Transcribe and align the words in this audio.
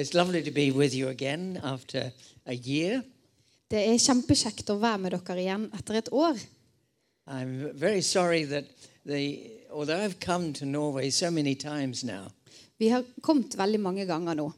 It's 0.00 0.14
lovely 0.14 0.42
to 0.42 0.50
be 0.50 0.70
with 0.70 0.94
you 0.94 1.08
again 1.08 1.60
after 1.62 2.10
a 2.46 2.54
year. 2.54 3.02
Det 3.70 3.82
er 3.84 3.98
kjempekjekt 4.00 4.70
å 4.72 4.78
være 4.80 4.98
med 5.02 5.12
dere 5.12 5.42
igjen 5.42 5.66
etter 5.76 5.98
et 5.98 6.08
år. 6.08 6.38
I'm 7.28 7.68
very 7.76 8.00
sorry 8.00 8.46
that 8.48 8.64
the 9.04 9.50
although 9.70 10.00
I've 10.00 10.18
come 10.18 10.54
to 10.54 10.64
Norway 10.64 11.10
so 11.10 11.30
many 11.30 11.54
times 11.54 12.02
now 12.02 12.32
Vi 12.78 12.88
har 12.88 13.04
kommet 13.20 13.58
veldig 13.58 13.80
mange 13.80 14.06
ganger 14.06 14.34
nå. 14.34 14.52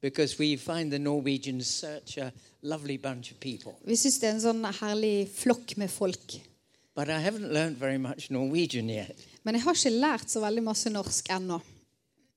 because 0.00 0.38
we 0.38 0.56
find 0.56 0.92
the 0.92 0.98
Norwegians 0.98 1.66
such 1.66 2.18
a 2.18 2.32
lovely 2.62 2.96
bunch 2.96 3.32
of 3.32 3.40
people. 3.40 3.74
Vi 3.84 3.96
syns 3.96 4.20
det 4.20 4.28
er 4.28 4.34
en 4.36 4.40
sånn 4.44 4.64
herlig 4.78 5.28
flokk 5.34 5.76
med 5.76 5.90
folk. 5.90 6.38
But 6.94 7.08
I 7.08 7.18
haven't 7.18 7.50
learned 7.50 7.78
very 7.78 7.98
much 7.98 8.30
Norwegian 8.30 8.88
yet. 8.88 9.18
Men 9.42 9.56
jeg 9.56 9.64
har 9.64 9.74
ikke 9.74 9.90
lært 9.98 10.30
så 10.30 10.40
veldig 10.44 10.62
masse 10.62 10.90
norsk 10.90 11.34
ennå. 11.34 11.60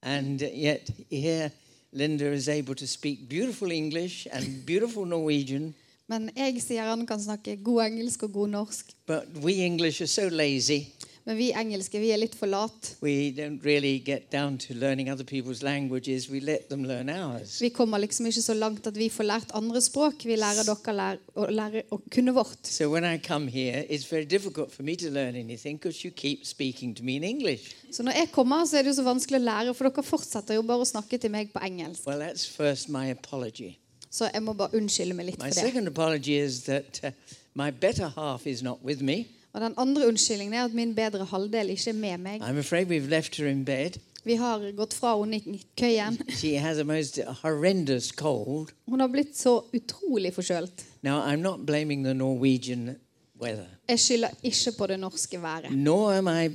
And 0.01 0.41
yet 0.41 0.89
here 1.11 1.51
Linda 1.91 2.31
is 2.33 2.49
able 2.49 2.75
to 2.75 2.87
speak 2.87 3.29
beautiful 3.29 3.71
English 3.71 4.27
and 4.31 4.65
beautiful 4.65 5.05
Norwegian. 5.05 5.73
Men 6.07 6.29
jeg 6.35 6.61
sier 6.63 6.87
han 6.87 7.05
kan 7.07 7.19
snakke 7.19 7.57
god 7.63 7.83
engelsk 7.85 8.23
og 8.23 8.31
god 8.31 8.47
norsk. 8.47 8.91
But 9.07 9.27
we 9.43 9.53
English 9.65 10.01
are 10.01 10.07
so 10.07 10.29
lazy. 10.29 10.87
Men 11.27 11.35
vi 11.35 11.49
engelske 11.51 11.99
vi 11.99 12.13
er 12.15 12.21
litt 12.21 12.37
for 12.39 12.47
late. 12.47 12.93
We 13.03 13.33
don't 13.35 13.59
really 13.65 13.97
get 13.99 14.29
down 14.31 14.55
to 14.63 14.73
learning 14.73 15.09
other 15.11 15.25
people's 15.27 15.59
languages. 15.61 16.29
We 16.31 16.39
let 16.39 16.69
them 16.69 16.85
learn 16.87 17.09
ours. 17.11 17.57
Vi 17.61 17.67
kommer 17.75 17.99
liksom 17.99 18.29
ikke 18.29 18.41
så 18.45 18.55
langt 18.55 18.87
at 18.87 18.95
vi 18.95 19.09
får 19.11 19.27
lært 19.27 19.51
andre 19.59 19.81
språk. 19.83 20.23
Vi 20.23 20.37
lærer 20.39 20.63
dere 20.63 20.95
lær, 20.95 21.19
å 21.35 21.49
lære 21.51 21.83
å 21.91 21.99
kunne 22.15 22.31
vårt. 22.31 22.63
So 22.63 22.87
when 22.93 23.03
I 23.03 23.17
come 23.19 23.51
here, 23.51 23.83
it's 23.89 24.07
very 24.07 24.23
difficult 24.23 24.71
for 24.71 24.87
me 24.87 24.95
to 24.95 25.11
learn 25.11 25.35
anything 25.35 25.75
because 25.77 26.05
you 26.07 26.13
keep 26.15 26.45
speaking 26.47 26.95
to 26.95 27.03
me 27.03 27.17
in 27.19 27.27
English. 27.27 27.75
Så 27.91 28.03
når 28.07 28.21
jeg 28.23 28.31
kommer, 28.31 28.63
så 28.65 28.77
er 28.79 28.87
det 28.87 28.95
jo 28.95 29.01
så 29.01 29.09
vanskelig 29.11 29.41
å 29.41 29.45
lære, 29.51 29.75
for 29.75 29.91
dere 29.91 30.07
fortsetter 30.07 30.55
jo 30.55 30.63
bare 30.63 30.87
å 30.87 30.87
snakke 30.87 31.19
til 31.19 31.31
meg 31.35 31.51
på 31.51 31.59
engelsk. 31.59 32.07
Well, 32.07 32.23
that's 32.23 32.47
first 32.47 32.87
my 32.87 33.11
apology. 33.11 33.75
Så 34.09 34.31
jeg 34.31 34.43
må 34.47 34.55
bare 34.55 34.79
unnskylde 34.79 35.13
meg 35.13 35.33
litt 35.33 35.41
My 35.43 35.51
for 35.51 35.59
det. 35.59 35.67
second 35.73 35.91
apology 35.91 36.39
is 36.39 36.63
that 36.71 37.01
uh, 37.03 37.11
my 37.53 37.67
better 37.71 38.07
half 38.15 38.47
is 38.47 38.63
not 38.63 38.79
with 38.79 39.03
me. 39.03 39.25
Og 39.53 39.61
den 39.61 39.73
andre 39.77 40.07
unnskyldningen 40.07 40.53
er 40.53 40.65
at 40.65 40.73
min 40.73 40.95
bedre 40.95 41.25
halvdel 41.25 41.69
ikke 41.69 41.89
er 41.89 41.93
med 41.93 42.17
meg. 42.17 42.41
I'm 42.41 42.57
afraid 42.59 42.87
we've 42.87 43.09
left 43.09 43.35
her 43.37 43.47
in 43.47 43.65
bed. 43.65 43.97
Vi 44.25 44.35
har 44.35 44.71
gått 44.75 44.93
fra 44.93 45.13
henne 45.23 45.37
i 45.39 45.65
køyen. 45.79 46.17
She 46.29 46.57
has 46.59 46.77
a 46.77 46.83
most 46.83 47.19
horrendous 47.41 48.05
cold. 48.11 48.67
Hun 48.87 48.99
har 48.99 49.07
blitt 49.07 49.37
så 49.37 49.61
utrolig 49.73 50.33
forkjølt. 50.33 50.85
Now, 51.01 51.21
I'm 51.21 51.41
not 51.41 51.65
blaming 51.65 52.03
the 52.03 52.13
Norwegian 52.13 52.95
weather, 53.41 53.65
Jeg 53.89 53.99
skylder 53.99 54.27
ikke 54.43 54.71
på 54.77 54.87
det 54.87 54.99
norske 54.99 55.41
været. 55.41 55.71
nor 55.71 56.11
am 56.11 56.27
I 56.27 56.49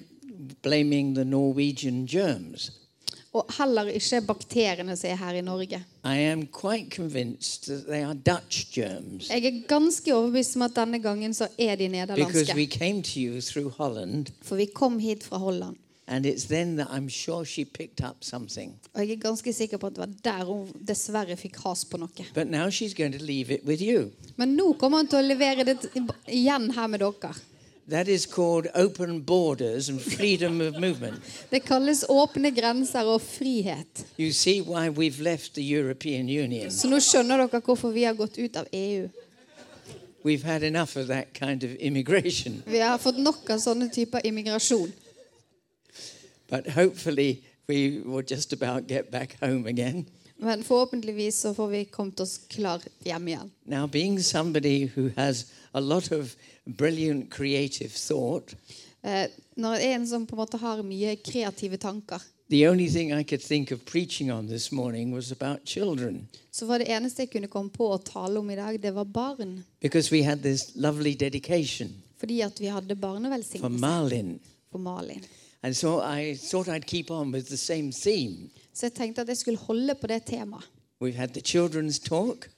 blaming 0.62 1.14
the 1.14 1.24
Norwegian 1.24 2.06
germs. 2.06 2.72
Og 3.32 3.48
heller 3.56 3.88
ikke 3.88 4.20
bakteriene 4.28 4.96
som 4.96 5.08
er 5.08 5.16
her 5.16 5.38
i 5.40 5.44
Norge. 5.44 5.78
Jeg 6.04 6.24
er 9.48 9.60
ganske 9.68 10.14
overbevist 10.14 10.56
om 10.58 10.62
at 10.66 10.74
denne 10.76 11.00
gangen 11.00 11.32
så 11.34 11.48
er 11.56 11.76
de 11.80 11.88
nederlandske. 11.88 12.52
For 14.42 14.56
vi 14.60 14.66
kom 14.74 14.98
hit 15.00 15.24
fra 15.24 15.40
Holland. 15.40 15.76
and 16.12 16.26
it's 16.26 16.44
then 16.44 16.76
that 16.76 16.88
I'm 16.90 17.08
sure 17.08 17.44
she 17.44 17.64
picked 17.64 18.00
up 18.02 18.24
something. 18.24 18.74
Og 18.94 19.00
jeg 19.00 19.16
er 19.16 19.20
ganske 19.20 19.52
sikker 19.52 19.76
på 19.76 19.86
at 19.86 19.96
det 19.96 20.00
var 20.00 20.14
der 20.24 20.44
hun 20.44 20.66
dessverre 20.88 21.36
fikk 21.36 21.56
has 21.64 21.84
på 21.84 22.00
noe. 22.02 22.26
But 22.34 22.50
now 22.50 22.68
she's 22.70 22.94
going 22.94 23.12
to 23.12 23.24
leave 23.24 23.54
it 23.54 23.64
with 23.64 23.82
you. 23.82 24.10
Men 24.36 24.56
nå 24.56 24.72
kommer 24.80 24.98
hun 25.02 25.08
til 25.08 25.22
å 25.22 25.26
levere 25.26 25.64
det 25.64 25.78
igjen 26.28 26.70
her 26.76 26.90
med 26.92 27.00
dere. 27.04 27.32
That 27.90 28.08
is 28.08 28.26
called 28.26 28.66
open 28.74 29.20
borders 29.20 29.88
and 29.88 30.00
freedom 30.00 30.60
of 30.60 30.78
movement. 30.80 31.22
Det 31.50 31.60
kalles 31.60 32.04
åpne 32.08 32.50
grenser 32.50 33.04
og 33.04 33.20
frihet. 33.20 34.06
You 34.18 34.32
see 34.32 34.60
why 34.60 34.88
we've 34.88 35.22
left 35.22 35.54
the 35.54 35.78
European 35.78 36.28
Union. 36.28 36.70
Så 36.70 36.88
nå 36.88 37.00
skjønner 37.02 37.42
dere 37.42 37.60
hvorfor 37.60 37.90
vi 37.90 38.04
har 38.06 38.14
gått 38.14 38.38
ut 38.38 38.56
av 38.56 38.70
EU. 38.72 39.08
We've 40.24 40.44
had 40.44 40.62
enough 40.62 40.96
of 40.96 41.08
that 41.08 41.32
kind 41.34 41.64
of 41.64 41.70
immigration. 41.80 42.62
Vi 42.66 42.78
har 42.78 42.98
fått 42.98 43.18
nok 43.18 43.50
av 43.50 43.58
sånne 43.58 43.90
typer 43.90 44.22
immigrasjon. 44.26 44.92
But 46.48 46.68
hopefully, 46.68 47.42
we 47.66 48.02
will 48.04 48.22
just 48.30 48.52
about 48.52 48.86
get 48.86 49.10
back 49.10 49.40
home 49.40 49.66
again. 49.66 50.06
Men 50.36 50.64
forhåpentligvis 50.64 51.40
så 51.40 51.54
får 51.54 51.68
vi 51.68 51.84
kommet 51.84 52.20
oss 52.20 52.40
klar 52.48 52.82
hjem 53.04 53.28
igjen. 53.28 53.50
Now, 53.64 53.86
being 53.86 54.22
somebody 54.22 54.90
who 54.94 55.10
has 55.16 55.46
a 55.72 55.80
lot 55.80 56.12
of 56.12 56.36
brilliant 56.66 57.30
creative 57.30 57.90
thought, 57.94 58.54
Eh, 59.04 59.26
når 59.56 59.74
en 59.82 60.06
som 60.06 60.26
på 60.26 60.36
en 60.36 60.38
måte 60.38 60.56
har 60.62 60.82
mye 60.82 61.16
kreative 61.16 61.76
tanker, 61.76 62.20
the 62.50 62.68
only 62.68 62.88
thing 62.88 63.10
I 63.12 63.24
could 63.24 63.42
think 63.42 63.72
of 63.72 63.84
preaching 63.84 64.30
on 64.30 64.46
this 64.46 64.70
morning 64.72 65.12
was 65.12 65.32
about 65.32 65.64
children. 65.66 66.28
så 66.52 66.66
var 66.66 66.78
det 66.78 66.88
eneste 66.88 67.22
jeg 67.22 67.30
kunne 67.30 67.48
komme 67.48 67.70
på 67.70 67.88
å 67.90 67.98
tale 67.98 68.38
om 68.38 68.50
i 68.50 68.54
dag, 68.54 68.78
det 68.82 68.94
var 68.94 69.04
barn. 69.04 69.64
Because 69.80 70.12
we 70.14 70.22
had 70.22 70.42
this 70.42 70.70
lovely 70.76 71.14
dedication 71.14 71.90
Fordi 72.16 72.40
at 72.40 72.60
vi 72.60 72.66
hadde 72.66 72.96
for 73.58 73.68
Malin. 73.68 74.40
for 74.70 74.78
Malin. 74.78 75.24
And 75.64 75.74
so 75.76 76.00
I 76.00 76.34
thought 76.36 76.68
I'd 76.68 76.86
keep 76.86 77.10
on 77.10 77.32
with 77.32 77.48
the 77.48 77.56
same 77.56 77.90
theme. 77.92 78.50
Så 78.72 78.86
jeg 78.86 78.94
tenkte 78.94 79.20
at 79.20 79.28
jeg 79.28 79.36
skulle 79.36 79.58
holde 79.58 79.94
på 79.94 80.06
det 80.06 80.22
temaet. 80.26 80.62
We've 81.00 81.16
had 81.16 81.28
the 81.34 81.40
children's 81.40 81.98
talk, 81.98 82.48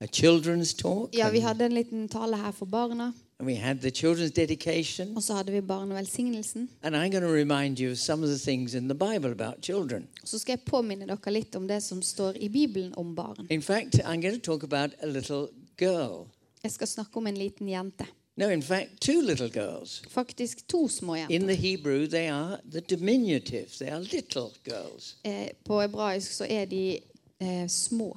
a 0.00 0.06
children's 0.06 0.74
talk, 0.74 1.14
Ja, 1.14 1.30
vi 1.30 1.38
hadde 1.40 1.64
en 1.64 1.74
liten 1.74 2.08
tale 2.08 2.36
her 2.36 2.52
for 2.52 2.66
barna, 2.66 3.12
and 3.38 3.46
we 3.48 3.54
had 3.54 3.80
the 3.80 3.90
children's 3.90 4.30
dedication. 4.36 5.16
og 5.16 5.22
så 5.22 5.34
hadde 5.34 5.52
vi 5.52 5.60
barnevelsignelsen. 5.60 6.68
And 6.82 6.94
I'm 6.96 7.10
going 7.10 7.22
to 7.24 7.32
remind 7.32 7.78
you 7.80 7.92
of 7.92 7.98
some 7.98 8.22
of 8.24 8.28
the 8.30 8.38
things 8.38 8.74
in 8.74 8.88
the 8.88 8.94
Bible 8.94 9.30
about 9.30 9.62
children. 9.62 10.08
Så 10.24 10.38
skal 10.38 10.52
jeg 10.52 10.60
påminne 10.66 11.06
dere 11.06 11.32
litt 11.32 11.56
om 11.56 11.68
det 11.68 11.82
som 11.82 12.02
står 12.02 12.36
i 12.40 12.48
Bibelen 12.48 12.94
om 12.96 13.14
barn. 13.14 13.46
In 13.50 13.62
fact, 13.62 13.94
I'm 14.04 14.20
going 14.20 14.40
to 14.40 14.52
talk 14.52 14.62
about 14.62 14.90
a 15.02 15.06
little 15.06 15.48
girl. 15.78 16.26
Jeg 16.62 16.72
skal 16.72 16.86
snakke 16.86 17.16
om 17.16 17.26
en 17.26 17.34
liten 17.38 17.68
jente. 17.68 18.06
No, 18.36 18.48
in 18.48 18.62
fact, 18.62 19.00
two 19.00 19.20
little 19.22 19.48
girls. 19.48 20.02
Faktisk 20.08 20.68
to 20.68 20.88
små 20.88 21.14
In 21.14 21.26
jenter. 21.30 21.46
the 21.46 21.54
Hebrew, 21.56 22.06
they 22.06 22.28
are 22.30 22.58
the 22.72 22.80
diminutive. 22.80 23.66
They 23.78 23.88
are 23.88 24.00
little 24.00 24.50
girls. 24.64 25.16
Eh, 25.24 25.48
på 25.64 25.80
hebraisk 25.80 26.32
så 26.32 26.46
er 26.48 26.64
de 26.64 26.98
eh, 27.40 27.68
små. 27.68 28.16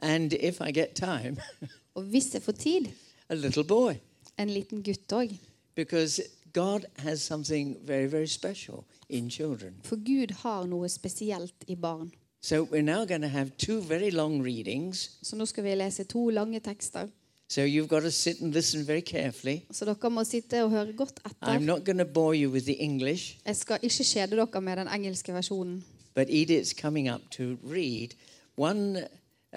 And 0.00 0.32
if 0.32 0.60
I 0.60 0.70
get 0.72 0.94
time, 0.94 1.36
Og 1.94 2.02
hvis 2.02 2.34
jeg 2.34 2.42
får 2.42 2.52
tid, 2.52 2.86
a 3.28 3.34
little 3.34 3.64
boy. 3.64 3.94
en 4.38 4.50
liten 4.50 4.82
gutt 4.82 5.12
òg. 5.12 5.38
Because 5.74 6.22
God 6.52 6.80
has 6.98 7.20
something 7.22 7.76
very, 7.86 8.06
very 8.06 8.26
special 8.26 8.84
in 9.08 9.30
children. 9.30 9.74
For 9.84 9.96
Gud 9.96 10.30
har 10.42 10.66
noe 10.66 10.88
spesielt 10.88 11.54
i 11.68 11.74
barn. 11.74 12.12
So 12.40 12.62
we're 12.64 12.82
now 12.82 13.04
going 13.04 13.22
to 13.22 13.28
have 13.28 13.50
two 13.58 13.80
very 13.80 14.10
long 14.10 14.42
readings. 14.42 15.10
Så 15.22 15.36
nå 15.36 15.44
skal 15.46 15.64
vi 15.64 15.74
lese 15.74 16.04
to 16.04 16.30
lange 16.30 16.60
tekster. 16.60 17.08
So 17.48 17.60
you've 17.60 17.88
got 17.88 18.00
to 18.02 18.10
sit 18.10 18.40
and 18.40 18.52
listen 18.54 18.86
very 18.86 19.00
carefully. 19.00 19.60
Så 19.70 19.84
dere 19.84 20.10
må 20.10 20.24
sitte 20.24 20.62
og 20.64 20.70
høre 20.70 20.92
godt 20.92 21.20
I'm 21.24 21.30
etter. 21.42 21.58
not 21.58 21.84
going 21.84 21.98
to 21.98 22.04
bore 22.04 22.34
you 22.36 22.50
with 22.50 22.64
the 22.66 22.76
English, 22.82 23.38
Jeg 23.46 23.56
skal 23.56 23.78
ikke 23.82 24.04
kjede 24.04 24.36
dere 24.36 24.60
med 24.60 24.76
den 24.76 24.88
engelske 24.88 25.32
versjonen. 25.32 25.84
but 26.14 26.28
Edith's 26.28 26.72
coming 26.80 27.08
up 27.14 27.20
to 27.30 27.42
read 27.64 28.08
one 28.56 29.06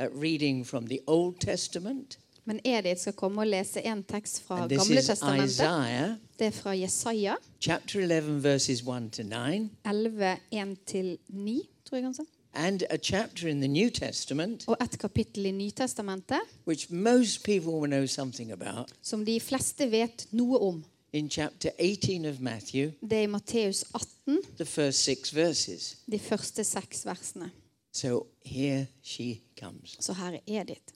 reading 0.07 0.65
from 0.67 0.87
the 0.87 0.99
Old 1.07 1.35
Testament. 1.39 2.19
Men 2.45 2.59
Edith 2.65 3.01
skal 3.01 3.13
komme 3.13 3.41
og 3.41 3.47
lese 3.47 3.81
en 3.85 4.03
tekst 4.03 4.41
fra 4.41 4.67
Gamle 4.67 4.99
is 4.99 5.05
testamentet. 5.05 5.45
Isaiah 5.53 6.09
Det 6.39 6.47
er 6.47 6.51
fra 6.51 6.71
Jesaja 6.71 7.33
chapter 7.61 7.99
11, 7.99 8.43
verses 8.43 8.81
1-9. 8.81 9.69
11, 9.89 10.37
1-9, 10.53 11.67
tror 11.85 11.95
jeg 11.97 12.03
han 12.03 12.13
sa. 12.13 12.23
and 12.53 12.81
a 12.89 12.97
chapter 12.97 13.47
in 13.47 13.59
the 13.61 13.67
New 13.67 13.89
Testament, 13.89 14.63
Og 14.67 14.77
et 14.81 14.99
kapittel 14.99 15.45
i 15.45 15.51
Nytestamentet 15.51 16.39
which 16.67 16.91
most 16.91 17.43
people 17.43 17.71
will 17.71 17.89
know 17.91 18.05
something 18.05 18.51
about, 18.51 18.89
som 19.01 19.25
de 19.25 19.39
fleste 19.39 19.91
vet 19.91 20.27
noe 20.31 20.59
om. 20.59 20.83
in 21.13 21.29
chapter 21.29 21.69
18 21.79 22.25
of 22.25 22.39
Matthew, 22.39 22.91
Det 23.01 23.13
er 23.17 23.21
i 23.21 23.25
Matteus 23.25 23.83
18, 23.93 24.39
the 24.55 24.65
first 24.65 24.99
six 25.03 25.35
verses. 25.35 25.97
de 26.11 26.19
første 26.19 26.63
seks 26.63 27.05
versene. 27.05 27.51
So 27.91 28.27
here 28.45 28.87
she 29.03 29.41
comes. 29.59 29.97
Så 29.99 30.13
her 30.13 30.33
er 30.33 30.61
Edith. 30.61 30.93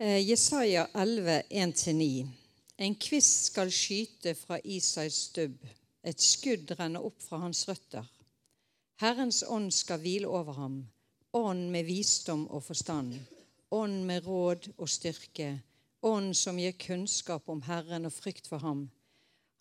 Eh, 0.00 0.28
Jesaja 0.30 0.86
11, 0.94 1.42
1-9. 1.50 2.28
En 2.78 2.94
kvist 2.94 3.44
skal 3.44 3.70
skyte 3.72 4.34
fra 4.34 4.58
Isais 4.64 5.14
stubb, 5.30 5.62
et 6.04 6.20
skudd 6.20 6.74
renner 6.76 7.00
opp 7.00 7.22
fra 7.22 7.38
hans 7.40 7.62
røtter. 7.68 8.04
Herrens 9.00 9.42
ånd 9.48 9.70
skal 9.72 10.02
hvile 10.02 10.28
over 10.28 10.52
ham, 10.52 10.76
ånd 11.32 11.70
med 11.72 11.88
visdom 11.88 12.44
og 12.48 12.62
forstand, 12.64 13.14
ånd 13.70 14.04
med 14.04 14.26
råd 14.26 14.68
og 14.76 14.88
styrke, 14.88 15.54
ånd 16.02 16.34
som 16.36 16.60
gir 16.60 16.76
kunnskap 16.80 17.48
om 17.48 17.62
Herren 17.64 18.04
og 18.04 18.12
frykt 18.12 18.48
for 18.48 18.60
ham. 18.60 18.90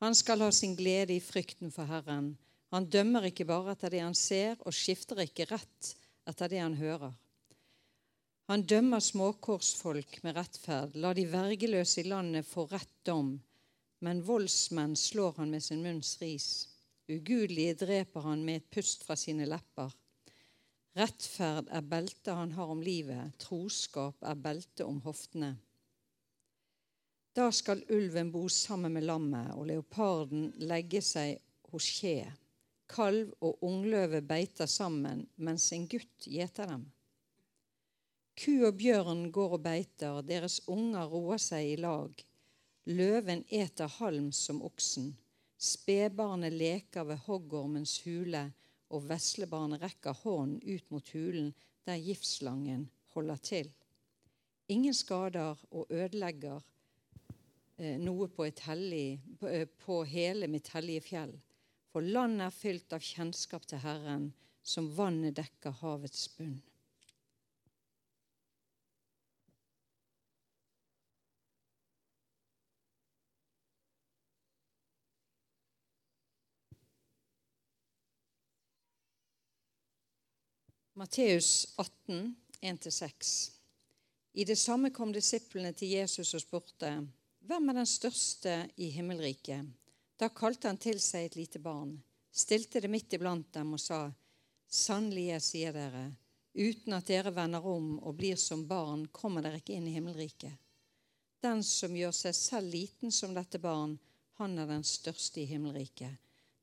Han 0.03 0.15
skal 0.15 0.43
ha 0.43 0.51
sin 0.51 0.75
glede 0.75 1.15
i 1.15 1.23
frykten 1.23 1.71
for 1.71 1.87
Herren. 1.87 2.33
Han 2.75 2.89
dømmer 2.91 3.29
ikke 3.29 3.47
bare 3.47 3.71
etter 3.71 3.93
det 3.93 4.01
han 4.03 4.17
ser, 4.19 4.57
og 4.67 4.75
skifter 4.75 5.21
ikke 5.23 5.47
rett 5.47 5.93
etter 6.27 6.51
det 6.51 6.59
han 6.59 6.75
hører. 6.75 7.13
Han 8.51 8.65
dømmer 8.67 8.99
småkorsfolk 9.01 10.19
med 10.25 10.35
rettferd, 10.35 10.97
lar 10.99 11.15
de 11.15 11.23
vergeløse 11.31 12.03
i 12.03 12.09
landet 12.11 12.45
få 12.45 12.67
rett 12.69 12.91
dom. 13.07 13.31
Men 14.03 14.21
voldsmenn 14.27 14.93
slår 14.99 15.39
han 15.39 15.55
med 15.55 15.63
sin 15.63 15.81
munns 15.85 16.17
ris. 16.21 16.49
Ugudelige 17.07 17.79
dreper 17.85 18.27
han 18.27 18.43
med 18.45 18.59
et 18.59 18.69
pust 18.75 19.07
fra 19.07 19.15
sine 19.17 19.47
lepper. 19.47 19.95
Rettferd 20.99 21.71
er 21.71 21.89
beltet 21.95 22.35
han 22.35 22.53
har 22.59 22.75
om 22.75 22.83
livet, 22.83 23.33
troskap 23.41 24.19
er 24.23 24.35
beltet 24.35 24.85
om 24.85 24.99
hoftene. 25.07 25.55
Da 27.35 27.49
skal 27.55 27.87
ulven 27.91 28.35
bo 28.35 28.45
sammen 28.51 28.93
med 28.95 29.07
lammet, 29.07 29.55
og 29.55 29.67
leoparden 29.71 30.51
legge 30.67 31.01
seg 31.03 31.39
hos 31.71 31.87
kje. 31.97 32.19
Kalv 32.87 33.33
og 33.41 33.63
ungløve 33.65 34.21
beiter 34.21 34.69
sammen, 34.69 35.25
mens 35.35 35.71
en 35.73 35.87
gutt 35.89 36.27
gjeter 36.29 36.69
dem. 36.69 36.85
Ku 38.35 38.65
og 38.67 38.75
bjørn 38.77 39.29
går 39.31 39.53
og 39.57 39.61
beiter, 39.63 40.21
deres 40.27 40.59
unger 40.67 41.07
roer 41.09 41.39
seg 41.41 41.71
i 41.71 41.77
lag. 41.79 42.11
Løven 42.85 43.45
eter 43.49 43.89
halm 43.97 44.31
som 44.35 44.59
oksen. 44.67 45.13
Spedbarnet 45.57 46.53
leker 46.53 47.07
ved 47.07 47.23
hoggormens 47.25 48.01
hule, 48.05 48.49
og 48.93 49.07
veslebarnet 49.09 49.81
rekker 49.81 50.13
hånden 50.21 50.59
ut 50.61 50.91
mot 50.93 51.09
hulen 51.15 51.53
der 51.87 51.97
giftslangen 52.01 52.89
holder 53.15 53.41
til. 53.41 53.71
Ingen 54.67 54.93
skader 54.93 55.57
og 55.71 55.87
ødelegger 55.89 56.61
eh, 57.77 57.97
noe 58.01 58.27
på, 58.27 58.47
hellig, 58.67 59.19
eh, 59.47 59.67
på 59.85 60.03
hele 60.09 60.49
mitt 60.51 60.71
hellige 60.73 61.07
fjell. 61.07 61.35
For 61.95 62.03
landet 62.03 62.43
er 62.43 62.51
fylt 62.51 62.91
av 62.91 62.99
kjennskap 62.99 63.63
til 63.71 63.79
Herren, 63.79 64.23
som 64.67 64.89
vannet 64.97 65.37
dekker 65.37 65.77
havets 65.79 66.25
bunn. 66.35 66.57
Matteus 80.99 81.77
18, 81.79 82.35
1-6. 82.59 83.31
I 84.35 84.43
det 84.43 84.59
samme 84.59 84.91
kom 84.91 85.15
disiplene 85.15 85.71
til 85.71 85.95
Jesus 85.95 86.35
og 86.35 86.43
spurte, 86.43 86.91
Hvem 87.39 87.71
er 87.71 87.79
den 87.79 87.87
største 87.87 88.59
i 88.75 88.91
himmelriket? 88.91 89.71
Da 90.17 90.29
kalte 90.29 90.69
han 90.69 90.77
til 90.79 90.99
seg 91.03 91.25
et 91.27 91.35
lite 91.35 91.59
barn, 91.59 91.97
stilte 92.31 92.79
det 92.79 92.91
midt 92.91 93.13
iblant 93.17 93.49
dem 93.53 93.73
og 93.75 93.81
sa, 93.83 94.05
Sannelig, 94.65 95.25
jeg 95.27 95.43
sier 95.43 95.75
dere, 95.75 96.05
uten 96.55 96.95
at 96.95 97.07
dere 97.11 97.33
vender 97.35 97.65
om 97.67 97.97
og 97.99 98.15
blir 98.15 98.39
som 98.39 98.63
barn, 98.67 99.05
kommer 99.11 99.43
dere 99.43 99.59
ikke 99.59 99.75
inn 99.75 99.89
i 99.91 99.95
himmelriket. 99.95 100.55
Den 101.43 101.61
som 101.67 101.95
gjør 101.95 102.15
seg 102.15 102.35
selv 102.35 102.71
liten 102.73 103.11
som 103.11 103.35
dette 103.35 103.59
barn, 103.61 103.97
han 104.39 104.55
er 104.57 104.71
den 104.71 104.83
største 104.87 105.43
i 105.43 105.49
himmelriket. 105.51 106.15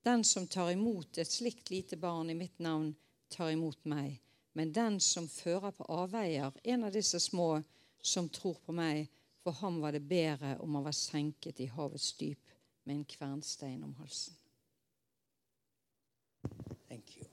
Den 0.03 0.25
som 0.25 0.49
tar 0.51 0.73
imot 0.73 1.21
et 1.21 1.31
slikt 1.31 1.71
lite 1.71 1.97
barn 2.01 2.33
i 2.33 2.37
mitt 2.37 2.59
navn, 2.59 2.91
tar 3.29 3.53
imot 3.53 3.85
meg. 3.85 4.17
Men 4.57 4.73
den 4.73 4.99
som 5.01 5.29
fører 5.29 5.77
på 5.77 5.87
avveier, 5.93 6.57
en 6.65 6.89
av 6.89 6.97
disse 6.97 7.21
små 7.21 7.63
som 8.03 8.33
tror 8.33 8.59
på 8.65 8.75
meg, 8.77 9.07
for 9.45 9.55
ham 9.61 9.79
var 9.85 9.93
det 9.93 10.03
bedre 10.09 10.57
om 10.65 10.75
han 10.75 10.89
var 10.89 10.97
senket 10.97 11.61
i 11.61 11.71
havets 11.71 12.13
dyp 12.19 12.52
med 12.85 12.95
en 12.95 13.05
kvernstein 13.05 13.85
om 13.85 13.95
halsen. 13.99 14.35
Thank 16.89 17.17
you. 17.17 17.25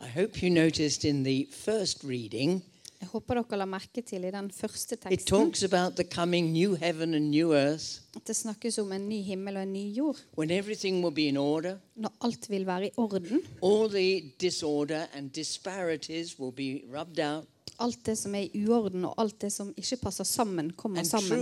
I 0.00 0.08
hope 0.08 0.42
you 0.42 0.50
noticed 0.50 1.04
in 1.04 1.24
the 1.24 1.46
first 1.50 2.04
reading 2.04 2.62
Jeg 3.00 3.08
håper 3.12 3.34
dere 3.36 3.58
la 3.60 3.64
merke 3.68 4.00
til 4.02 4.24
i 4.24 4.30
den 4.32 4.46
første 4.50 4.94
it 4.96 5.02
teksten 5.04 5.28
talks 5.28 5.62
about 5.64 5.96
the 5.96 6.04
coming 6.04 6.48
new 6.52 6.74
heaven 6.80 7.14
and 7.14 7.28
new 7.30 7.52
earth 7.54 8.00
at 8.16 8.26
det 8.26 8.36
snakkes 8.36 8.78
om 8.78 8.92
en 8.92 9.08
ny 9.08 9.18
himmel 9.22 9.56
og 9.56 9.62
en 9.62 9.72
ny 9.72 9.84
jord. 9.98 10.16
when 10.38 10.50
everything 10.50 11.02
will 11.04 11.14
be 11.14 11.26
in 11.28 11.36
order, 11.36 11.78
Når 11.94 12.12
alt 12.24 12.50
vil 12.50 12.66
være 12.66 12.86
i 12.86 12.90
orden. 12.96 13.42
all 13.62 13.90
the 13.90 14.32
disorder 14.40 15.06
and 15.12 15.30
disparities 15.30 16.38
will 16.40 16.52
be 16.52 16.82
rubbed 16.98 17.18
out, 17.20 17.44
Alt 17.78 18.04
det 18.06 18.16
som 18.18 18.34
er 18.34 18.46
i 18.46 18.64
uorden, 18.64 19.04
og 19.04 19.14
alt 19.20 19.40
det 19.40 19.52
som 19.52 19.72
ikke 19.76 19.96
passer 20.06 20.24
sammen, 20.24 20.72
kommer 20.72 20.98
and 21.00 21.08
sammen. 21.08 21.40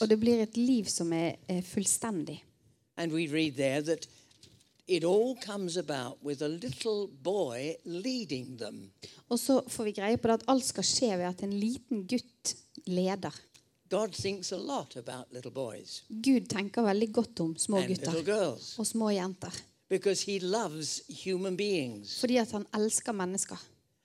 Og 0.00 0.08
det 0.08 0.18
blir 0.20 0.42
et 0.42 0.56
liv 0.56 0.84
som 0.90 1.12
er, 1.12 1.36
er 1.48 1.62
fullstendig. 1.62 2.44
And 2.96 3.12
we 3.12 3.26
read 3.26 3.56
there 3.56 3.82
that 3.82 4.08
it 4.88 5.04
all 5.04 5.36
comes 5.36 5.76
about 5.76 6.18
with 6.22 6.42
a 6.42 6.48
little 6.48 7.08
boy 7.22 7.76
leading 7.84 8.58
them. 8.58 8.90
Og 9.28 9.38
så 9.38 9.62
får 9.68 9.84
vi 9.84 9.92
greie 9.92 10.18
på 10.18 10.28
det 10.28 10.40
at 10.40 10.48
alt 10.50 10.66
skal 10.66 10.84
skje 10.84 11.12
ved 11.16 11.28
at 11.30 11.44
en 11.46 11.54
liten 11.54 12.02
gutt 12.10 12.56
leder. 12.90 13.34
God 13.90 14.12
thinks 14.14 14.52
a 14.52 14.56
lot 14.56 14.96
about 14.96 15.32
little 15.32 15.50
boys 15.50 16.04
Gud 16.08 16.46
tenker 16.48 16.82
veldig 16.86 17.08
godt 17.12 17.40
om 17.42 17.56
små 17.58 17.80
and 17.80 17.88
gutter 17.90 18.58
og 18.78 18.86
små 18.86 19.10
jenter. 19.10 19.56
Because 19.90 20.24
he 20.24 20.38
loves 20.38 21.02
human 21.24 21.56
beings. 21.56 22.20
Fordi 22.20 22.36
at 22.36 22.50
han 22.50 22.66
elsker 22.74 23.12
mennesker. 23.12 23.56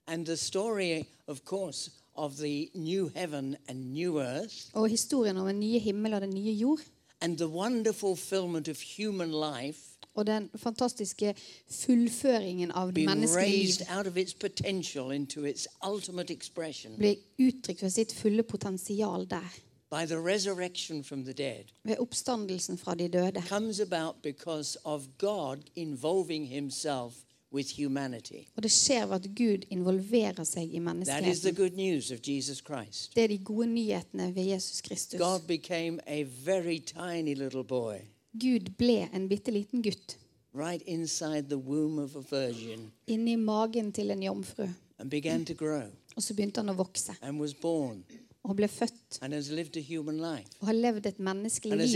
And 0.08 0.26
the 0.26 0.38
story, 0.38 1.04
of 1.28 1.40
course, 1.46 1.92
of 2.16 2.34
the 2.36 2.70
new 2.74 3.12
heaven 3.16 3.56
and 3.68 3.94
new 3.94 4.20
earth 4.20 4.56
Og 4.74 4.90
historien 4.90 5.38
om 5.38 5.48
den 5.48 5.60
nye 5.60 5.80
himmel 5.80 6.14
og 6.14 6.22
den 6.22 6.34
nye 6.34 6.52
jord 6.52 6.80
and 7.22 7.38
the 7.38 7.48
wonderful 7.48 8.16
fulfillment 8.16 8.68
of 8.68 8.84
human 8.98 9.32
life 9.32 9.80
og 10.16 10.28
den 10.28 10.50
fantastiske 10.56 11.36
fullføringen 11.70 12.72
av 12.72 12.94
being 12.94 13.36
raised 13.36 13.80
liv 13.80 13.98
out 13.98 14.08
of 14.08 14.18
its 14.18 14.34
potential 14.34 15.12
into 15.12 15.44
its 15.44 15.68
ultimate 15.88 16.34
expression 16.34 16.98
blir 16.98 17.16
uttrykt 17.40 17.84
ved 17.84 17.90
sitt 17.90 18.14
fulle 18.14 18.44
potensial 18.44 19.28
der. 19.30 19.60
By 20.00 20.06
the 20.06 20.20
resurrection 20.20 21.04
from 21.04 21.24
the 21.26 21.34
dead 21.34 21.64
Ved 21.84 21.96
oppstandelsen 22.00 22.78
fra 22.78 22.96
de 22.96 23.08
døde. 23.08 23.42
comes 23.50 23.80
about 23.80 24.16
because 24.24 24.78
of 24.84 25.02
God 25.18 25.58
involving 25.76 26.48
himself 26.48 27.14
with 27.54 27.70
humanity. 27.78 28.44
Og 28.56 28.64
det 28.64 28.72
skjer 28.72 29.06
ved 29.06 29.16
at 29.16 29.28
Gud 29.38 29.66
involverer 29.70 30.44
seg 30.44 30.64
i 30.74 30.80
That 30.80 31.28
is 31.28 31.40
the 31.40 31.52
menneskeheten. 31.52 31.56
good 31.56 31.72
news 31.74 32.12
of 32.12 32.20
Jesus 32.28 32.58
Christ. 32.58 33.16
Det 33.16 33.24
er 33.24 33.28
de 33.28 33.38
gode 33.38 33.68
nyhetene 33.68 34.36
ved 34.36 34.44
Jesus 34.44 34.82
Kristus. 34.82 35.20
God 35.20 35.40
became 35.48 36.00
a 36.08 36.24
very 36.46 36.78
tiny 36.80 37.34
little 37.36 37.64
boy 37.64 37.96
Gud 38.42 38.70
ble 38.78 39.10
en 39.14 39.30
bitte 39.30 39.52
liten 39.52 39.82
gutt 39.82 40.18
right 40.54 40.82
inside 40.86 41.44
the 41.50 41.58
womb 41.58 42.00
of 42.00 42.16
a 42.16 42.22
virgin 42.36 42.92
inni 43.08 43.36
magen 43.36 43.92
til 43.92 44.12
en 44.12 44.24
jomfru. 44.24 44.68
and 45.00 45.10
began 45.10 45.46
to 45.46 45.54
grow 45.54 45.82
Og 46.16 46.24
så 46.24 46.34
begynte 46.34 46.60
han 46.62 46.70
å 46.70 46.74
vokse 46.74 47.14
and 47.22 47.40
was 47.42 47.54
born 47.54 48.04
og 48.46 48.56
ble 48.58 48.68
født 48.70 49.18
og 49.22 50.68
har 50.70 50.74
levd 50.78 51.06
et 51.10 51.20
menneskelig 51.20 51.72
liv 51.82 51.88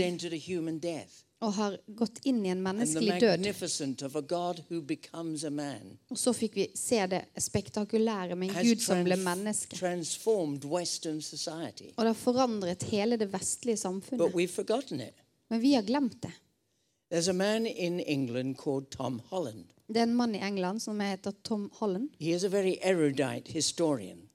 og 1.40 1.54
har 1.56 1.76
gått 1.96 2.18
inn 2.28 2.42
i 2.44 2.50
en 2.52 2.60
menneskelig 2.60 3.14
død. 3.22 3.38
Og 6.10 6.18
så 6.20 6.34
fikk 6.36 6.56
vi 6.58 6.66
se 6.76 6.98
det 7.08 7.22
spektakulære 7.40 8.36
med 8.36 8.50
en 8.50 8.54
Gud 8.66 8.82
som 8.84 9.00
ble 9.06 9.16
menneske. 9.16 9.76
Og 11.94 12.04
det 12.04 12.10
har 12.10 12.18
forandret 12.20 12.82
hele 12.92 13.16
det 13.20 13.30
vestlige 13.32 13.76
samfunnet. 13.80 14.20
Men 15.50 15.60
vi 15.64 15.72
har 15.74 15.82
glemt 15.88 16.20
det. 16.22 16.32
Det 17.10 17.18
er 19.98 20.02
en 20.06 20.14
mann 20.14 20.34
i 20.36 20.38
England 20.38 20.82
som 20.82 21.00
heter 21.00 21.32
Tom 21.42 21.70
Holland. 21.80 22.08
He 22.20 22.30
is 22.34 22.44
a 22.44 22.48
very 22.48 22.76
erudite 22.82 23.50
historian, 23.52 24.28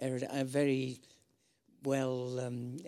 Eh, 0.00 0.06
erudite, 0.06 0.44
very 0.52 0.98
well 1.84 2.38
um, 2.46 2.78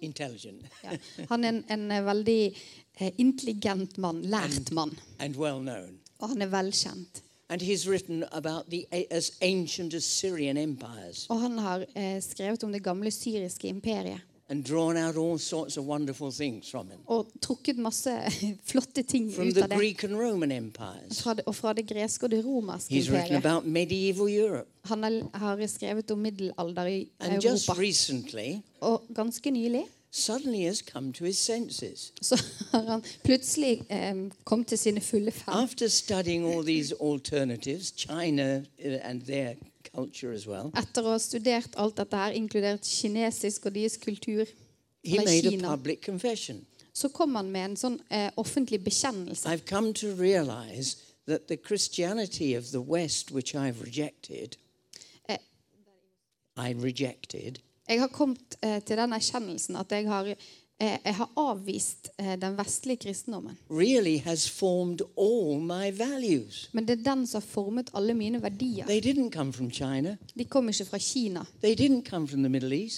intelligent 0.00 0.62
Ja. 0.84 0.90
Han 1.28 1.44
er 1.44 1.48
en, 1.48 1.64
en 1.68 1.90
eh, 1.90 2.04
veldig 2.04 2.56
eh, 3.00 3.12
intelligent 3.18 3.98
mann, 3.98 4.22
lært 4.22 4.72
mann, 4.72 4.98
and 5.18 5.36
well 5.36 5.60
known. 5.60 5.98
og 6.18 6.28
han 6.28 6.42
er 6.42 6.46
velkjent. 6.46 7.22
And 7.50 7.62
he's 7.62 7.86
written 7.88 8.24
about 8.32 8.70
the 8.70 8.84
as 9.10 9.32
ancient 9.40 9.94
Assyrian 9.94 10.56
empires 10.56 11.26
Og 11.30 11.40
han 11.40 11.58
har 11.58 11.84
eh, 11.94 12.22
skrevet 12.22 12.64
om 12.64 12.72
det 12.72 12.82
gamle 12.84 13.10
syriske 13.10 13.68
imperiet 13.68 14.20
and 14.50 14.64
drawn 14.64 14.96
out 14.96 15.16
all 15.16 15.38
sorts 15.38 15.76
of 15.76 15.84
wonderful 15.84 16.30
things 16.32 16.70
from 16.70 16.86
him. 16.90 16.98
og 17.06 17.26
trukket 17.42 17.76
masse 17.78 18.10
flotte 18.70 19.02
ting 19.02 19.34
From 19.34 19.48
ut 19.48 19.54
the 19.54 19.62
av 19.62 19.68
det. 19.68 19.78
Greek 19.78 20.04
and 20.04 20.16
Roman 20.16 20.52
empires. 20.52 21.22
Fra 21.22 21.34
det. 21.34 21.42
Og 21.46 21.54
fra 21.54 21.72
det 21.72 21.86
greske 21.86 22.24
og 22.26 22.30
det 22.30 22.44
romerske 22.44 22.94
He's 22.94 23.10
written 23.12 23.36
about 23.36 23.66
medieval 23.66 24.28
Europe. 24.34 24.68
Han 24.84 25.02
har- 25.34 25.66
skrevet 25.66 26.10
om 26.10 26.18
middelalder 26.18 26.86
i 26.86 27.08
And 27.20 27.42
just 27.42 27.68
Europa. 27.68 27.80
recently, 27.82 28.56
Og 28.80 29.02
ganske 29.14 29.50
nylig 29.50 29.82
suddenly 30.10 30.62
has 30.66 30.78
come 30.78 31.12
to 31.12 31.24
his 31.24 31.36
senses. 31.38 32.12
så 32.22 32.42
har 32.72 32.80
han 32.90 33.02
plutselig 33.24 33.82
eh, 33.90 34.14
kommet 34.44 34.66
til 34.66 34.78
sine 34.78 35.00
fulle 35.00 35.30
fem. 35.30 35.54
After 35.54 35.88
studying 35.88 36.46
all 36.54 36.64
these 36.66 36.94
alternatives, 37.02 37.92
China 37.96 38.56
uh, 38.58 38.94
and 39.02 39.22
their 39.22 39.54
well, 40.46 40.70
Etter 40.78 41.04
å 41.04 41.12
ha 41.14 41.18
studert 41.18 41.76
alt 41.76 41.98
dette 41.98 42.16
her, 42.16 42.36
inkludert 42.38 42.86
kinesisk 42.86 43.66
og 43.66 43.74
deres 43.74 43.98
kultur, 44.00 44.48
Kina, 45.04 46.58
så 46.92 47.08
kom 47.14 47.36
han 47.38 47.50
med 47.50 47.70
en 47.70 47.76
sånn 47.78 47.98
eh, 48.10 48.30
offentlig 48.36 48.80
bekjennelse. 48.84 49.46
I've 49.48 49.64
come 49.66 49.92
to 49.94 50.12
realize 50.18 50.96
that 51.26 51.46
the 51.48 51.56
Christianity 51.56 52.54
of 52.54 52.72
the 52.72 52.82
West, 52.82 53.30
which 53.30 53.54
I've 53.54 53.82
rejected, 53.82 54.56
Eh. 55.28 55.38
I 56.56 56.74
rejected, 56.74 57.62
Jeg 57.88 58.00
har 58.00 58.08
kommet 58.12 58.58
eh, 58.60 58.82
til 58.84 58.98
den 59.00 59.12
erkjennelsen 59.16 59.76
at 59.80 59.92
jeg 59.92 60.04
har 60.08 60.34
jeg 60.80 61.14
har 61.14 61.30
avvist 61.36 62.08
eh, 62.18 62.36
den 62.38 62.54
vestlige 62.58 62.96
kristendommen. 62.96 63.56
really. 65.90 66.62
Men 66.72 66.86
det 66.86 66.98
er 66.98 67.02
den 67.14 67.26
som 67.26 67.40
har 67.42 67.46
formet 67.46 67.90
alle 67.94 68.14
mine 68.14 68.42
verdier. 68.42 68.86
De 70.34 70.44
kom 70.44 70.68
ikke 70.68 70.84
fra 70.84 70.98
Kina. 70.98 71.44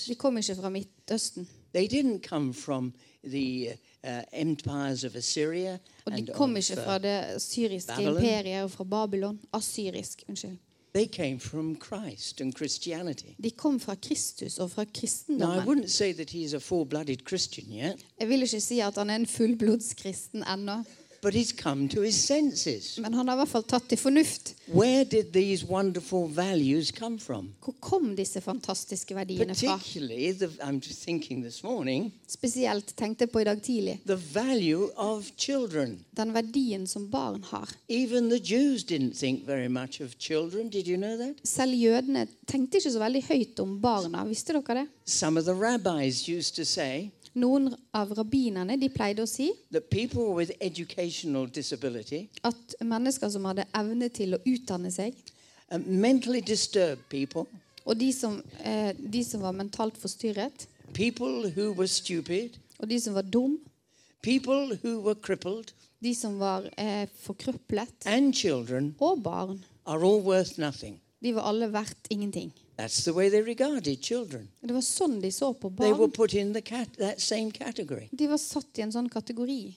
De 0.09 0.15
kom 0.15 0.37
ikke 0.37 0.55
fra 0.57 0.69
Midtøsten. 0.69 1.49
They 1.73 1.87
didn't 1.87 2.21
come 2.29 2.55
from 2.55 2.93
the 3.25 3.73
uh, 4.05 4.23
empires 4.33 5.05
of 5.05 5.17
Assyria 5.17 5.79
Og 6.05 6.13
de 6.17 6.27
kom 6.35 6.57
ikke 6.57 6.77
fra 6.77 6.99
det 6.99 7.43
syriske 7.43 7.93
Babylon. 7.97 8.17
imperiet 8.17 8.65
og 8.65 8.71
fra 8.71 8.85
Babylon. 8.85 9.41
Assyrisk, 9.53 10.25
unnskyld. 10.29 10.59
They 10.95 11.07
came 11.07 11.39
from 11.39 11.77
Christ 11.77 12.41
and 12.41 12.53
Christianity. 12.53 13.27
De 13.43 13.51
kom 13.51 13.81
fra 13.81 13.95
Kristus 13.95 14.59
og 14.59 14.71
fra 14.71 14.83
Now, 14.85 14.89
I 14.89 14.99
kristendommen. 15.01 15.65
wouldn't 15.69 15.87
say 15.91 16.13
that 16.13 16.31
he's 16.31 16.55
a 16.55 16.59
full-blooded 16.59 17.17
Christian 17.29 17.67
yet, 17.73 17.97
Jeg 18.21 18.29
vil 18.29 18.43
ikke 18.43 18.61
si 18.61 18.81
at 18.81 18.95
han 18.97 19.11
er 19.11 19.17
en 19.17 19.27
fullblodskristen 19.27 20.43
ennå, 20.43 20.83
but 21.23 21.35
he's 21.35 21.53
come 21.63 21.89
to 21.89 22.01
his 22.03 22.15
senses. 22.15 22.99
men 22.99 23.15
han 23.15 23.29
har 23.29 23.35
i 23.37 23.41
hvert 23.43 23.49
fall 23.49 23.63
tatt 23.69 23.89
til 23.89 23.99
fornuft. 23.99 24.55
Where 24.73 25.05
did 25.05 25.33
these 25.33 25.67
wonderful 25.67 26.29
values 26.37 26.91
come 26.93 27.19
from? 27.21 27.51
Hvor 27.65 27.75
kom 27.81 28.17
disse 28.17 28.41
fantastiske 28.41 29.15
verdiene 29.15 29.55
fra? 29.55 29.77
Particularly, 29.77 30.33
the, 30.33 30.47
I'm 30.63 30.81
thinking 30.81 31.43
this 31.45 31.63
morning, 31.63 32.13
Spesielt 32.29 32.95
tenkte 32.97 33.23
jeg 33.27 33.31
på 33.31 33.39
i 33.41 33.45
dag 33.45 33.63
tidlig. 33.63 34.01
the 34.07 34.19
value 34.35 34.89
of 34.97 35.31
children. 35.37 35.99
Den 36.17 36.35
verdien 36.35 36.87
som 36.87 37.11
barn 37.11 37.43
har. 37.51 37.69
Even 37.89 38.31
the 38.31 38.41
Jews 38.55 38.85
didn't 38.85 39.19
think 39.19 39.47
very 39.47 39.69
much 39.69 40.01
of 40.01 40.15
children. 40.19 40.69
Did 40.71 40.87
you 40.89 40.97
know 40.97 41.17
that? 41.17 41.35
Selv 41.45 41.75
jødene 41.75 42.27
tenkte 42.47 42.79
ikke 42.79 42.91
så 42.93 42.99
veldig 42.99 43.25
høyt 43.29 43.61
om 43.61 43.81
barna. 43.83 44.25
Visste 44.25 44.53
dere 44.53 44.75
det? 44.83 44.87
Some 45.07 45.41
of 45.41 45.45
the 45.45 45.55
rabbis 45.55 46.29
used 46.29 46.55
to 46.57 46.65
say 46.65 47.11
Noen 47.39 47.71
av 47.95 48.11
rabbinerne 48.19 48.75
de 48.81 48.89
pleide 48.91 49.23
å 49.23 49.29
si 49.31 49.53
at 52.43 52.75
mennesker 52.83 53.31
som 53.31 53.45
hadde 53.47 53.67
evne 53.79 54.09
til 54.11 54.35
å 54.35 54.41
utdanne 54.43 54.91
seg, 54.91 55.15
uh, 55.71 55.79
mentally 55.79 56.41
disturbed 56.43 57.07
people, 57.09 57.47
og 57.87 57.99
de 57.99 58.11
som, 58.13 58.43
eh, 58.63 58.93
de 58.99 59.23
som 59.25 59.41
var 59.41 59.53
mentalt 59.53 59.97
forstyrret, 59.97 60.67
people 60.93 61.51
who 61.55 61.73
were 61.73 61.89
stupid, 61.89 62.59
og 62.79 62.89
de 62.89 63.01
som 63.01 63.15
var 63.15 63.23
dum, 63.23 63.59
people 64.23 64.77
who 64.83 65.01
were 65.01 65.15
crippled, 65.15 65.73
de 66.03 66.15
som 66.15 66.39
var 66.39 66.69
eh, 66.77 67.07
forkrøplet, 67.23 68.07
children 68.33 68.95
og 69.01 69.23
barn, 69.23 69.61
de 71.21 71.33
var 71.35 71.43
alle 71.43 71.73
verdt 71.73 72.11
ingenting. 72.11 72.53
That's 72.81 73.05
the 73.05 73.13
way 73.13 73.29
they 73.29 73.43
regarded 73.43 74.01
children. 74.03 74.49
Det 74.63 74.73
var 74.73 74.81
sånn 74.87 75.19
de 75.21 75.31
så 75.31 75.53
på 75.53 75.69
They 75.77 75.91
were 75.93 75.99
barn. 76.07 76.11
put 76.17 76.35
in 76.35 76.53
the 76.55 76.63
cat, 76.63 76.89
that 76.99 77.21
same 77.21 77.51
category. 77.51 78.09
De 78.13 78.27
var 78.29 78.39
satt 78.39 78.79
i 78.79 78.83
en 78.83 78.93
sånn 78.95 79.09
kategori. 79.13 79.77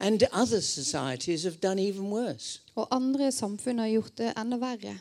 And 0.00 0.22
other 0.32 0.60
societies 0.60 1.44
have 1.44 1.58
done 1.60 1.78
even 1.82 2.10
worse. 2.10 2.60
Og 2.76 2.86
andre 2.94 3.32
samfunn 3.32 3.78
har 3.78 3.86
gjort 3.88 4.16
det 4.16 4.32
enda 4.36 4.58
verre. 4.58 4.98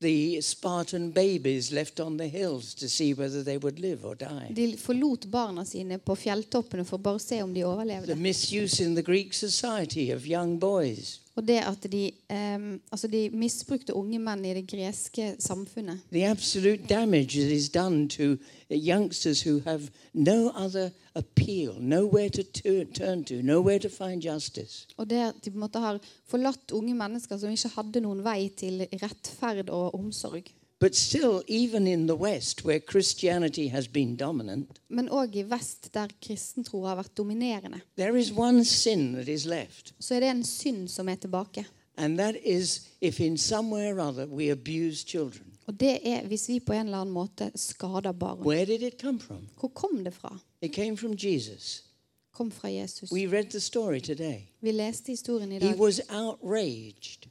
The 0.00 0.40
Spartan 0.42 1.10
babies 1.12 1.70
left 1.72 2.00
on 2.00 2.18
the 2.18 2.26
hills 2.28 2.74
to 2.74 2.88
see 2.88 3.14
whether 3.14 3.42
they 3.42 3.56
would 3.56 3.78
live 3.80 4.04
or 4.04 4.14
die. 4.14 4.50
De 4.52 4.76
forlot 4.76 5.26
barna 5.30 5.64
sine 5.64 5.98
på 5.98 6.14
fjelltoppene 6.18 6.84
for 6.84 6.98
bare 6.98 7.16
å 7.16 7.22
se 7.22 7.40
om 7.42 7.54
de 7.54 7.60
The 7.62 7.66
overlevde. 7.66 8.16
misuse 8.16 8.80
in 8.84 8.94
the 8.94 9.02
Greek 9.02 9.32
society 9.34 10.10
of 10.12 10.26
young 10.26 10.58
boys. 10.58 11.20
Og 11.36 11.42
det 11.48 11.56
at 11.66 11.86
de, 11.92 12.12
um, 12.30 12.80
altså 12.92 13.08
de 13.10 13.30
misbrukte 13.34 13.94
unge 13.94 14.18
menn 14.22 14.44
i 14.46 14.52
det 14.54 14.68
greske 14.70 15.32
samfunnet. 15.42 15.98
The 16.12 16.28
absolute 16.30 16.86
damage 16.88 17.40
that 17.42 17.50
is 17.52 17.68
done 17.74 18.08
to 18.08 18.36
youngsters 18.70 19.42
who 19.46 19.58
have 19.64 19.88
no 20.12 20.50
other 20.54 20.90
appeal, 21.14 21.74
nowhere 21.80 22.28
to 22.28 22.42
tu- 22.42 22.84
turn 22.94 23.24
to, 23.24 23.34
nowhere 23.42 23.78
to 23.78 23.88
find 23.88 24.22
justice. 24.22 24.86
Og 24.96 25.10
det 25.10 25.16
at 25.16 25.34
de 25.44 25.50
på 25.50 25.56
en 25.56 25.60
måte 25.66 25.78
har 25.82 25.98
forlatt 26.30 26.70
unge 26.72 26.94
mennesker 26.94 27.38
som 27.38 27.50
ikke 27.50 27.74
hadde 27.76 28.00
noen 28.06 28.22
vei 28.24 28.48
til 28.56 28.86
rettferd 29.02 29.70
og 29.70 29.94
omsorg. 29.98 30.46
But 30.80 30.96
still, 30.96 31.42
even 31.48 31.86
in 31.86 32.06
the 32.08 32.14
West, 32.16 32.64
where 32.64 32.80
Christianity 32.80 33.66
has 33.68 33.88
been 33.88 34.16
dominant, 34.16 34.70
Men 34.88 35.08
også 35.08 35.38
i 35.38 35.42
vest, 35.50 35.94
der 35.94 36.06
kristentro 36.22 36.84
har 36.84 36.94
vært 36.96 37.16
dominerende, 37.16 37.80
there 37.96 38.20
is 38.20 38.32
one 38.36 38.64
sin 38.64 39.12
that 39.14 39.28
is 39.28 39.44
left. 39.46 39.94
så 40.00 40.14
er 40.14 40.20
det 40.20 40.30
en 40.30 40.44
synd 40.44 40.88
som 40.88 41.08
er 41.08 41.14
tilbake. 41.14 41.64
And 41.96 42.18
that 42.18 42.34
is 42.44 42.88
if 43.00 43.20
in 43.20 43.38
some 43.38 43.70
way 43.74 43.92
or 43.92 44.00
other 44.00 44.26
we 44.26 44.50
abuse 44.50 45.06
children. 45.06 45.46
Og 45.66 45.80
det 45.80 45.98
er 46.08 46.26
hvis 46.26 46.48
vi 46.48 46.60
på 46.60 46.72
en 46.72 46.86
eller 46.86 46.98
annen 46.98 47.14
måte 47.14 47.50
skader 47.54 48.12
barn. 48.12 48.38
Where 48.46 48.64
did 48.66 48.82
it 48.82 49.00
come 49.00 49.20
from? 49.20 49.48
Hvor 49.60 49.68
kom 49.68 50.04
det 50.04 50.14
fra? 50.14 50.38
It 50.62 50.72
came 50.72 50.96
from 50.96 51.14
Jesus. 51.18 51.84
Kom 52.32 52.50
fra 52.50 52.68
Jesus. 52.68 53.12
We 53.12 53.26
read 53.32 53.44
the 53.50 53.60
story 53.60 54.00
today. 54.00 54.40
Vi 54.60 54.70
leste 54.72 55.12
historien 55.12 55.52
i 55.52 55.54
He 55.54 55.60
dag. 55.60 55.78
was 55.78 56.00
outraged 56.10 57.28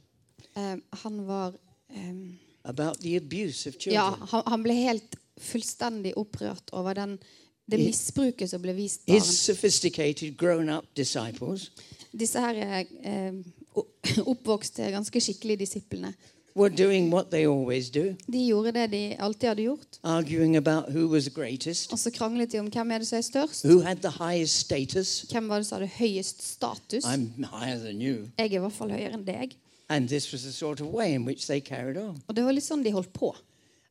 Eh, 0.56 0.76
han 0.92 1.26
var 1.26 1.54
eh, 1.90 2.14
Ja, 3.92 4.10
han, 4.30 4.42
han 4.46 4.62
ble 4.64 4.74
helt 4.78 5.16
fullstendig 5.40 6.14
opprørt 6.16 6.70
over 6.72 6.94
den, 6.94 7.18
det 7.70 7.78
misbruket 7.80 8.50
som 8.50 8.62
ble 8.62 8.72
vist 8.76 9.02
His 9.06 9.22
barn. 9.24 9.34
Disse 12.14 12.40
her 12.40 12.84
eh, 13.02 13.32
o- 13.74 13.88
oppvokste, 14.30 14.90
ganske 14.94 15.20
skikkelige 15.20 15.64
disiplene 15.64 16.14
were 16.56 16.70
doing 16.70 17.08
what 17.12 17.32
they 17.32 17.46
always 17.50 17.88
do, 17.90 18.12
de 18.30 18.44
gjorde 18.46 18.70
det 18.76 18.90
de 18.92 19.16
alltid 19.18 19.48
hadde 19.48 19.62
gjort. 19.64 19.98
arguing 20.04 20.56
about 20.56 20.84
who 20.94 21.08
was 21.08 21.26
greatest, 21.28 21.90
Og 21.92 21.98
så 21.98 22.10
kranglet 22.14 22.52
de 22.52 22.60
om 22.60 22.68
hvem 22.70 22.90
er 22.94 22.98
det 23.02 23.08
som 23.08 23.18
er 23.18 23.22
størst. 23.26 23.64
Hvem 25.32 25.48
var 25.48 25.58
det 25.58 25.66
som 25.66 25.80
hadde 25.80 25.90
høyest 25.98 26.42
status? 26.42 27.04
Jeg 28.38 28.52
er 28.52 28.54
i 28.54 28.62
hvert 28.62 28.72
fall 28.72 28.90
høyere 28.94 29.12
enn 29.18 29.24
deg. 29.26 29.56
And 29.88 30.08
this 30.08 30.32
was 30.32 30.42
the 30.42 30.52
sort 30.52 30.80
of 30.80 30.86
way 30.86 31.14
in 31.14 31.26
which 31.26 31.46
they 31.46 31.60
carried 31.60 31.96
on. 31.96 32.22
Og 32.28 32.36
det 32.36 32.44
var 32.44 32.52
litt 32.56 32.64
sånn 32.64 32.84
de 32.84 32.92
holdt 32.92 33.12
på. 33.12 33.34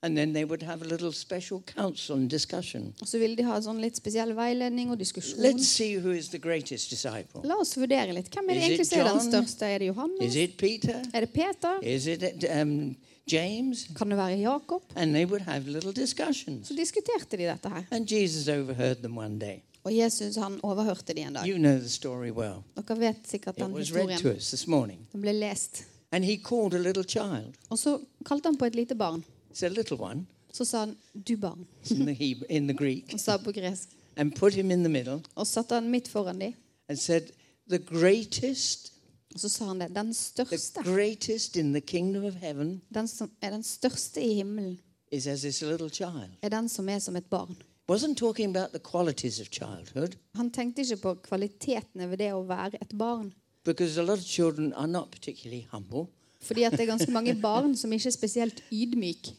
And 0.03 0.17
then 0.17 0.33
they 0.33 0.43
would 0.43 0.62
have 0.63 0.81
a 0.81 0.85
little 0.85 1.13
special 1.13 1.62
council 1.62 2.17
and 2.17 2.29
discussion. 2.29 2.93
Og 3.01 3.07
så 3.07 3.19
ville 3.21 3.38
de 3.39 3.45
ha 3.47 3.55
sånn 3.63 3.77
litt 3.79 3.95
spesiell 3.95 4.33
veiledning 4.35 4.91
og 4.91 5.00
diskusjon. 5.00 5.39
Let's 5.39 5.69
see 5.69 5.95
who 5.95 6.12
is 6.12 6.27
the 6.33 6.41
greatest 6.43 6.91
disciple. 6.91 7.39
La 7.47 7.55
oss 7.55 7.77
vurdere 7.79 8.12
litt. 8.12 8.27
Hvem 8.33 8.50
er 8.51 8.59
det 8.59 8.65
egentlig 8.65 8.88
som 8.89 9.00
er 9.00 9.07
den 9.13 9.23
største? 9.29 9.69
Er 9.69 9.79
det 9.79 9.88
Is 9.88 9.93
Johannes? 9.93 10.35
it 10.35 10.57
Peter? 10.59 11.00
Er 11.13 11.23
det 11.23 11.31
Peter? 11.31 11.79
Is 11.81 12.07
it 12.12 12.43
um, 12.51 12.95
James? 13.31 13.85
Kan 13.95 14.12
det 14.12 14.17
være 14.19 14.41
Jakob? 14.41 14.83
And 14.95 15.15
they 15.15 15.23
would 15.23 15.47
have 15.47 15.71
little 15.71 15.93
discussions. 15.93 16.67
Så 16.67 16.75
diskuterte 16.75 17.38
de 17.38 17.47
dette 17.47 17.69
her. 17.69 17.88
And 17.91 18.12
Jesus 18.12 18.50
overheard 18.50 18.97
them 18.97 19.17
one 19.17 19.39
day. 19.39 19.63
Og 19.83 19.97
Jesus 19.97 20.35
han 20.35 20.59
overhørte 20.63 21.13
de 21.13 21.21
en 21.21 21.33
dag. 21.33 21.47
You 21.49 21.57
know 21.57 21.77
the 21.79 21.89
story 21.89 22.31
well. 22.31 22.63
Dere 22.75 22.99
vet 22.99 23.27
sikkert 23.27 23.57
It 23.57 23.63
den 23.63 23.73
was 23.73 23.91
read 23.93 24.07
to 24.07 24.11
historien. 24.11 24.37
us 24.37 24.47
this 24.47 24.67
morning. 24.67 25.07
Den 25.11 25.21
ble 25.21 25.33
lest. 25.33 25.83
And 26.11 26.25
he 26.25 26.37
called 26.37 26.73
a 26.73 26.77
little 26.77 27.03
child. 27.03 27.53
Og 27.69 27.79
så 27.79 27.99
kalte 28.25 28.47
han 28.47 28.57
på 28.57 28.65
et 28.65 28.75
lite 28.75 28.95
barn. 28.95 29.23
It's 29.51 29.65
a 29.65 29.69
little 29.69 29.97
one 29.99 30.25
Så 30.53 30.65
sa 30.65 30.79
han 30.79 30.97
'du 31.13 31.35
barn', 31.35 31.65
it's 31.83 31.91
in 31.95 32.05
the, 32.05 32.13
Hebrew, 32.13 32.45
in 32.49 32.67
the 32.67 32.77
Greek. 32.77 33.09
og 33.13 33.19
sa 33.19 33.37
på 33.37 33.51
gresk. 33.51 33.89
And 34.15 34.35
put 34.35 34.53
him 34.53 34.71
in 34.71 34.83
the 34.83 34.89
middle 34.89 35.21
Og 35.35 35.47
satte 35.47 35.73
han 35.75 35.89
midt 35.89 36.07
foran 36.07 36.53
and 36.89 36.97
said, 36.97 37.21
The 37.69 37.79
greatest, 37.79 38.93
Og 39.33 39.39
så 39.39 39.49
sa 39.49 39.65
han 39.65 39.79
det. 39.79 39.89
Den 39.95 40.05
the 40.05 40.13
største, 40.13 40.83
greatest 40.83 41.55
in 41.55 41.73
the 41.73 41.81
kingdom 41.81 42.23
of 42.23 42.33
heaven 42.33 42.81
den 42.93 43.07
som 43.07 43.31
er 43.41 43.49
den 43.49 43.63
største 43.63 44.21
i 44.21 44.33
himmelen, 44.33 44.79
is 45.11 45.27
as 45.27 45.39
this 45.41 45.61
little 45.61 45.89
child. 45.89 46.29
er 46.41 46.49
den 46.49 46.69
som 46.69 46.89
er 46.89 46.99
som 46.99 47.15
et 47.15 47.25
barn. 47.25 47.57
Wasn't 47.91 48.15
talking 48.17 48.55
about 48.55 48.71
the 48.71 48.79
qualities 48.79 49.39
of 49.39 49.47
childhood 49.51 50.15
Han 50.35 50.51
tenkte 50.51 50.81
ikke 50.81 51.01
på 51.01 51.13
kvalitetene 51.27 52.09
ved 52.09 52.17
det 52.17 52.33
å 52.33 52.43
være 52.47 52.79
et 52.81 52.97
barn. 52.97 53.33
because 53.65 53.97
a 53.97 54.03
lot 54.03 54.19
of 54.19 54.25
children 54.25 54.73
are 54.73 54.87
not 54.87 55.11
particularly 55.11 55.67
humble. 55.71 56.07
Fordi 56.41 56.61
det 56.71 56.79
er 56.79 56.85
ganske 56.85 57.11
mange 57.11 57.35
barn 57.41 57.75
som 57.75 57.91
ikke 57.91 58.07
er 58.07 58.11
spesielt 58.11 58.63
ydmyk. 58.71 59.33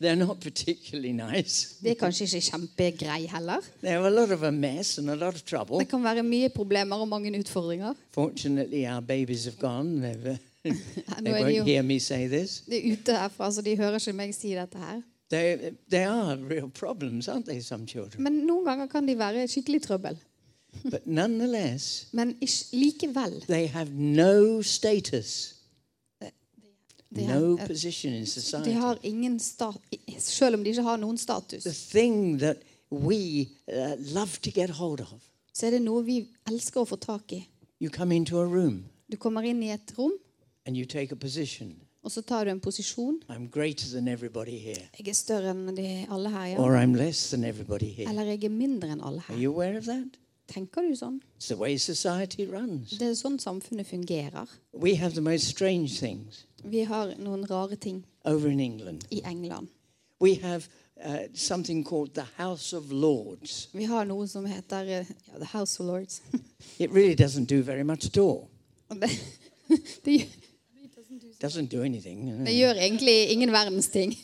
They're 0.00 0.14
not 0.14 0.40
particularly 0.40 1.12
nice. 1.12 1.76
Det 1.82 1.90
er 1.90 1.94
kanskje 1.94 2.24
ikke 2.24 2.40
kjempegreie 2.50 3.28
heller. 3.30 3.60
They 3.80 3.90
have 3.90 4.06
a 4.06 4.10
lot 4.10 4.30
of 4.30 4.42
a 4.42 4.50
mess 4.50 4.98
and 4.98 5.10
a 5.10 5.14
lot 5.14 5.34
of 5.34 5.42
trouble. 5.42 5.78
Det 5.78 5.88
kan 5.88 6.04
være 6.04 6.22
mye 6.22 6.48
problemer 6.48 6.96
og 6.96 7.08
mange 7.08 7.38
utfordringer. 7.38 7.94
Fortunately, 8.10 8.84
our 8.86 9.00
babies 9.00 9.44
have 9.44 9.56
gone. 9.60 10.06
Uh, 10.06 10.36
Nå 10.64 10.74
they 11.20 11.32
er 11.32 11.46
de 11.46 11.56
jo 11.56 11.64
de 11.64 11.76
er 11.76 12.92
ute 12.92 13.12
herfra, 13.12 13.50
så 13.52 13.62
de 13.62 13.76
hører 13.76 13.98
ikke 13.98 14.12
meg 14.12 14.34
si 14.34 14.54
dette 14.54 14.78
her. 14.78 15.02
They, 15.34 15.72
they 15.90 16.04
are 16.04 16.36
real 16.36 16.68
problems, 16.68 17.28
aren't 17.28 17.46
they, 17.46 17.60
some 17.60 17.86
children? 17.86 18.22
Men 18.22 18.44
noen 18.46 18.64
ganger 18.68 18.86
kan 18.92 19.08
de 19.08 19.16
være 19.18 19.48
skikkelig 19.50 19.82
trøbbel. 19.82 20.18
But 20.84 21.06
nonetheless, 21.06 22.06
Men 22.12 22.36
ish, 22.40 22.72
likevel 22.72 23.40
they 23.46 23.66
have 23.66 23.90
no 23.94 24.62
status, 24.62 25.54
de 27.14 27.26
no 27.26 27.56
har, 27.56 27.66
position 27.66 28.12
in 28.12 28.24
de 28.64 28.72
har 28.72 28.98
ingen 29.02 29.40
stat, 29.40 29.76
Selv 30.18 30.54
om 30.54 30.64
de 30.64 30.70
ikke 30.70 30.82
har 30.82 30.96
noen 30.96 31.18
status, 31.18 31.62
The 31.64 31.72
thing 31.72 32.38
that 32.38 32.56
we 32.90 33.46
uh, 33.68 33.94
love 34.14 34.40
to 34.42 34.50
get 34.50 34.70
hold 34.70 35.00
of. 35.00 35.22
så 35.54 35.66
er 35.66 35.70
det 35.70 35.82
noe 35.82 36.02
vi 36.04 36.28
elsker 36.50 36.80
å 36.82 36.88
få 36.88 36.96
tak 36.96 37.32
i. 37.32 37.44
You 37.80 37.90
come 37.90 38.14
into 38.16 38.38
a 38.40 38.44
room 38.46 38.84
Du 39.10 39.16
kommer 39.16 39.42
inn 39.42 39.62
i 39.62 39.70
et 39.70 39.92
rom, 39.98 40.12
and 40.66 40.76
you 40.76 40.86
take 40.86 41.12
a 41.12 41.16
position. 41.16 41.76
Og 42.04 42.12
så 42.12 42.20
tar 42.22 42.44
du 42.44 42.50
en 42.52 42.60
posisjon. 42.60 43.16
Jeg 44.98 45.08
er 45.08 45.16
større 45.16 45.54
enn 45.54 45.72
de 45.76 45.86
alle 46.12 46.30
her, 46.34 46.46
ja. 46.52 46.58
Eller 48.10 48.28
jeg 48.34 48.44
er 48.44 48.52
mindre 48.52 48.92
enn 48.92 49.00
alle 49.00 49.24
her. 49.26 49.38
Tenker 50.52 50.84
du 50.84 50.92
sånn? 50.96 51.22
Det 52.98 53.06
er 53.08 53.14
sånn 53.16 53.38
samfunnet 53.40 53.88
fungerer. 53.88 54.50
Vi 56.64 56.84
har 56.84 57.14
noen 57.16 57.46
rare 57.48 57.76
ting 57.80 58.02
over 58.24 58.48
in 58.52 58.60
England. 58.60 59.06
i 59.10 59.22
England. 59.24 59.68
We 60.20 60.34
have 60.42 60.68
uh, 61.02 61.24
something 61.34 61.82
called 61.84 62.14
the 62.14 62.26
House 62.36 62.76
of 62.76 62.92
Lords. 62.92 63.68
Vi 63.72 63.84
har 63.88 64.04
noe 64.04 64.28
som 64.28 64.44
heter 64.46 65.00
uh, 65.00 65.06
The 65.38 65.48
House 65.56 65.80
of 65.80 65.86
Lords. 65.88 66.20
It 66.78 66.90
really 66.90 67.16
doesn't 67.16 67.46
do 67.48 67.62
very 67.62 67.82
much 67.82 68.04
at 68.06 68.18
all. 68.18 68.48
Det, 69.00 69.10
det, 70.04 70.26
Doesn't 71.44 71.70
do 71.70 71.82
anything. 71.82 72.46
det 72.46 72.54
gjør 72.56 72.74
egentlig 72.74 73.28
ingen 73.30 73.52
verdens 73.52 73.88
ting. 73.88 74.14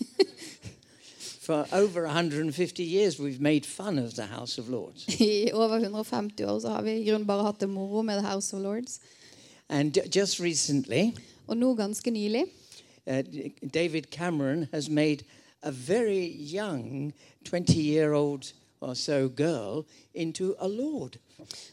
For 1.41 1.67
over 1.73 2.07
150 2.07 2.83
years, 2.83 3.19
we've 3.19 3.41
made 3.41 3.67
fun 3.67 3.99
of 3.99 4.15
the 4.15 4.27
House 4.27 4.61
of 4.61 4.69
Lords. 4.69 5.09
I 5.21 5.51
over 5.53 5.75
150 5.77 6.45
år 6.45 6.59
så 6.61 6.69
har 6.69 6.83
vi 6.83 6.91
i 6.91 7.05
grunnen 7.05 7.27
bare 7.27 7.43
hatt 7.43 7.61
det 7.61 7.69
moro 7.69 8.03
med 8.03 8.19
The 8.19 8.27
House 8.29 8.57
of 8.57 8.63
Lords. 8.63 9.01
And 9.69 9.99
just 10.17 10.41
recently, 10.41 11.13
Og 11.47 11.57
nå 11.57 11.75
ganske 11.75 12.11
nylig 12.11 12.45
uh, 13.07 13.23
David 13.75 14.03
Cameron 14.11 14.69
has 14.73 14.89
made 14.89 15.25
a 15.63 15.71
very 15.71 16.27
young 16.55 17.13
20 17.45 17.73
year 17.83 18.13
old 18.13 18.53
or 18.81 18.95
so 18.95 19.29
girl 19.37 19.85
into 20.15 20.55
a 20.59 20.69
lord. 20.69 21.19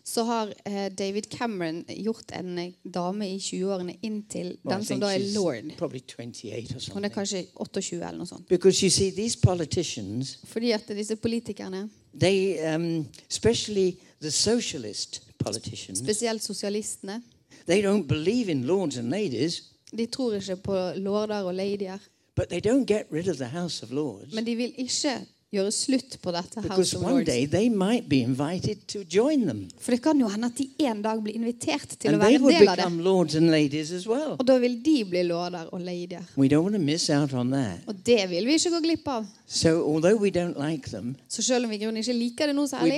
så 0.03 0.23
har 0.23 0.53
eh, 0.65 0.91
David 0.97 1.21
Cameron 1.23 1.85
gjort 1.89 2.31
en 2.39 2.57
eh, 2.57 2.71
dame 2.93 3.29
i 3.29 3.37
20-årene 3.37 3.95
inn 4.01 4.21
til 4.29 4.57
Well, 4.63 4.75
den 4.77 4.85
som 4.85 4.99
da 4.99 5.07
er 5.15 5.33
lord. 5.35 5.71
Probably 5.77 5.99
28 5.99 6.75
or 6.75 6.93
Hun 6.93 7.05
er 7.05 7.09
kanskje 7.09 7.45
28 7.55 7.95
eller 7.95 8.17
noe 8.17 8.27
sånt. 8.27 8.47
Because 8.49 8.83
you 8.85 8.89
see, 8.89 9.11
these 9.11 9.37
politicians, 9.43 10.39
Fordi 10.43 10.71
at 10.71 10.87
disse 10.87 11.15
politikerne, 11.15 11.89
they, 12.19 12.57
um, 12.75 13.05
especially 13.29 13.97
the 14.21 14.31
socialist 14.31 15.21
politicians, 15.37 15.99
spesielt 15.99 16.43
sosialistene, 16.43 17.21
they 17.67 17.81
don't 17.83 18.07
believe 18.07 18.51
in 18.51 18.63
lords 18.65 18.97
and 18.97 19.09
ladies, 19.09 19.63
de 19.97 20.05
tror 20.05 20.33
ikke 20.33 20.55
på 20.55 20.75
lorder 20.95 21.41
og 21.41 21.55
ladyer. 21.55 21.97
but 22.35 22.49
they 22.49 22.59
don't 22.59 22.85
get 22.85 23.05
rid 23.11 23.27
of 23.27 23.37
the 23.37 23.47
House 23.47 23.83
of 23.83 23.91
Lords. 23.91 24.33
Men 24.33 24.45
de 24.45 24.55
vil 24.55 24.73
ikke 24.77 25.19
gjøre 25.55 25.71
slutt 25.71 26.17
på 26.19 26.31
dette 26.35 26.61
House 26.67 26.97
of 26.97 27.03
Lords. 27.05 27.25
day 27.25 27.45
they 27.47 27.69
might 27.69 28.09
be 28.09 28.19
invited 28.19 28.81
to 28.91 29.03
join 29.07 29.45
them. 29.47 29.67
For 29.79 29.95
det 29.95 30.01
kan 30.03 30.19
jo 30.19 30.27
hende 30.27 30.49
at 30.51 30.57
de 30.57 30.67
en 30.89 31.01
dag 31.01 31.21
blir 31.23 31.37
invitert 31.39 31.95
til 31.95 32.17
å 32.17 32.19
være 32.19 32.35
en 32.35 32.47
del 32.49 32.67
av 32.67 32.75
det. 32.75 32.83
become 32.83 33.03
lords 33.05 33.37
and 33.39 33.51
ladies 33.51 33.91
as 33.95 34.07
well. 34.07 34.35
Og 34.35 34.45
da 34.47 34.57
vil 34.59 34.75
de 34.83 34.97
bli 35.07 35.23
lorder 35.23 35.69
og 35.71 35.81
ladyer. 35.81 36.25
We 36.35 36.49
don't 36.51 36.67
want 36.67 36.75
to 36.75 36.83
miss 36.83 37.09
out 37.09 37.33
on 37.33 37.51
that. 37.55 37.85
Og 37.87 37.95
det 38.03 38.29
vil 38.29 38.49
vi 38.49 38.57
ikke 38.59 38.73
gå 38.75 38.83
glipp 38.89 39.07
av. 39.07 39.27
So, 39.47 39.77
although 39.87 40.19
we 40.19 40.31
don't 40.31 40.59
like 40.59 40.89
them, 40.91 41.15
Så 41.29 41.41
selv 41.41 41.65
om 41.65 41.71
vi 41.71 41.77
grunnen 41.77 42.03
ikke 42.03 42.17
liker 42.17 42.51
det 42.51 42.55
noe 42.55 42.67
særlig, 42.67 42.97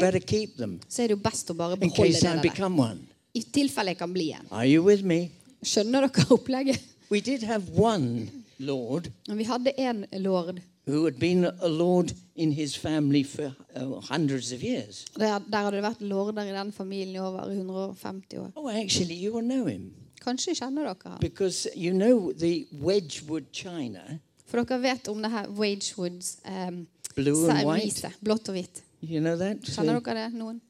så 0.90 1.04
er 1.04 1.08
det 1.08 1.18
jo 1.18 1.22
best 1.22 1.52
å 1.52 1.54
bare 1.54 1.78
beholde 1.78 2.14
det 2.14 2.54
der. 2.58 2.98
I 3.34 3.44
tilfelle 3.54 3.94
jeg 3.94 4.00
kan 4.00 4.14
bli 4.14 4.32
en. 4.34 5.30
Skjønner 5.62 6.08
dere 6.08 6.26
opplegget? 6.34 6.82
We 7.12 7.22
did 7.22 7.44
have 7.44 7.64
one 7.76 8.30
lord 8.60 9.10
Men 9.28 9.38
vi 9.38 9.44
hadde 9.44 9.74
en 9.78 10.06
lord. 10.24 10.62
Who 10.90 11.04
had 11.06 11.20
been 11.20 11.46
a 11.46 11.68
lord 11.68 12.14
in 12.36 12.52
his 12.52 12.78
family 12.78 13.24
for 13.24 13.52
uh, 13.76 14.00
hundreds 14.12 14.52
of 14.52 14.64
years. 14.64 15.06
Der, 15.20 15.40
der 15.40 15.58
hadde 15.58 15.76
det 15.76 15.84
vært 15.84 16.02
lorder 16.02 16.44
i 16.44 16.54
den 16.54 16.72
familien 16.72 17.16
i 17.16 17.20
over 17.20 17.48
150 17.50 18.38
år. 18.38 18.52
Oh, 18.56 18.70
actually, 18.72 19.16
you 19.26 19.34
will 19.36 19.46
know 19.46 19.66
him 19.66 19.92
Kanskje 20.22 20.56
kjenner 20.56 20.84
dere 20.84 20.96
han. 21.06 21.20
because 21.22 21.68
you 21.76 21.94
know 21.94 22.32
the 22.32 22.66
Wedgwood 22.82 23.46
china, 23.54 24.20
For 24.46 24.64
dere 24.64 24.82
vet 24.82 25.08
om 25.08 25.22
det 25.22 25.32
her 25.32 25.48
Wagewoods 25.48 26.38
um, 26.46 26.88
blue 27.16 27.50
and 27.50 27.68
white. 27.68 28.12
Blått 28.24 28.50
og 28.50 28.56
hvitt. 28.58 28.84
You 29.02 29.20
know 29.20 29.38
that? 29.38 29.58
Kjenner 29.64 30.00
dere 30.00 30.26
det, 30.26 30.34
noen? 30.34 30.62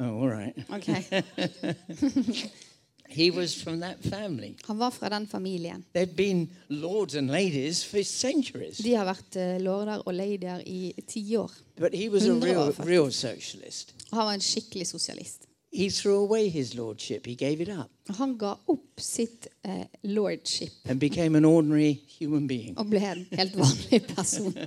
Oh, 0.00 0.22
all 0.22 0.30
right. 0.30 0.54
Ok. 0.70 0.88
He 3.10 3.30
was 3.30 3.54
from 3.62 3.80
that 3.80 3.96
family. 4.02 4.54
Han 4.64 4.78
var 4.78 4.90
fra 4.90 5.08
den 5.08 5.26
familien. 5.26 5.84
They've 5.94 6.16
been 6.16 6.48
lords 6.68 7.14
and 7.14 7.30
ladies 7.30 7.84
for 7.84 8.02
centuries. 8.02 8.78
De 8.78 8.94
har 8.94 9.04
vært 9.08 9.36
eh, 9.36 9.56
lorder 9.60 10.02
og 10.06 10.14
ladyer 10.14 10.60
i 10.66 10.92
tiår. 11.08 11.50
But 11.80 11.94
he 11.94 12.08
was 12.10 12.24
a 12.26 12.32
Hundre 12.32 12.48
real, 12.52 12.72
faktisk. 12.72 12.88
real 12.88 13.12
socialist. 13.12 13.94
Han 14.12 14.18
var 14.26 14.32
en 14.34 14.40
skikkelig 14.40 14.86
sosialist. 14.86 15.44
He 15.72 15.90
threw 15.90 16.16
away 16.24 16.48
his 16.48 16.74
lordship. 16.74 17.26
He 17.26 17.34
gave 17.34 17.60
it 17.62 17.68
up 17.68 17.90
Han 18.18 18.38
ga 18.38 18.54
opp 18.68 19.00
sitt 19.00 19.48
eh, 19.64 19.84
lordship 20.02 20.72
and 20.84 21.00
became 21.00 21.36
an 21.36 21.44
ordinary 21.44 21.98
human 22.20 22.46
being. 22.48 22.78
og 22.78 22.86
ble 22.90 23.00
en 23.12 23.26
helt 23.32 23.56
vanlig 23.56 24.02
person. 24.16 24.54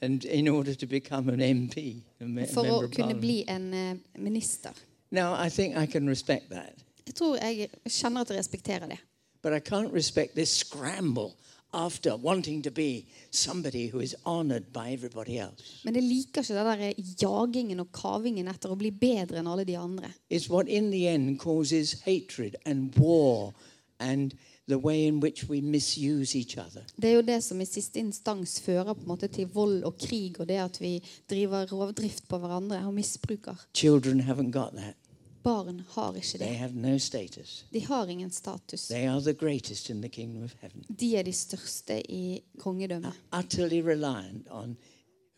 And 0.00 0.24
in 0.24 0.48
order 0.48 0.74
to 0.74 0.86
become 0.86 1.28
an 1.32 1.40
MP, 1.40 2.02
a 2.20 2.24
me- 2.24 2.46
For 2.46 2.60
å 2.60 2.64
member 2.64 2.84
of 2.84 2.90
kunne 2.90 3.14
parliament. 3.14 3.20
bli 3.20 3.44
en 3.48 3.74
eh, 3.74 3.96
minister. 4.18 4.70
Now, 5.10 5.34
I 5.46 5.48
think 5.48 5.76
I 5.76 5.86
can 5.86 6.08
respect 6.08 6.50
that. 6.50 6.74
Jeg 7.06 7.14
tror 7.14 7.36
jeg 7.36 7.68
kjenner 7.86 8.20
at 8.20 8.30
jeg 8.30 8.38
respekterer 8.38 8.86
det. 8.88 8.98
But 9.42 9.52
I 9.52 9.60
can't 9.60 9.92
respect 9.92 10.34
this 10.34 10.48
scramble 10.48 11.34
after 11.74 12.16
wanting 12.16 12.62
to 12.62 12.70
be 12.70 13.06
somebody 13.30 13.88
who 13.88 14.00
is 14.00 14.14
honored 14.24 14.72
by 14.72 14.92
everybody 14.92 15.38
else. 15.38 15.80
Men 15.84 15.94
jeg 15.94 16.02
liker 16.02 16.40
ikke 16.42 16.54
det 16.54 16.64
der 16.64 16.92
jagingen 17.22 17.80
og 17.80 17.90
kavingen 17.92 18.48
etter 18.48 18.72
å 18.72 18.78
bli 18.78 18.90
bedre 18.90 19.42
enn 19.42 19.50
alle 19.50 19.66
de 19.68 19.76
andre. 19.76 20.14
It's 20.30 20.48
what 20.50 20.68
in 20.68 20.90
the 20.90 21.06
end 21.08 21.38
causes 21.42 22.00
hatred 22.06 22.56
and 22.64 22.96
war 22.96 23.52
and 23.98 24.32
the 24.68 24.78
way 24.78 25.06
in 25.06 25.20
which 25.20 25.48
we 25.48 25.60
misuse 25.60 26.38
each 26.38 26.56
other. 26.58 26.84
Det 26.96 27.10
er 27.10 27.14
jo 27.14 27.22
det 27.26 27.42
som 27.44 27.60
i 27.60 27.68
siste 27.68 28.00
instans 28.00 28.60
fører 28.64 28.94
på 28.94 29.02
en 29.02 29.10
måte 29.10 29.28
til 29.28 29.50
vold 29.52 29.82
og 29.84 29.98
krig, 30.00 30.40
og 30.40 30.48
det 30.48 30.60
at 30.62 30.80
vi 30.80 30.96
driver 31.30 31.66
rovdrift 31.72 32.28
på 32.28 32.38
hverandre 32.38 32.80
og 32.86 32.94
misbruker. 32.94 33.66
Children 33.74 34.20
haven't 34.20 34.52
got 34.52 34.72
that. 34.78 34.96
Barn 35.44 35.80
har 35.88 36.14
ikke 36.14 36.38
They 36.38 36.48
det. 36.48 36.56
have 36.56 36.72
no 36.74 36.98
status. 36.98 37.66
De 37.72 37.80
har 37.86 38.06
ingen 38.06 38.30
status. 38.30 38.86
They 38.88 39.06
are 39.08 39.20
the 39.20 39.32
greatest 39.34 39.90
in 39.90 40.00
the 40.02 40.08
kingdom 40.08 40.42
of 40.44 40.54
heaven. 40.60 40.84
De 41.00 41.16
er 41.16 41.22
de 41.22 41.32
største 41.32 42.10
i 42.12 42.40
kongedømmet. 42.58 43.12
Utterly 43.38 43.80
reliant 43.82 44.46
on 44.50 44.76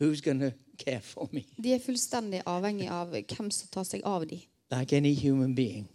who's 0.03 0.21
going 0.21 0.41
to 0.41 0.51
care 0.79 1.01
for 1.01 1.29
me, 1.33 1.45
De 1.63 1.73
er 1.73 1.79
fullstendig 1.79 2.43
avhengig 2.47 2.89
av 2.91 3.09
hvem 3.11 3.51
som 3.51 3.69
tar 3.73 3.83
seg 3.85 4.01
av 4.05 4.27
dem. 4.27 4.39
like 4.79 4.97
any 4.97 5.15
human 5.15 5.55
being, 5.55 5.89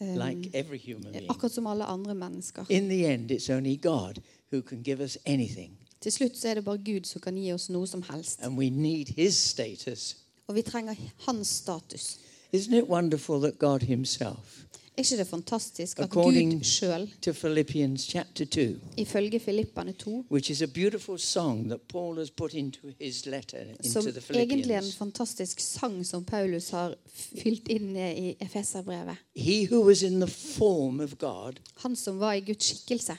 Um, 0.00 0.14
like 0.18 0.50
every 0.54 0.78
human 0.78 1.12
being. 1.12 1.30
akkurat 1.30 1.52
som 1.52 1.66
alle 1.66 1.84
andre 1.84 2.14
mennesker. 2.14 2.64
In 2.70 2.88
the 2.88 3.06
end, 3.14 3.30
it's 3.30 3.50
only 3.50 3.76
God 3.76 4.20
who 4.52 4.62
can 4.62 4.82
give 4.82 5.04
us 5.04 5.18
anything. 5.26 5.78
Til 6.00 6.12
slutt 6.12 6.36
så 6.38 6.48
er 6.48 6.54
det 6.54 6.64
bare 6.64 6.78
Gud 6.78 7.04
som 7.04 7.20
kan 7.20 7.34
gi 7.36 7.52
oss 7.52 7.70
noe 7.70 7.86
som 7.86 8.02
helst. 8.02 8.40
And 8.42 8.58
we 8.58 8.70
need 8.70 9.06
his 9.16 9.34
status. 9.36 10.16
Og 10.46 10.54
vi 10.54 10.62
trenger 10.62 10.94
hans 11.26 11.48
status. 11.48 12.18
Isn't 12.52 12.74
it 12.78 12.84
wonderful 12.88 13.40
that 13.40 13.58
God 13.58 13.80
himself, 13.80 14.54
Er 14.96 15.02
ikke 15.02 15.16
det 15.16 15.26
fantastisk 15.26 15.98
at 15.98 16.04
According- 16.04 16.52
Gud 16.54 16.64
sjøl, 16.64 17.10
to 17.22 17.32
Philippians 17.32 18.02
chapter 18.02 18.44
2, 18.44 18.60
ifølge 18.96 19.40
Filippane 19.40 19.92
2, 19.92 20.24
which 20.30 20.50
is 20.50 20.62
a 20.62 20.66
beautiful 20.66 21.18
song 21.18 21.68
that 21.68 21.80
Paul 21.88 22.16
has 22.18 22.30
put 22.30 22.54
into 22.54 22.80
his 23.00 23.26
letter 23.26 23.58
som 23.82 24.02
the 24.04 24.34
egentlig 24.34 24.70
er 24.74 24.78
en 24.78 24.92
fantastisk 24.92 25.60
sang 25.60 26.06
som 26.06 26.24
Paulus 26.24 26.70
har 26.70 26.94
fylt 27.42 27.68
inn 27.68 27.96
i 27.96 28.36
Efeserbrevet. 28.40 29.16
He 29.36 29.66
who 29.70 29.84
was 29.86 30.02
in 30.02 30.20
the 30.20 30.30
form 30.30 31.00
of 31.00 31.18
God 31.18 31.52
Han 31.76 31.96
som 31.96 32.20
var 32.20 32.32
i 32.32 32.40
Guds 32.40 32.64
skikkelse, 32.64 33.16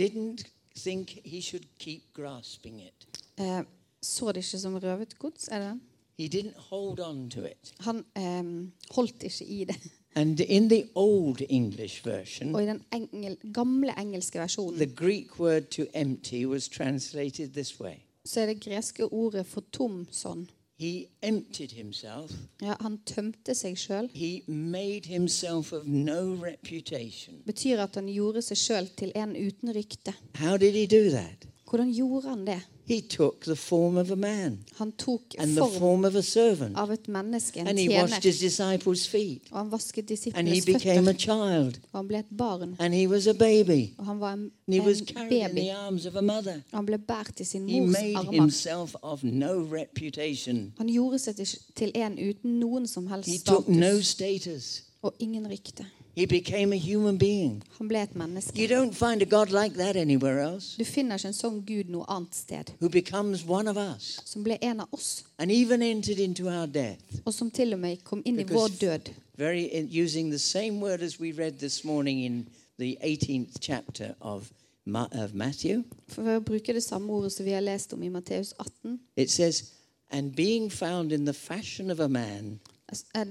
didn't 0.00 0.44
think 0.76 1.18
he 1.24 1.42
should 1.42 1.64
keep 1.78 2.02
grasping 2.14 2.80
it. 2.82 3.06
eh, 3.38 3.60
så 4.02 4.32
det 4.32 4.36
ikke 4.36 4.58
som 4.58 4.74
røvet 4.74 5.18
gods. 5.18 5.48
Er 5.48 5.58
det 5.58 5.68
den? 5.70 5.80
He 6.18 6.28
didn't 6.28 6.56
hold 6.56 7.00
on 7.00 7.30
to 7.30 7.44
it. 7.44 7.72
Han 7.80 8.04
um, 8.16 8.72
holdt 8.90 9.22
ikke 9.22 9.44
i 9.44 9.64
det. 9.64 9.76
And 10.14 10.40
in 10.40 10.68
the 10.68 10.84
old 10.94 11.42
English 11.48 12.06
version, 12.06 12.54
Og 12.54 12.62
i 12.62 12.66
den 12.66 12.82
engel, 12.92 13.36
gamle 13.54 13.92
engelske 13.98 14.38
versjonen 14.38 14.78
the 14.78 14.94
Greek 14.96 15.40
word 15.40 15.62
to 15.62 15.82
empty 15.94 16.44
was 16.46 16.68
translated 16.68 17.48
this 17.52 17.80
way 17.80 17.94
så 18.26 18.40
er 18.40 18.46
det 18.46 18.60
greske 18.60 19.04
ordet 19.12 19.46
for 19.46 19.62
tom 19.72 20.06
sånn. 20.12 20.48
He 20.78 21.06
emptied 21.22 21.72
himself, 21.72 22.32
Ja, 22.62 22.74
han 22.80 22.98
tømte 23.06 23.54
seg 23.54 23.78
sjøl. 23.80 24.10
he 24.14 24.42
made 24.46 25.06
himself 25.08 25.72
of 25.72 25.86
no 25.86 26.34
reputation. 26.44 27.38
Betyr 27.46 27.80
at 27.80 27.94
han 27.94 28.10
gjorde 28.12 28.42
seg 28.42 28.56
sjøl 28.60 28.88
til 28.96 29.12
en 29.16 29.32
uten 29.36 29.72
rykte. 29.72 30.12
How 30.34 30.56
did 30.56 30.74
he 30.74 30.86
do 30.86 31.10
that? 31.10 31.46
Hvordan 31.70 31.92
gjorde 31.92 32.28
han 32.28 32.46
det? 32.46 32.60
He 32.88 33.00
took 33.00 33.40
the 33.40 33.56
form 33.56 33.96
of 33.96 34.10
a 34.10 34.14
man 34.14 34.58
Han 34.76 34.92
tok 34.92 35.20
form 35.38 35.72
form 35.78 36.04
of 36.04 36.14
a 36.14 36.22
servant, 36.22 36.76
av 36.76 36.90
et 36.90 37.08
menneske, 37.08 37.60
en 37.60 37.66
and 37.66 37.78
he 37.78 37.88
washed 37.88 38.22
tjener. 38.22 38.32
his 38.32 38.38
disciples' 38.42 39.08
feet, 39.08 39.42
Og 39.50 39.58
han 39.58 39.72
vasket 39.72 39.98
and 39.98 40.08
he 40.48 40.54
disiplenes 40.54 40.64
became 40.66 41.08
a 41.08 41.12
føtter. 41.12 41.18
child, 41.18 41.80
Og 41.92 41.98
han 41.98 42.08
ble 42.08 42.18
et 42.18 42.24
barn. 42.38 42.76
and 42.78 42.94
he 42.94 43.08
was 43.08 43.26
a 43.26 43.32
baby, 43.32 43.90
Og 43.98 44.06
han 44.06 44.20
var 44.20 44.32
en, 44.32 44.50
and 44.66 44.74
he 44.74 44.80
was 44.80 45.00
en 45.00 45.06
baby. 45.30 45.54
the 45.60 45.72
arms 45.76 46.06
of 46.06 46.16
a 46.16 46.20
mother. 46.20 46.54
Og 46.72 46.78
han 46.78 46.86
ble 46.86 46.98
båret 46.98 47.40
i 47.40 47.44
sin 47.44 47.68
He 47.68 47.80
mors 47.80 47.92
made 48.02 48.16
armer. 48.16 48.32
himself 48.32 48.94
of 49.02 49.24
no 49.24 49.66
reputation. 49.72 50.72
Han 50.78 50.86
gjorde 50.88 51.18
seg 51.18 51.36
til- 51.36 51.58
til 51.76 51.92
en 51.94 52.12
uten 52.30 52.50
noen 52.60 52.86
som 52.86 53.06
helst 53.06 53.28
He 53.28 53.38
took 53.38 53.68
no 53.68 54.00
status 54.00 54.06
status. 54.06 54.82
og 55.02 55.14
ingen 55.18 55.50
rykte. 55.50 55.86
He 56.16 56.24
became 56.26 56.72
a 56.72 56.78
human 56.78 57.18
being. 57.18 57.62
Han 57.78 57.88
ble 57.88 57.98
et 58.00 58.14
menneske. 58.16 58.56
You 58.58 58.68
don't 58.68 58.94
find 58.94 59.20
a 59.20 59.26
God 59.26 59.50
like 59.50 59.76
that 59.76 59.96
anywhere 59.96 60.40
else, 60.40 60.76
Du 60.78 60.84
finner 60.84 61.16
ikke 61.18 61.28
en 61.28 61.34
sånn 61.34 61.58
Gud 61.66 61.90
noe 61.92 62.04
annet 62.08 62.34
sted. 62.34 62.70
who 62.80 62.88
becomes 62.88 63.44
one 63.44 63.68
of 63.68 63.76
us 63.76 64.20
Som 64.24 64.42
ble 64.42 64.56
en 64.62 64.80
av 64.80 64.88
oss, 64.92 65.24
and 65.38 65.50
even 65.52 65.82
entered 65.82 66.18
into 66.18 66.48
our 66.48 66.66
death. 66.66 67.02
og 67.26 67.34
som 67.34 67.50
til 67.50 67.72
og 67.74 67.78
med 67.80 67.96
kom 68.04 68.22
inn 68.24 68.38
i 68.40 68.44
vår 68.44 68.68
død. 68.80 69.10
Very 69.36 69.64
in, 69.64 69.88
using 69.92 70.30
the 70.30 70.38
same 70.38 70.80
word 70.80 71.02
as 71.02 71.20
we 71.20 71.32
read 71.32 71.58
this 71.58 71.84
morning 71.84 72.20
in 72.24 72.46
the 72.78 72.96
18th 73.02 73.58
chapter 73.60 74.14
of, 74.22 74.50
Ma- 74.86 75.08
of 75.12 75.34
Matthew. 75.34 75.82
For 76.08 76.22
å 76.22 76.40
bruke 76.40 76.72
det 76.72 76.82
samme 76.82 77.12
ordet 77.12 77.32
som 77.32 77.44
vi 77.44 77.52
har 77.52 77.60
lest 77.60 77.92
om 77.92 78.02
i 78.02 78.08
Matteus 78.08 78.54
18, 78.58 78.98
It 79.16 79.30
says, 79.30 79.64
And 80.10 80.34
being 80.34 80.70
found 80.70 81.12
in 81.12 81.24
the 81.26 81.34
fashion 81.34 81.90
of 81.90 82.00
a 82.00 82.08
man, 82.08 82.60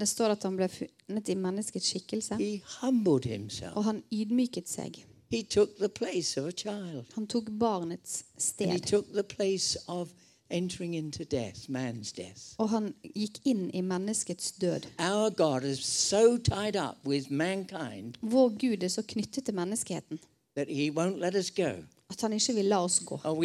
det 0.00 0.08
står 0.08 0.34
at 0.36 0.42
han 0.42 0.56
ble 0.56 0.68
funnet 0.68 1.28
i 1.28 1.34
menneskets 1.34 1.86
skikkelse, 1.92 2.36
og 3.72 3.84
han 3.84 4.02
ydmyket 4.12 4.68
seg. 4.68 4.98
Han 7.14 7.26
tok 7.26 7.48
barnets 7.58 8.24
sted, 8.38 8.68
death, 11.30 12.54
og 12.58 12.68
han 12.70 12.92
gikk 13.02 13.40
inn 13.44 13.70
i 13.74 13.82
menneskets 13.82 14.52
død. 14.60 14.86
So 15.74 16.38
Vår 18.20 18.48
Gud 18.60 18.82
er 18.82 18.88
så 18.88 19.02
knyttet 19.02 19.44
til 19.44 19.54
menneskeheten 19.54 20.20
at 22.10 22.20
han 22.20 22.32
ikke 22.32 22.54
vil 22.54 22.68
la 22.70 22.78
oss 22.84 23.00
gå. 23.04 23.18
Oh, 23.24 23.44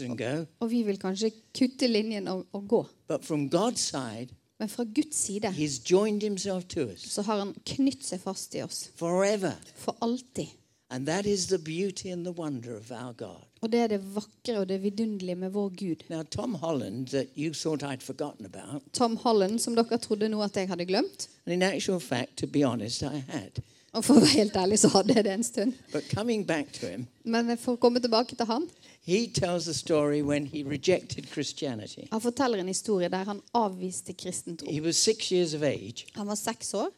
and 0.00 0.18
go, 0.18 0.44
Og 0.60 0.70
vi 0.70 0.82
vil 0.82 0.98
kanskje 0.98 1.30
kutte 1.58 1.88
linjen 1.88 2.28
og, 2.28 2.46
og 2.52 2.68
gå. 2.68 2.86
but 3.08 3.24
from 3.24 3.48
God's 3.48 3.78
side, 3.78 4.28
Men 4.58 4.68
fra 4.68 4.84
Guds 4.84 5.16
side 5.16 5.44
he's 5.52 5.80
joined 5.90 6.22
himself 6.22 6.64
to 6.64 6.80
us 6.80 7.00
så 7.12 7.22
har 7.22 7.38
han 7.38 7.54
knytt 7.64 8.04
seg 8.04 8.20
fast 8.20 8.54
i 8.54 8.62
oss. 8.62 8.90
forever. 8.94 9.52
For 9.76 9.96
alltid. 10.00 10.48
And 10.90 11.06
that 11.06 11.26
is 11.26 11.46
the 11.46 11.58
beauty 11.58 12.08
and 12.12 12.24
the 12.24 12.32
wonder 12.32 12.76
of 12.78 12.90
our 12.90 13.12
God. 13.12 13.42
Og 13.60 13.72
det 13.72 13.80
er 13.80 13.86
det 13.86 14.00
vakre 14.14 14.58
og 14.60 14.68
det 14.68 14.82
vidunderlige 14.82 15.34
med 15.34 15.50
vår 15.50 15.68
Gud. 15.68 16.04
Now, 16.10 16.22
Tom 16.22 16.54
Holland, 16.54 17.06
that 17.08 17.26
you 17.36 17.52
thought 17.54 17.82
I'd 17.82 18.02
forgotten 18.04 18.46
about, 18.46 18.82
Tom 18.92 19.16
Holland, 19.16 19.58
som 19.58 19.74
dere 19.74 19.98
trodde 19.98 20.28
nå 20.28 20.42
at 20.42 20.56
jeg 20.56 20.68
hadde 20.68 20.86
glemt. 20.86 21.28
and 21.46 21.52
in 21.52 21.62
actual 21.62 22.00
fact, 22.00 22.36
to 22.36 22.46
be 22.46 22.64
honest, 22.66 23.02
I 23.02 23.24
had. 23.28 23.50
Og 23.96 24.04
for 24.04 24.18
å 24.18 24.20
være 24.20 24.34
helt 24.42 24.56
ærlig 24.60 24.76
så 24.82 24.90
hadde 24.92 25.14
jeg 25.16 25.24
det 25.24 25.32
en 25.32 25.44
stund. 25.46 25.72
But 25.92 26.04
coming 26.12 26.42
back 26.46 26.72
to 26.80 26.86
him, 26.90 27.06
Men 27.24 27.48
for 27.56 27.76
å 27.76 27.80
komme 27.80 28.00
tilbake 28.04 28.36
til 28.36 28.46
han. 28.46 28.66
he 29.06 29.26
tells 29.28 29.68
a 29.68 29.74
story 29.74 30.20
when 30.22 30.46
he 30.46 30.62
rejected 30.64 31.26
Christianity. 31.32 32.08
Han 32.12 32.20
forteller 32.20 32.58
en 32.58 32.68
historie 32.68 33.08
der 33.08 33.24
han 33.24 33.40
avviste 33.54 34.12
kristen 34.12 34.56
tro. 34.56 34.66
He 34.70 34.80
was 34.80 34.96
six 34.96 35.30
years 35.32 35.54
of 35.54 35.62
age, 35.62 36.06
Han 36.14 36.26
var 36.26 36.34
seks 36.34 36.74
år, 36.74 36.88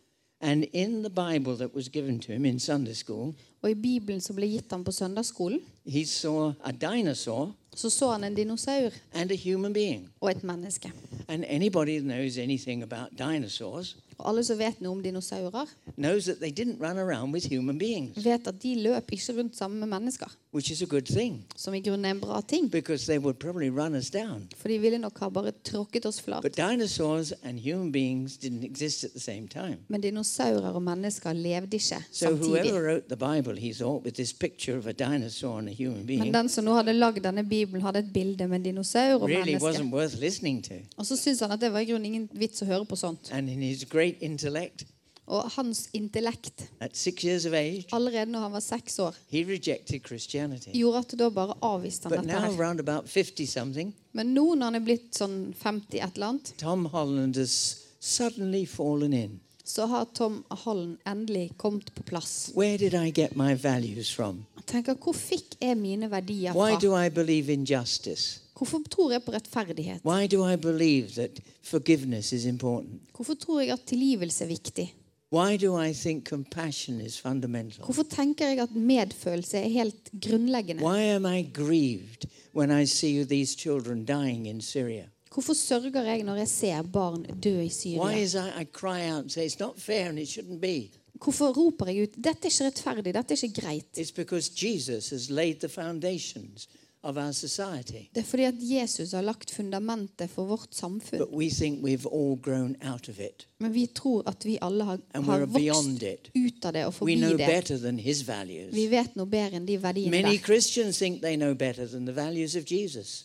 and 0.41 0.65
in 0.73 1.03
the 1.03 1.11
Bible 1.11 1.57
that 1.57 1.75
was 1.75 1.89
given 1.89 2.19
to 2.21 2.33
him 2.33 2.45
in 2.45 2.59
Sunday 2.61 2.95
school, 2.95 3.35
og 3.63 3.71
i 3.71 3.75
Bibelen 3.75 4.21
som 4.21 4.37
ble 4.37 4.47
gitt 4.47 4.71
ham 4.71 4.85
på 4.85 4.93
søndagsskolen, 4.93 5.61
he 5.89 6.05
saw 6.05 6.53
a 6.65 6.71
dinosaur 6.73 7.53
så 7.77 7.91
så 7.91 8.11
han 8.11 8.25
en 8.25 8.35
dinosaur 8.35 8.91
and 9.15 9.31
a 9.31 9.35
human 9.37 9.73
being. 9.73 10.09
og 10.21 10.31
et 10.31 10.45
menneske. 10.45 10.93
And 11.29 11.45
anybody 11.49 11.99
that 11.99 12.03
knows 12.05 12.39
anything 12.39 12.83
about 12.83 13.19
dinosaurs 13.19 13.97
Og 14.19 14.29
alle 14.29 14.43
som 14.45 14.59
vet 14.59 14.81
noe 14.81 14.93
om 14.97 15.03
dinosaurer, 15.03 15.67
knows 15.97 16.25
that 16.25 16.37
they 16.41 16.51
didn't 16.51 16.81
run 16.83 16.99
around 16.99 17.33
with 17.33 17.47
human 17.55 17.79
beings, 17.79 18.25
vet 18.25 18.47
at 18.47 18.63
de 18.63 18.75
løp 18.83 19.13
ikke 19.13 19.33
rundt 19.39 19.57
sammen 19.57 19.81
med 19.81 19.87
mennesker. 19.89 20.27
which 20.53 20.71
is 20.73 20.83
a 20.83 20.87
good 20.87 21.03
thing 21.07 21.45
Som 21.57 21.75
i 21.75 21.81
grunnen 21.81 22.05
er 22.05 22.11
en 22.11 22.21
bra 22.21 22.41
ting. 22.41 22.71
because 22.71 23.07
they 23.07 23.19
would 23.19 23.35
probably 23.39 23.69
run 23.71 23.95
us 23.95 24.11
down. 24.11 24.49
For 24.57 24.69
de 24.69 24.79
ville 24.79 24.99
nok 24.99 25.19
ha 25.19 25.29
bare 25.29 25.53
tråkket 25.65 26.07
oss 26.07 26.21
flat. 26.21 26.43
But 26.43 26.57
dinosaurs 26.57 27.33
and 27.43 27.59
human 27.61 27.93
beings 27.93 28.37
didn't 28.37 28.65
exist 28.65 29.05
at 29.05 29.11
the 29.11 29.21
same 29.21 29.49
time. 29.49 29.77
Men 29.89 30.01
dinosaurer 30.01 30.69
og 30.71 30.83
mennesker 30.83 31.33
levde 31.33 31.77
ikke 31.77 31.97
So 32.13 32.27
whoever 32.35 32.57
samtidig. 32.57 32.73
wrote 32.83 33.09
the 33.09 33.17
Bible, 33.17 33.61
he 33.61 33.73
thought, 33.75 34.05
with 34.05 34.15
this 34.17 34.33
picture 34.33 34.79
of 34.79 34.87
a 34.87 34.93
dinosaur 34.93 35.59
and 35.59 35.69
a 35.69 35.73
human 35.79 36.05
Men 36.07 36.33
den 36.35 36.49
som 36.49 36.65
nå 36.65 36.75
hadde 36.75 36.93
lagd 36.93 37.23
denne 37.25 37.45
bibelen, 37.49 37.83
hadde 37.83 37.99
et 38.05 38.13
bilde 38.13 38.49
med 38.49 38.65
dinosaur 38.65 39.23
og 39.23 39.29
really 39.31 39.57
wasn't 39.57 39.93
worth 39.95 40.19
listening 40.21 40.63
to. 40.65 40.75
Og 40.97 41.07
så 41.07 41.17
syntes 41.17 41.41
han 41.41 41.51
at 41.57 41.61
det 41.61 41.73
var 41.73 41.81
i 41.81 41.91
grunnen 41.93 42.07
ingen 42.07 42.29
vits 42.33 42.63
å 42.63 42.67
høre 42.67 42.85
på 42.85 42.97
sånt. 42.97 43.31
And 43.33 43.49
in 43.49 43.63
his 43.63 43.85
great 43.85 44.17
intellect, 44.21 44.87
Og 45.29 45.45
hans 45.59 45.91
intellekt, 45.93 46.63
at 46.81 46.97
six 46.97 47.23
years 47.25 47.45
of 47.47 47.53
age, 47.53 47.85
allerede 47.93 48.31
når 48.33 48.41
han 48.47 48.53
var 48.53 48.61
seks 48.65 48.99
år, 48.99 49.15
he 49.31 49.43
rejected 49.45 50.01
Christianity. 50.07 50.71
gjorde 50.73 50.99
at 50.99 51.13
da 51.19 51.29
bare 51.31 51.55
avviste 51.63 52.09
han 52.09 52.11
But 52.17 52.25
dette 52.27 52.41
now, 52.41 52.49
her. 52.51 52.61
around 52.61 52.81
about 52.81 53.09
50 53.09 53.47
something, 53.47 53.93
Men 54.13 54.33
nå 54.35 54.55
når 54.55 54.65
han 54.65 54.75
er 54.75 54.81
blitt 54.81 55.13
sånn 55.21 55.53
50 55.55 56.01
et 56.01 56.15
eller 56.17 56.27
annet, 56.27 56.55
Tom 56.59 56.87
Holland 56.87 57.37
has 57.37 57.77
suddenly 58.01 58.65
fallen 58.67 59.13
in. 59.13 59.41
så 59.65 59.85
har 59.87 60.05
Tom 60.15 60.45
Holland 60.49 60.97
endelig 61.05 61.53
kommet 61.59 61.95
på 61.95 62.03
plass. 62.03 62.51
Where 62.55 62.79
did 62.79 62.95
I 62.95 63.11
get 63.11 63.37
my 63.37 63.55
values 63.55 64.09
from? 64.11 64.47
Tenker, 64.69 64.95
hvor 65.01 65.17
fikk 65.17 65.57
jeg 65.63 65.77
mine 65.81 66.11
verdier 66.13 66.53
Why 66.53 66.77
fra? 66.77 67.07
I 67.07 67.09
believe 67.09 67.53
in 67.53 67.65
justice? 67.65 68.41
Hvorfor 68.59 68.83
tror 68.91 69.13
jeg 69.13 69.23
på 69.23 69.33
rettferdighet? 69.33 70.01
Why 70.05 70.27
do 70.27 70.43
I 70.45 70.57
believe 70.57 71.09
that 71.17 71.41
forgiveness 71.63 72.33
is 72.33 72.45
important? 72.45 73.01
Hvorfor 73.17 73.35
tror 73.35 73.61
jeg 73.61 73.73
at 73.73 73.87
tilgivelse 73.87 74.45
er 74.45 74.49
viktig? 74.49 74.95
Why 75.33 75.57
do 75.57 75.77
I 75.77 75.93
think 75.93 76.29
compassion 76.29 77.01
is 77.01 77.21
fundamental? 77.21 77.85
Hvorfor 77.85 78.03
tenker 78.03 78.49
jeg 78.49 78.59
at 78.59 78.75
medfølelse 78.75 79.59
er 79.59 79.69
helt 79.69 80.11
grunnleggende? 80.23 80.83
Why 80.83 81.01
am 81.01 81.27
I 81.27 81.43
grieved 81.55 82.29
when 82.55 82.71
I 82.83 82.87
see 82.87 83.25
these 83.25 83.57
children 83.57 84.05
dying 84.05 84.47
in 84.49 84.61
Syria? 84.61 85.05
Hvorfor 85.35 85.53
sørger 85.53 86.03
jeg 86.03 86.23
når 86.23 86.35
jeg 86.35 86.49
ser 86.49 86.83
barn 86.83 87.23
dø 87.45 87.51
i 87.51 87.63
Why 87.63 87.69
Syria? 87.69 88.17
is 88.17 88.35
I, 88.35 88.63
I 88.63 88.65
cry 88.65 89.11
out 89.11 89.23
and 89.23 89.31
say 89.31 89.47
it's 89.47 89.61
not 89.61 89.81
fair 89.81 90.09
and 90.09 90.19
it 90.19 90.29
shouldn't 90.29 90.61
be? 90.61 90.91
Hvorfor 91.19 91.51
roper 91.57 91.87
jeg 91.91 92.03
ut 92.03 92.15
'dette 92.17 92.47
er 92.47 92.53
ikke 92.53 92.67
rettferdig, 92.69 93.15
dette 93.15 93.35
er 93.35 93.45
ikke 93.45 93.61
greit'? 93.61 93.99
Det 97.03 98.21
er 98.21 98.25
fordi 98.27 98.43
at 98.45 98.55
Jesus 98.61 99.13
har 99.13 99.23
lagt 99.23 99.51
fundamentet 99.51 100.31
for 100.31 100.45
vårt 100.45 100.75
samfunn. 100.75 101.19
But 101.19 101.29
we 101.33 101.49
think 101.51 101.85
we've 101.85 102.07
all 102.13 102.37
grown 102.43 102.77
out 102.93 103.09
of 103.09 103.21
it 103.21 103.47
Men 103.61 103.73
vi 103.75 103.87
tror 103.87 104.23
at 104.27 104.45
vi 104.45 104.59
alle 104.63 104.85
har, 104.85 104.99
har 105.15 105.47
beyond 105.47 105.99
vokst 105.99 106.03
it. 106.03 106.31
ut 106.35 106.65
av 106.65 106.73
det 106.73 106.85
og 106.87 106.93
We 106.93 106.99
forbi 106.99 107.15
know 107.17 107.37
det. 107.37 107.47
better 107.47 107.79
than 107.79 107.99
his 107.99 108.23
values. 108.29 108.75
Vi 108.75 108.87
vet 108.91 109.17
noe 109.17 109.27
bedre 109.27 109.57
enn 109.59 109.67
de 109.67 109.79
verdiene 109.83 110.11
der. 110.11 110.23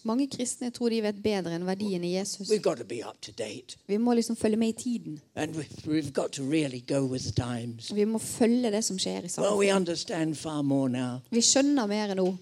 Mange 0.05 0.27
kristne 0.27 0.71
tror 0.71 0.89
de 0.89 1.01
vet 1.03 1.21
bedre 1.23 1.53
enn 1.55 1.65
verdiene 1.67 2.07
i 2.07 2.13
Jesus. 2.15 2.49
We've 2.49 2.61
got 2.61 2.77
to 2.77 2.83
be 2.85 3.01
up 3.05 3.21
to 3.21 3.31
date. 3.31 3.77
Vi 3.87 3.97
må 3.97 4.13
liksom 4.13 4.35
følge 4.35 4.57
med 4.57 4.67
i 4.69 4.71
tiden. 4.83 5.19
And 5.35 5.55
we've, 5.55 5.85
we've 5.87 6.11
got 6.11 6.31
to 6.31 6.43
really 6.43 6.83
go 6.87 7.05
with 7.05 7.23
the 7.23 7.31
times. 7.31 7.91
Vi 7.93 8.05
må 8.05 8.17
følge 8.19 8.71
det 8.71 8.83
som 8.83 8.97
skjer 8.99 9.17
i 9.23 9.29
Well, 9.37 9.57
we 9.57 9.67
samfunnet. 9.67 9.75
understand 9.75 10.35
far 10.37 10.61
more 10.61 10.89
now. 10.89 11.19
Vi 11.31 11.41
skjønner 11.41 11.85
mer 11.87 12.13
nå. 12.15 12.35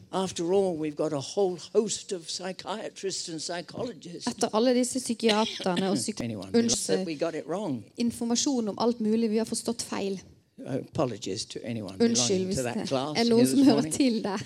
After 1.22 1.42
all, 1.42 1.52
we've 1.52 1.62
got 1.62 1.78
a 1.78 1.82
whole 1.82 1.84
host 1.84 2.12
of 2.12 2.30
psychiatrists 2.30 3.30
and 3.30 3.40
psychologists. 3.42 4.28
Etter 4.28 4.50
alle 4.54 4.74
disse 4.74 5.00
psykiaterne 5.00 5.90
og 5.90 5.98
psyk 5.98 6.22
Anyone 6.28 6.52
believes 6.52 6.86
that 6.88 7.00
unnskyld, 7.00 7.08
we 7.08 7.16
got 7.16 7.36
it 7.36 7.46
wrong. 7.48 7.84
informasjon 7.98 8.68
om 8.68 8.76
alt 8.80 9.00
mulig. 9.02 9.30
Vi 9.30 9.38
har 9.38 9.46
forstått 9.46 9.82
feil. 9.82 10.22
Apologies 10.66 11.46
to 11.46 11.60
anyone 11.64 11.96
Unnskyld 12.00 12.28
belonging 12.28 12.46
hvis 12.46 12.58
to 12.58 12.64
det 12.64 12.74
that 12.74 12.88
class 12.88 13.20
er 13.20 13.30
noen 13.30 13.48
som 13.48 13.64
hører 13.64 13.92
til 13.92 14.24
der. 14.24 14.42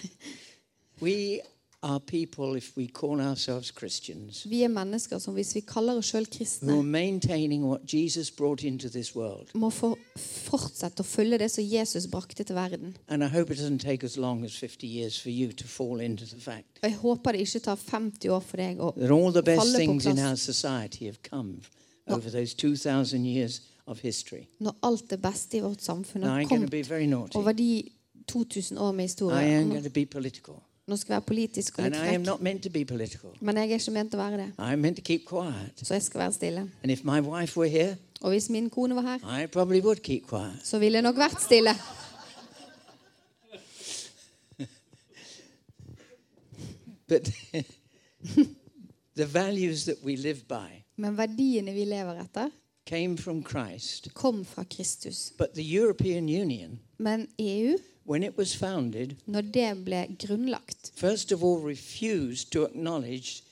We 1.02 1.40
are 1.86 2.00
people, 2.00 2.58
if 2.58 2.72
we 2.78 2.88
call 2.88 3.20
ourselves 3.22 3.68
Christians, 3.80 4.46
Vi 4.50 4.64
er 4.64 4.68
mennesker 4.68 5.18
som 5.20 5.34
hvis 5.34 5.56
vi 5.56 5.60
kaller 5.62 5.94
oss 5.94 6.06
selv 6.06 6.26
who 6.26 6.32
are 6.34 6.38
kristne, 6.38 6.84
maintaining 6.84 7.64
what 7.66 7.94
Jesus 7.94 8.32
brought 8.32 8.64
into 8.64 8.90
this 8.90 9.16
world. 9.16 9.48
må 9.56 9.70
for, 9.70 9.98
fortsette 10.18 11.00
å 11.00 11.04
følge 11.06 11.38
det 11.38 11.52
som 11.52 11.64
Jesus 11.64 12.08
brakte 12.08 12.44
til 12.44 12.56
verden. 12.56 12.98
And 13.08 13.24
I 13.24 13.28
hope 13.28 13.54
it 13.54 13.60
doesn't 13.60 13.80
take 13.80 14.04
as 14.06 14.18
long 14.18 14.44
as 14.46 14.56
50 14.56 14.88
years 14.88 15.22
for 15.22 15.30
you 15.30 15.52
to 15.52 15.68
fall 15.68 16.02
into 16.02 16.26
the 16.26 16.40
fact 16.42 16.80
Og 16.84 16.90
jeg 16.90 16.98
håper 16.98 17.32
det 17.32 17.40
ikke 17.42 17.60
tar 17.60 17.76
50 17.76 18.30
år 18.30 18.40
for 18.40 18.58
deg 18.58 18.80
å 18.80 18.92
that 18.98 19.12
all 19.12 19.32
the 19.34 19.44
best 19.44 19.62
falle 19.62 19.74
på 19.74 19.78
things 19.78 20.06
in 20.06 20.16
plass 20.16 20.30
our 20.30 20.36
society 20.54 21.06
have 21.06 21.22
come 21.30 21.62
over 22.08 22.30
those 22.30 22.56
2,000 22.56 23.26
years 23.26 23.62
of 23.88 24.00
history. 24.02 24.48
når 24.60 24.76
alt 24.84 25.10
det 25.10 25.22
beste 25.22 25.58
i 25.58 25.62
vårt 25.62 25.82
samfunn 25.82 26.22
Now, 26.22 26.28
har 26.30 26.42
I'm 26.42 26.48
going 26.50 26.50
to 26.50 26.56
kommet 26.56 26.72
be 26.72 26.84
very 26.96 27.06
naughty. 27.06 27.38
over 27.38 27.52
de 27.52 27.84
2000 28.28 28.78
år 28.78 28.92
med 28.92 29.04
I 29.04 29.08
historie. 29.08 29.60
am 29.60 29.70
going 29.70 29.84
to 29.84 29.90
be 29.94 30.06
political. 30.06 30.54
Nå 30.88 30.96
skal 30.96 31.14
jeg 31.14 31.16
være 31.22 31.26
politisk 31.28 31.80
og 31.80 31.84
litt 31.86 31.96
frekk, 31.98 33.42
men 33.42 33.58
jeg 33.58 33.72
er 33.72 33.80
ikke 33.80 33.92
ment 33.92 34.14
å 34.14 34.18
være 34.20 34.38
det. 34.38 34.50
Så 35.82 35.94
jeg 35.94 36.04
skal 36.06 36.20
være 36.20 36.32
stille. 36.36 36.66
And 36.84 36.92
if 36.92 37.04
my 37.04 37.20
wife 37.22 37.58
were 37.60 37.70
here, 37.70 37.96
Og 38.22 38.32
hvis 38.32 38.50
min 38.50 38.70
kone 38.70 38.96
var 38.96 39.02
her, 39.02 39.42
I 39.44 39.46
probably 39.48 39.82
would 39.82 40.02
keep 40.04 40.28
quiet. 40.28 40.60
så 40.64 40.80
ville 40.80 40.96
jeg 40.98 41.04
nok 41.04 41.18
vært 41.18 41.42
stille. 41.42 41.74
But 47.08 47.30
the 49.16 49.26
values 49.26 49.86
that 49.86 49.98
we 50.04 50.16
live 50.16 50.48
by 50.48 50.84
Men 50.98 51.18
verdiene 51.18 51.74
vi 51.74 51.84
lever 51.86 52.20
etter, 52.22 52.50
came 52.86 53.18
from 53.18 53.44
Christ. 53.44 54.14
kom 54.14 54.46
fra 54.46 54.64
Kristus. 54.64 55.34
But 55.38 55.54
the 55.56 55.64
European 55.80 56.30
Union, 56.30 56.80
Men 56.98 57.28
EU, 57.40 57.78
when 58.08 58.24
it 58.24 58.38
was 58.38 58.56
founded, 58.56 59.16
når 59.26 59.42
det 59.42 59.86
ble 59.86 60.08
grunnlagt, 60.28 60.92
first 60.96 61.32
of 61.32 61.44
all 61.44 61.70
refused 61.70 62.52
to 62.52 62.66
acknowledge 62.66 63.44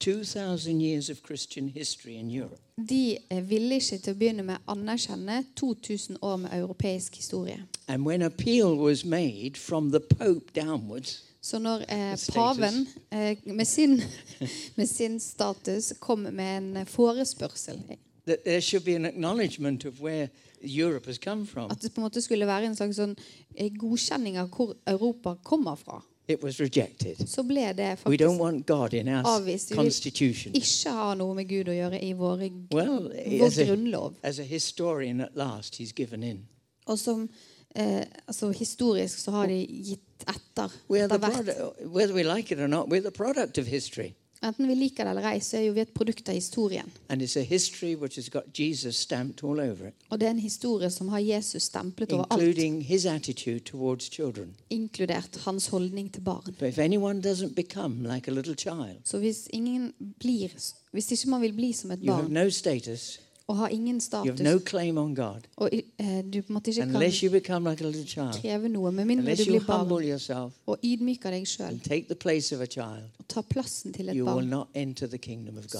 2,000 0.00 0.80
years 0.80 1.10
of 1.10 1.16
Christian 1.26 1.68
history 1.68 2.12
in 2.12 2.30
Europe. 2.30 2.60
De 2.88 3.18
eh, 3.30 3.50
ville 3.50 3.74
ikke 3.74 3.98
til 3.98 4.14
å 4.14 4.18
begynne 4.18 4.44
med 4.46 4.56
anerkjenne 4.70 5.44
2000 5.56 6.20
år 6.22 6.36
med 6.36 6.54
europeisk 6.54 7.16
historie. 7.16 7.64
And 7.88 8.06
when 8.06 8.22
appeal 8.22 8.76
was 8.78 9.04
made 9.04 9.56
from 9.56 9.90
the 9.90 10.00
Pope 10.00 10.52
downwards, 10.54 11.24
Så 11.40 11.58
når 11.58 11.84
eh, 11.88 12.18
paven 12.34 12.88
eh, 13.10 13.36
med, 13.44 13.64
sin, 13.64 14.02
med 14.76 14.86
sin 14.86 15.20
status 15.20 15.92
kom 16.00 16.18
med 16.18 16.56
en 16.56 16.86
forespørsel 16.86 17.82
that 18.28 18.44
there 18.44 18.60
should 18.60 18.84
be 18.84 18.94
an 18.96 19.04
acknowledgement 19.08 19.84
of 19.84 20.00
where 20.00 20.28
Europe 20.62 21.06
has 21.06 21.18
come 21.18 21.46
from, 21.46 21.70
At 21.70 21.80
det 21.82 21.92
på 21.94 22.00
en 22.00 22.06
måte 22.08 22.20
skulle 22.22 22.46
være 22.46 22.66
en 22.70 22.76
slags 22.76 22.96
sånn 22.98 23.16
eh, 23.56 23.68
godkjenning 23.78 24.38
av 24.40 24.48
hvor 24.54 24.72
Europa 24.86 25.36
kommer 25.44 25.76
fra, 25.76 26.00
it 26.28 26.42
was 26.44 26.58
rejected. 26.60 27.16
så 27.28 27.42
ble 27.46 27.72
det 27.72 27.98
We 28.06 28.16
don't 28.16 28.36
faktisk 28.36 28.40
want 28.40 28.66
God 28.66 28.94
in 28.94 29.08
our 29.08 29.24
Avvist. 29.26 29.70
Vi 29.70 29.76
vil 29.76 29.84
constitution. 29.84 30.52
ikke 30.54 30.90
ha 30.92 31.14
noe 31.14 31.34
med 31.34 31.48
Gud 31.48 31.68
å 31.68 31.76
gjøre 31.76 32.00
i 32.04 32.12
vår, 32.12 32.42
Well, 32.74 33.08
vår 33.40 33.54
grunnlov. 33.66 34.14
as 34.22 34.38
a 34.38 34.42
historian 34.44 35.20
at 35.20 35.36
last, 35.36 35.78
he's 35.80 35.92
given 35.96 36.22
in. 36.22 36.46
Og 36.86 36.98
som 36.98 37.28
eh, 37.76 38.04
altså 38.26 38.50
historisk 38.50 39.18
så 39.18 39.30
har 39.30 39.46
de 39.46 39.60
gitt 39.66 40.24
etter. 40.26 40.68
Etter 40.90 41.18
hvert. 41.18 41.32
product, 41.44 41.80
whether 41.94 42.14
we 42.14 42.22
like 42.24 42.50
it 42.54 42.58
or 42.60 42.66
not, 42.68 42.88
we're 42.90 43.00
the 43.02 43.10
product 43.10 43.58
of 43.58 43.66
history. 43.66 44.14
Enten 44.42 44.68
vi 44.68 44.74
liker 44.74 45.04
det 45.04 45.10
eller 45.10 45.26
ei, 45.32 45.40
så 45.42 45.56
er 45.58 45.64
jo 45.66 45.72
vi 45.74 45.80
et 45.82 45.90
produkt 45.94 46.28
av 46.28 46.34
historien. 46.34 46.86
And 47.08 47.22
it's 47.22 47.36
a 47.38 47.42
history 47.42 47.94
which 47.96 48.16
has 48.16 48.28
got 48.30 48.42
Jesus 48.58 48.96
stamped 48.96 49.42
all 49.44 49.58
over 49.58 49.88
it, 49.88 49.94
Og 50.10 50.20
det 50.20 50.26
er 50.26 50.30
en 50.30 50.38
historie 50.38 50.90
som 50.90 51.08
har 51.08 51.18
Jesus 51.18 51.62
stemplet 51.62 52.08
towards 53.64 54.04
children. 54.14 54.54
inkludert 54.70 55.36
hans 55.44 55.66
holdning 55.66 56.12
til 56.12 56.20
barn. 56.20 56.54
Like 58.14 58.30
child, 58.54 59.00
Så 59.04 59.18
hvis 59.18 59.48
ingen 59.52 59.92
blir 60.20 60.48
Hvis 60.92 61.12
ikke 61.12 61.30
man 61.30 61.42
vil 61.42 61.52
bli 61.52 61.72
som 61.72 61.90
et 61.90 61.98
you 62.02 62.12
have 62.12 62.22
barn 62.22 62.32
no 62.32 62.50
status, 62.50 63.20
og 63.48 63.56
har 63.56 63.68
ingen 63.72 64.00
status, 64.00 64.40
no 64.44 64.58
og 65.56 65.68
eh, 65.72 66.24
du 66.24 66.42
på 66.42 66.52
en 66.52 66.54
måte 66.58 66.68
ikke 66.70 66.82
kan 66.90 67.00
like 67.00 68.40
kreve 68.42 68.68
noe, 68.68 68.92
med 68.92 69.04
mindre 69.08 69.24
unless 69.24 69.44
du 69.46 69.52
blir 69.52 69.64
barn. 69.66 70.04
yourself 70.04 70.52
og 70.66 70.78
ydmyker 70.84 71.30
deg 71.32 71.46
sjøl 71.48 71.80
og 73.18 73.28
tar 73.28 73.42
plassen 73.48 73.92
til 73.92 74.08
et 74.08 74.16
barn, 74.24 74.52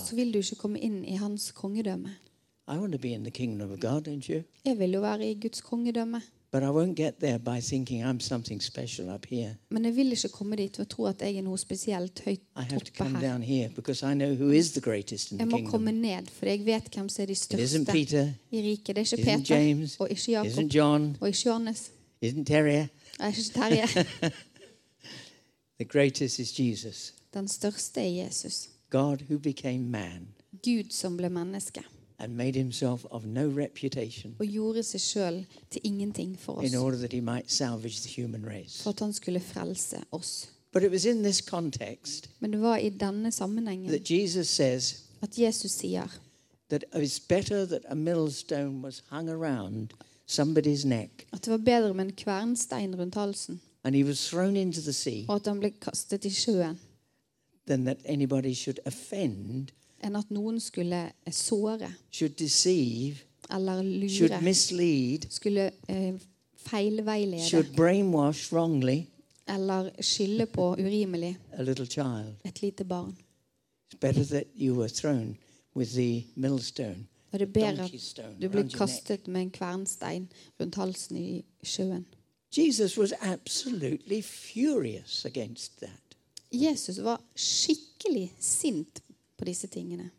så 0.06 0.16
vil 0.16 0.32
du 0.32 0.38
ikke 0.38 0.56
komme 0.56 0.78
inn 0.80 1.04
i 1.04 1.16
hans 1.20 1.50
kongedømme. 1.52 2.14
God. 3.76 4.02
Jeg 4.64 4.78
vil 4.78 4.92
jo 4.92 5.00
være 5.00 5.30
i 5.30 5.34
Guds 5.40 5.60
kongedømme, 5.60 6.20
But 6.50 6.62
I 6.62 6.70
won't 6.70 6.94
get 6.96 7.20
there 7.20 7.38
by 7.38 7.60
thinking 7.60 8.02
I'm 8.04 8.20
something 8.20 8.62
special 8.62 9.10
up 9.14 9.26
here. 9.26 9.56
men 9.70 9.84
jeg 9.84 9.96
vil 9.96 10.12
ikke 10.12 10.28
komme 10.28 10.56
dit 10.56 10.78
ved 10.78 10.86
å 10.86 10.88
tro 10.88 11.04
at 11.06 11.20
jeg 11.20 11.36
er 11.36 11.42
noe 11.44 11.58
spesielt 11.58 12.20
høyt 12.24 12.40
I 12.56 12.62
have 12.62 12.80
to 12.80 12.90
oppe 12.90 12.96
come 12.98 13.14
her. 13.18 13.20
down 13.28 13.42
here 13.42 13.68
because 13.76 14.02
I 14.02 14.14
know 14.14 14.34
who 14.34 14.50
is 14.50 14.72
the 14.72 14.80
greatest 14.80 15.32
in 15.32 15.38
Jeg 15.38 15.48
må 15.48 15.60
komme 15.70 15.92
ned, 15.92 16.30
for 16.32 16.46
jeg 16.46 16.64
vet 16.66 16.88
hvem 16.94 17.08
som 17.08 17.22
er 17.22 17.26
de 17.26 17.34
største 17.34 17.84
Peter, 17.92 18.32
i 18.50 18.62
riket. 18.62 18.96
Det 18.96 18.98
er 18.98 19.16
ikke 19.16 19.22
isn't 19.22 19.24
Peter 19.38 19.54
James, 19.56 19.96
og 20.00 20.10
ikke 20.10 20.32
Jakob 20.32 20.52
isn't 20.52 20.74
John, 20.76 21.16
og 21.20 21.28
ikke 21.28 21.42
Johannes. 21.46 21.90
isn't 22.24 22.44
Terry. 22.44 22.86
Ikke 23.28 23.42
Terje. 23.54 24.06
The 25.78 25.84
greatest 25.84 26.38
is 26.38 26.52
Jesus, 26.60 27.12
Den 27.34 27.48
største 27.48 28.00
er 28.00 28.24
Jesus. 28.24 28.68
God 28.90 29.18
who 29.30 29.38
became 29.38 29.90
man 29.90 30.28
Gud 30.64 30.90
som 30.90 31.16
ble 31.16 31.28
menneske 31.28 31.82
and 32.20 32.36
made 32.36 32.52
himself 32.58 33.04
of 33.10 33.24
no 33.24 33.46
reputation 33.56 34.36
og 34.38 34.46
gjorde 34.46 34.82
seg 34.82 35.00
selv 35.00 35.44
til 35.70 35.80
ingenting 35.84 36.38
for 36.38 36.60
in 36.60 36.66
oss. 36.66 36.74
order 36.74 36.98
that 36.98 37.12
he 37.12 37.20
might 37.20 37.52
salvage 37.52 38.00
the 38.02 38.22
human 38.22 38.46
race. 38.46 38.82
For 38.82 38.90
at 38.90 39.00
han 39.00 39.12
skulle 39.12 39.40
frelse 39.40 39.96
oss. 40.12 40.48
But 40.72 40.82
it 40.82 40.90
was 40.90 41.04
in 41.04 41.22
this 41.22 41.36
context 41.36 42.30
Men 42.40 42.52
det 42.52 42.60
var 42.60 42.76
i 42.76 42.88
denne 42.88 43.32
sammenhengen 43.32 43.88
that 43.88 44.10
Jesus 44.10 44.48
says 44.48 45.02
at 45.22 45.38
Jesus 45.38 45.72
sier 45.72 46.08
that 46.70 46.84
it's 46.94 47.18
better 47.28 47.64
that 47.66 47.82
a 47.88 47.94
millstone 47.94 48.82
was 48.82 49.02
hung 49.10 49.28
around 49.28 49.88
somebody's 50.30 50.86
neck 50.86 51.26
at 51.32 51.44
det 51.44 51.50
var 51.50 51.56
bedre 51.58 51.94
med 51.94 52.04
en 52.04 52.12
kvernstein 52.12 52.96
rundt 53.00 53.14
halsen, 53.14 53.60
and 53.84 53.94
he 53.96 54.04
was 54.04 54.28
thrown 54.28 54.56
into 54.56 54.80
the 54.80 54.92
sea 54.92 55.24
og 55.28 55.34
at 55.36 55.46
han 55.46 55.60
ble 55.60 55.70
kastet 55.70 56.24
i 56.24 56.30
sjøen, 56.30 56.78
than 57.66 57.84
that 57.84 57.98
anybody 58.04 58.54
should 58.54 58.78
offend, 58.86 59.68
enn 60.04 60.16
at 60.16 60.30
noen 60.30 60.60
skulle 60.60 61.00
eh, 61.26 61.32
såre 61.32 61.92
should 62.10 62.36
deceive, 62.38 63.16
eller 63.50 63.82
should 64.08 64.30
lure, 64.30 64.42
mislead, 64.42 65.26
skulle 65.30 65.70
eh, 65.88 66.14
feilveilede 66.56 67.42
should 67.48 67.74
brainwash 67.76 68.52
wrongly 68.52 69.06
eller 69.48 69.90
skylde 70.00 70.46
på 70.46 70.74
urimelig 70.78 71.36
a 71.52 71.62
little 71.62 71.86
child. 71.86 72.34
et 72.44 72.62
lite 72.62 72.84
barn. 72.84 73.16
It's 73.88 73.98
better 74.00 74.24
that 74.24 74.44
you 74.54 74.74
were 74.74 74.88
thrown 74.88 75.36
with 75.76 75.90
the 75.94 76.24
millstone, 76.34 77.06
Og 77.32 77.38
det 77.38 77.48
er 77.48 77.52
bedre 77.52 77.84
at 77.84 77.90
du 77.92 77.98
blir 77.98 78.24
around 78.24 78.42
your 78.42 78.62
neck. 78.64 78.76
kastet 78.76 79.28
med 79.28 79.40
en 79.42 79.50
kvernstein 79.50 80.28
rundt 80.60 80.74
halsen 80.74 81.16
i 81.16 81.44
sjøen. 81.62 82.06
Jesus 82.56 82.98
was 82.98 83.12
absolutely 83.20 84.22
furious 84.22 85.24
against 85.24 85.78
that. 85.78 86.16
Jesus 86.52 87.02
var 87.02 87.20
skikkelig 87.36 88.32
sint 88.40 89.02
på 89.38 89.44
disse 89.44 89.66
tingene. 89.66 90.10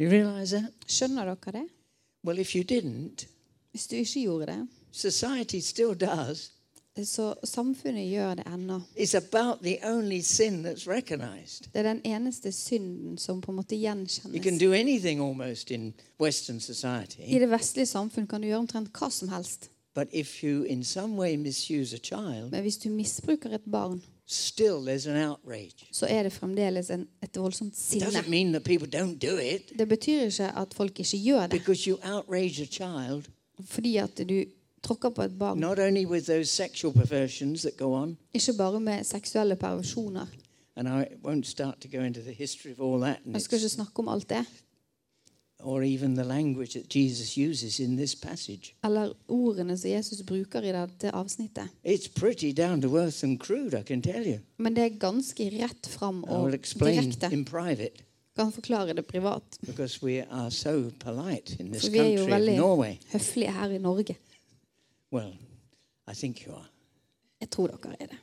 Skjønner 0.00 1.24
dere 1.34 1.52
det? 1.52 1.66
Well, 2.24 2.38
if 2.38 2.54
you 2.56 2.62
didn't, 2.62 3.26
Hvis 3.70 3.86
du 3.86 3.96
ikke 3.96 4.20
gjorde 4.22 4.46
det, 4.46 4.68
society 4.92 5.58
still 5.60 5.94
does. 5.94 6.52
så 7.04 7.34
samfunnet 7.44 8.10
gjør 8.10 8.34
det 8.34 8.44
ennå. 8.46 8.80
It's 8.98 9.14
about 9.16 9.62
the 9.62 9.78
only 9.84 10.20
sin 10.20 10.66
that's 10.66 10.86
recognized. 10.88 11.64
Det 11.72 11.78
er 11.78 11.82
den 11.82 12.00
eneste 12.04 12.52
synden 12.52 13.18
som 13.18 13.40
på 13.40 13.52
en 13.52 13.56
måte 13.56 13.74
You 13.76 13.82
can 13.82 14.06
gjenkjennes. 14.06 14.60
do 14.60 14.72
anything 14.72 15.20
almost 15.20 15.70
in 15.70 15.94
Western 16.20 16.56
I 17.26 17.38
det 17.38 17.50
vestlige 17.50 17.86
samfunn 17.86 18.26
kan 18.26 18.40
du 18.40 18.46
gjøre 18.46 18.58
omtrent 18.58 18.88
hva 18.98 19.10
som 19.10 19.28
helst. 19.28 19.70
but 19.94 20.08
if 20.12 20.44
you 20.44 20.64
in 20.64 20.84
some 20.84 21.16
way 21.16 21.36
misuse 21.36 21.96
a 21.96 21.98
child, 21.98 22.50
Men 22.50 22.60
hvis 22.62 22.76
du 22.76 22.88
misbruker 22.90 23.50
et 23.54 23.64
barn, 23.72 24.02
still 24.32 24.78
there's 24.86 25.06
an 25.08 25.30
outrage. 25.30 25.88
så 25.92 26.06
er 26.06 26.22
det 26.22 26.32
fremdeles 26.32 26.90
en, 26.90 27.08
et 27.22 27.36
voldsomt 27.36 27.72
It 27.72 27.78
sinne. 27.78 28.06
doesn't 28.06 28.28
mean 28.28 28.52
that 28.52 28.64
people 28.64 28.88
don't 29.00 29.18
do 29.18 29.36
it 29.36 29.72
Det 29.78 29.88
betyr 29.88 30.20
ikke 30.24 30.44
at 30.58 30.74
folk 30.74 31.00
ikke 31.00 31.16
gjør 31.18 31.46
det. 31.46 31.62
Fordi 33.64 33.96
at 33.96 34.28
du 34.28 34.44
tråkker 34.82 35.08
på 35.10 35.22
et 35.22 35.38
barn. 35.38 35.64
on, 37.94 38.16
Ikke 38.34 38.52
bare 38.58 38.80
med 38.80 39.04
seksuelle 39.04 39.56
perversjoner. 39.56 40.26
Jeg 43.34 43.42
skal 43.42 43.58
ikke 43.58 43.68
snakke 43.68 43.98
om 43.98 44.08
alt 44.08 44.28
det. 44.30 44.44
Or 45.62 45.82
even 45.82 46.14
the 46.14 46.24
language 46.24 46.72
that 46.74 46.88
Jesus 46.94 47.36
uses 47.38 47.80
in 47.80 47.96
this 47.96 48.14
passage. 48.14 48.74
Eller 48.84 49.12
ordene 49.28 49.78
som 49.78 49.90
Jesus 49.90 50.22
bruker 50.22 50.62
i 50.62 50.72
dette 50.72 51.10
avsnittet. 51.14 51.68
It's 51.84 52.08
pretty 52.20 52.52
down 52.52 52.82
to 52.82 52.96
earth 52.98 53.24
and 53.24 53.38
crude, 53.40 53.74
I 53.80 53.82
can 53.82 54.02
tell 54.02 54.26
you. 54.26 54.38
Men 54.56 54.74
det 54.76 54.84
er 54.84 54.98
ganske 54.98 55.50
rett 55.62 55.86
fram 55.86 56.24
og 56.24 56.54
explain 56.54 57.02
direkte. 57.02 57.32
in 57.32 57.44
private 57.44 57.90
Kan 58.36 58.52
forklare 58.52 58.92
det 58.94 59.06
privat. 59.06 59.42
because 59.66 60.02
we 60.02 60.22
are 60.30 60.50
so 60.50 60.90
polite 61.00 61.56
in 61.60 61.72
this 61.72 61.82
country 61.82 62.18
of 62.18 62.56
Norway. 62.56 62.96
høflige 63.12 63.52
her 63.52 63.70
i 63.70 63.78
Norge. 63.78 64.16
Well, 65.12 65.32
I 66.10 66.14
think 66.14 66.46
you 66.46 66.52
are. 66.54 66.66
Jeg 67.40 67.50
tror 67.50 67.66
dere 67.66 67.96
er 68.00 68.06
det. 68.06 68.16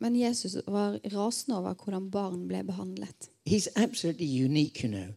Men 0.00 0.16
Jesus 0.16 0.56
var 0.66 0.98
rasende 1.14 1.58
over 1.58 1.74
hvordan 1.74 2.10
barn 2.10 2.48
ble 2.48 2.64
behandlet. 2.64 3.30
He's 3.48 3.68
absolutely 3.76 4.44
unique, 4.44 4.84
you 4.84 4.92
know. 4.92 5.12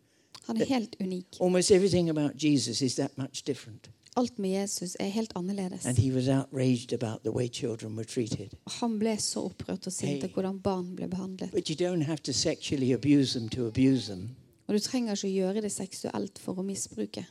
Han 0.48 0.62
er 0.62 0.66
helt 0.66 0.96
unik. 1.00 1.26
Almost 1.42 1.72
everything 1.72 2.10
about 2.10 2.44
Jesus 2.44 2.82
is 2.82 2.96
that 2.96 3.18
much 3.18 3.44
different. 3.48 3.90
Alt 4.18 4.40
med 4.40 4.50
Jesus 4.50 4.98
er 5.00 5.06
helt 5.06 5.32
annerledes. 5.36 5.86
And 5.86 5.98
he 5.98 6.12
was 6.14 6.28
outraged 6.28 6.94
about 6.94 7.22
the 7.24 7.32
way 7.32 7.48
children 7.48 7.96
were 7.96 8.06
treated. 8.06 8.50
Han 8.68 9.00
ble 9.00 9.18
så 9.20 9.40
opprørt 9.40 9.88
og 9.88 9.94
sint 9.94 10.24
Hey. 10.24 10.32
hvordan 10.34 10.60
barn 10.60 10.96
ble 10.96 11.08
behandlet. 11.08 11.52
But 11.52 11.70
you 11.70 11.76
don't 11.76 12.04
have 12.04 12.18
to 12.18 12.34
sexually 12.34 12.94
abuse 12.94 13.40
them 13.40 13.50
to 13.50 13.68
abuse 13.68 14.12
them. 14.12 14.30
Og 14.68 14.74
du 14.74 14.80
trenger 14.80 15.14
ikke 15.14 15.28
å 15.28 15.32
gjøre 15.32 15.62
det 15.62 15.72
seksuelt 15.72 16.40
for 16.40 16.54
å 16.60 16.62
misbruke. 16.66 17.26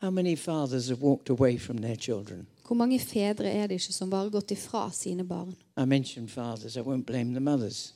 How 0.00 0.10
many 0.10 0.36
fathers 0.36 0.88
have 0.88 1.02
walked 1.02 1.30
away 1.30 1.58
from 1.58 1.78
their 1.78 1.96
children? 1.96 2.46
Hvor 2.66 2.74
mange 2.74 3.00
fedre 3.00 3.50
er 3.50 3.66
det 3.66 3.74
ikke 3.80 3.92
som 3.92 4.10
bare 4.10 4.22
har 4.22 4.30
gått 4.30 4.50
ifra 4.50 4.90
sine 4.92 5.24
barn? 5.24 5.54
I 5.76 5.84
mentioned 5.84 6.28
fathers, 6.30 6.76
I 6.76 6.80
won't 6.80 7.04
blame 7.04 7.32
the 7.32 7.40
mothers. 7.40 7.94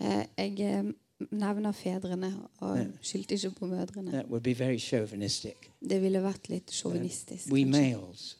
Eh, 0.00 0.24
Jeg 0.38 0.60
eh, 0.60 0.84
nevner 1.30 1.72
fedrene 1.72 2.34
og 2.60 2.78
skyldte 3.02 3.34
ikke 3.34 3.50
på 3.50 3.66
mødrene. 3.66 4.10
That 4.10 4.26
would 4.28 4.42
be 4.42 4.54
very 4.58 4.78
chauvinistic. 4.78 5.54
Det 5.88 6.02
ville 6.02 6.22
vært 6.22 6.48
litt 6.48 6.70
sjåvinistisk. 6.72 7.50
We 7.52 7.62
kanskje. 7.64 7.96
males, 7.96 8.36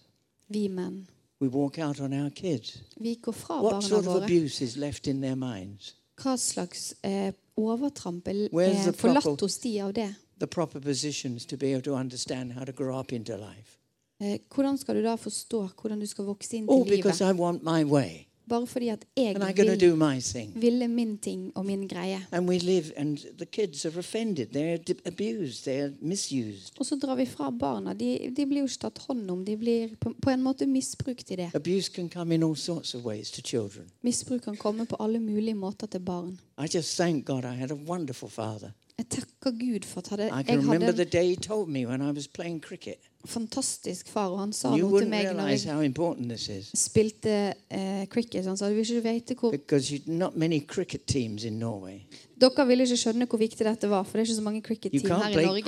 Vi 0.48 0.68
menn. 0.68 1.06
we 1.40 1.48
walk 1.48 1.78
out 1.78 2.00
on 2.00 2.12
our 2.12 2.28
kids. 2.30 2.82
Vi 3.00 3.14
går 3.22 3.32
fra 3.32 3.62
What 3.62 3.72
barna 3.72 3.88
sort 3.88 4.06
of 4.06 4.14
våre. 4.14 4.24
abuse 4.24 4.64
is 4.64 4.76
left 4.76 5.06
in 5.06 5.20
their 5.20 5.34
minds? 5.36 5.94
Hva 6.22 6.36
slags 6.36 6.94
eh, 7.02 7.32
overtramp 7.56 8.28
er 8.28 8.48
Where's 8.52 8.84
the 8.84 8.92
forlatt 8.92 9.40
hos 9.40 9.58
de 9.58 9.80
av 9.82 9.92
det? 9.94 10.14
The 10.40 10.46
proper 10.46 10.80
positions 10.80 11.46
to 11.46 11.56
be 11.56 11.66
able 11.66 11.82
to 11.82 11.94
understand 11.94 12.52
how 12.52 12.64
to 12.64 12.72
grow 12.72 12.98
up 13.00 13.12
into 13.12 13.36
life. 13.36 13.78
Eh, 14.20 14.38
Hvordan 14.54 14.78
skal 14.78 14.94
du 14.96 15.02
da 15.02 15.14
forstå 15.14 15.68
hvordan 15.80 16.00
du 16.00 16.06
skal 16.06 16.24
vokse 16.24 16.56
inn 16.56 16.68
til 16.68 16.96
because 16.96 17.24
livet? 17.24 17.36
I 17.36 17.40
want 17.40 17.62
my 17.62 17.84
way. 17.84 18.26
Bare 18.48 18.66
fordi 18.66 18.88
at 18.88 19.04
jeg 19.16 19.34
and 19.36 19.44
I'm 19.44 19.56
going 19.56 19.80
to 19.80 19.86
vil, 19.86 19.90
do 19.90 19.96
my 19.96 20.20
thing. 20.20 20.52
ville 20.62 20.88
min 20.88 21.18
ting 21.18 21.52
og 21.56 21.66
min 21.66 21.88
greie. 21.88 22.26
And 22.32 22.48
we 22.48 22.58
live, 22.58 22.92
and 22.96 23.18
the 23.38 23.46
kids 23.46 23.86
are 23.86 23.98
offended. 23.98 24.46
They're 24.46 24.94
abused. 25.06 25.68
They're 25.68 25.92
misused. 26.00 26.72
Og 26.78 26.86
så 26.86 26.96
drar 26.96 27.14
vi 27.14 27.26
fra 27.26 27.50
barna. 27.50 27.92
De, 27.94 28.32
de 28.36 28.46
blir 28.46 28.58
jo 28.58 28.64
ikke 28.64 28.78
tatt 28.78 28.98
hånd 28.98 29.30
om. 29.30 29.44
De 29.44 29.56
blir 29.56 29.96
på, 30.00 30.12
på 30.22 30.30
en 30.30 30.42
måte 30.42 30.66
misbrukt 30.66 31.30
i 31.30 31.36
det. 31.36 31.50
Abuse 31.54 31.92
can 31.92 32.10
come 32.10 32.34
in 32.34 32.42
all 32.42 32.56
sorts 32.56 32.94
of 32.94 33.04
ways 33.04 33.30
to 33.30 33.42
children. 33.42 33.86
Misbruk 34.02 34.42
kan 34.42 34.56
komme 34.56 34.86
på 34.86 34.96
alle 35.00 35.20
mulige 35.20 35.54
måter 35.54 35.86
til 35.86 36.00
barn. 36.00 36.38
I 36.58 36.66
just 36.76 36.96
thank 36.96 37.24
God 37.26 37.44
I 37.44 37.56
had 37.56 37.70
a 37.70 37.78
wonderful 37.88 38.28
father. 38.28 38.70
Jeg 38.98 39.06
takker 39.08 39.33
Gud 39.50 39.84
for 39.84 40.00
at 40.00 40.18
jeg 40.18 40.32
hadde 40.64 40.96
den 40.96 41.08
dagen 41.12 41.30
he 41.30 41.36
told 41.36 41.68
me 41.68 41.86
when 41.86 42.00
I 42.00 42.12
was 42.12 42.28
cricket. 42.62 42.96
en 43.24 43.28
fantastisk 43.28 44.08
far, 44.08 44.28
og 44.28 44.38
han 44.40 44.52
sa 44.52 44.74
You 44.76 44.88
noe 44.88 45.00
til 45.00 45.08
meg 45.08 45.30
når 45.36 45.46
jeg 45.48 46.64
spilte 46.76 47.54
uh, 47.72 48.04
cricket. 48.12 48.44
Han 48.44 48.56
sa 48.56 48.68
du 48.68 48.74
vil 48.74 48.84
ikke 48.84 49.12
vite 49.12 49.36
hvor 49.40 49.50
because 49.50 49.94
you, 49.94 50.00
not 50.06 50.36
many 50.36 50.60
cricket 50.66 51.06
teams 51.06 51.44
in 51.44 51.58
Norway. 51.58 52.02
Dere 52.40 52.66
vil 52.66 52.84
ikke 52.84 52.96
skjønne 53.00 53.26
hvor 53.26 53.40
viktig 53.40 53.66
dette 53.66 53.90
var, 53.90 54.04
for 54.04 54.18
det 54.18 54.24
er 54.24 54.28
ikke 54.28 54.36
så 54.36 54.44
mange 54.44 54.62
cricket-team 54.62 55.10
her 55.10 55.28
i 55.28 55.44
Norge. 55.46 55.62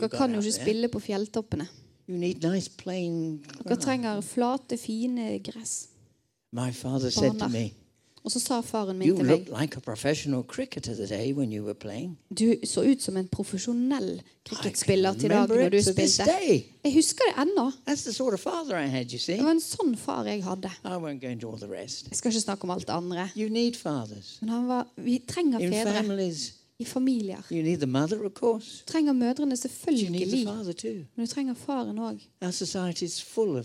Dere 0.00 0.08
kan 0.08 0.34
jo 0.34 0.40
ikke 0.40 0.52
spille 0.52 0.88
på 0.88 1.00
fjelltoppene. 1.00 1.68
Nice. 2.06 2.70
Dere 2.86 3.76
trenger 3.82 4.20
flate, 4.20 4.78
fine 4.78 5.38
gress. 5.38 5.88
My 6.52 6.70
father 6.72 7.10
said 7.10 7.38
to 7.38 7.48
me, 7.48 7.74
Og 8.26 8.32
så 8.32 8.40
sa 8.42 8.60
faren 8.60 8.98
min 8.98 9.08
"You 9.08 9.16
til 9.16 9.24
meg 9.26 9.48
like 9.60 9.76
a 9.76 9.80
professional 9.80 10.42
cricketer 10.42 10.94
today 10.94 11.32
when 11.32 11.52
you 11.52 11.64
were 11.64 11.74
playing." 11.74 12.18
Du 12.38 12.54
så 12.64 12.82
ut 12.82 13.02
som 13.02 13.16
en 13.16 13.28
profesjonell 13.28 14.22
cricketspiller 14.44 15.12
til 15.14 15.30
dagen 15.30 15.48
når 15.48 15.68
du 15.68 15.82
spilte. 15.82 16.24
Jeg 16.84 16.94
husker 16.94 17.22
det 17.28 17.42
ennå. 17.42 17.70
Sort 17.96 18.34
of 18.34 18.44
had. 18.44 19.06
Det 19.08 19.44
var 19.44 19.50
en 19.50 19.60
sånn 19.60 19.96
far 19.96 20.24
jeg 20.24 20.42
hadde. 20.42 20.70
Jeg 20.84 22.16
skal 22.16 22.30
ikke 22.32 22.40
snakke 22.40 22.64
om 22.64 22.70
alt 22.70 22.86
det 22.86 22.94
andre. 22.94 23.30
Men 24.40 24.48
han 24.48 24.68
var, 24.68 24.86
vi 24.96 25.18
trenger 25.28 25.58
in 25.60 25.72
fedre 25.72 26.02
families. 26.02 26.52
i 26.78 26.84
familier. 26.84 27.86
Mother. 27.86 28.16
Du 28.18 28.60
trenger 28.86 29.12
mødrene 29.12 29.56
selvfølgelig, 29.56 30.46
men 31.16 31.26
du 31.26 31.26
trenger 31.26 31.54
faren 31.54 31.98
òg. 31.98 32.20
Our 32.42 32.50
society 32.50 33.04
is 33.04 33.22
full. 33.22 33.62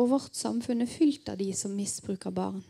Og 0.00 0.10
vårt 0.10 0.36
samfunn 0.36 0.80
er 0.80 0.88
fylt 0.88 1.28
av 1.28 1.36
de 1.36 1.52
som 1.52 1.70
misbruker 1.76 2.30
barn. 2.32 2.64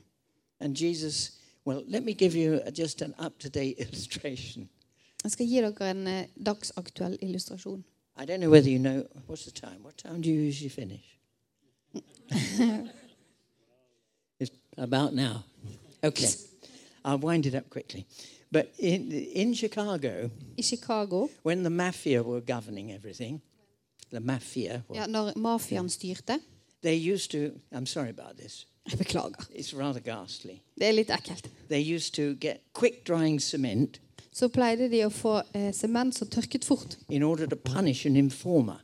And 0.61 0.77
Jesus, 0.77 1.39
well, 1.67 1.85
let 1.87 2.03
me 2.05 2.13
give 2.13 2.35
you 2.35 2.61
just 2.79 3.03
an 3.03 3.15
up 3.27 3.39
to 3.39 3.49
date 3.49 3.75
illustration. 3.85 4.69
Jeg 5.23 5.31
skal 5.31 5.47
gi 5.47 5.61
dere 5.63 5.91
en 5.91 6.07
eh, 6.07 6.27
dagsaktuell 6.47 7.19
illustrasjon. 7.23 7.85
I 8.19 8.25
don't 8.25 8.41
know 8.41 8.51
whether 8.51 8.71
you 8.71 8.79
know 8.79 9.05
what's 9.29 9.45
the 9.45 9.51
time? 9.51 9.85
What 9.85 9.97
time 9.97 10.23
do 10.23 10.29
you 10.29 10.49
usually 10.49 10.71
finish? 10.71 11.19
it's 14.41 14.51
about 14.77 15.15
now. 15.15 15.45
Okay. 16.03 16.29
I'll 17.05 17.19
wind 17.19 17.47
it 17.47 17.55
up 17.55 17.71
quickly. 17.71 18.07
But 18.53 18.67
in, 18.79 19.13
in 19.13 19.55
Chicago, 19.55 20.31
I 20.59 20.63
Chicago, 20.63 21.31
when 21.43 21.63
the 21.63 21.71
mafia 21.71 22.23
were 22.23 22.41
governing 22.41 22.93
everything, 22.93 23.41
the 24.11 24.21
mafia, 24.21 24.83
well, 24.89 25.01
ja, 25.01 25.07
når 25.07 25.33
mafiaen 25.37 25.89
styrte 25.89 26.41
they 26.83 27.13
used 27.13 27.31
to, 27.31 27.53
I'm 27.73 27.87
sorry 27.87 28.09
about 28.11 28.37
this, 28.39 28.67
Jeg 28.91 28.99
beklager. 28.99 29.45
it's 29.55 29.75
rather 29.77 30.01
ghastly. 30.01 30.61
Det 30.79 30.87
er 30.89 30.93
litt 30.93 31.11
ekkelt. 31.11 31.51
They 31.69 31.95
used 31.95 32.13
to 32.15 32.35
get 32.41 32.61
quick 32.73 33.05
drying 33.07 33.41
cement 33.43 34.01
Så 34.33 34.49
pleide 34.49 34.91
de 34.91 35.05
å 35.05 35.09
få 35.11 35.43
eh, 35.55 35.73
sement 35.75 36.15
som 36.15 36.29
tørket 36.29 36.65
fort. 36.65 36.97
in 37.09 37.23
order 37.23 37.47
to 37.47 37.57
punish 37.57 38.07
an 38.07 38.17
informer 38.17 38.81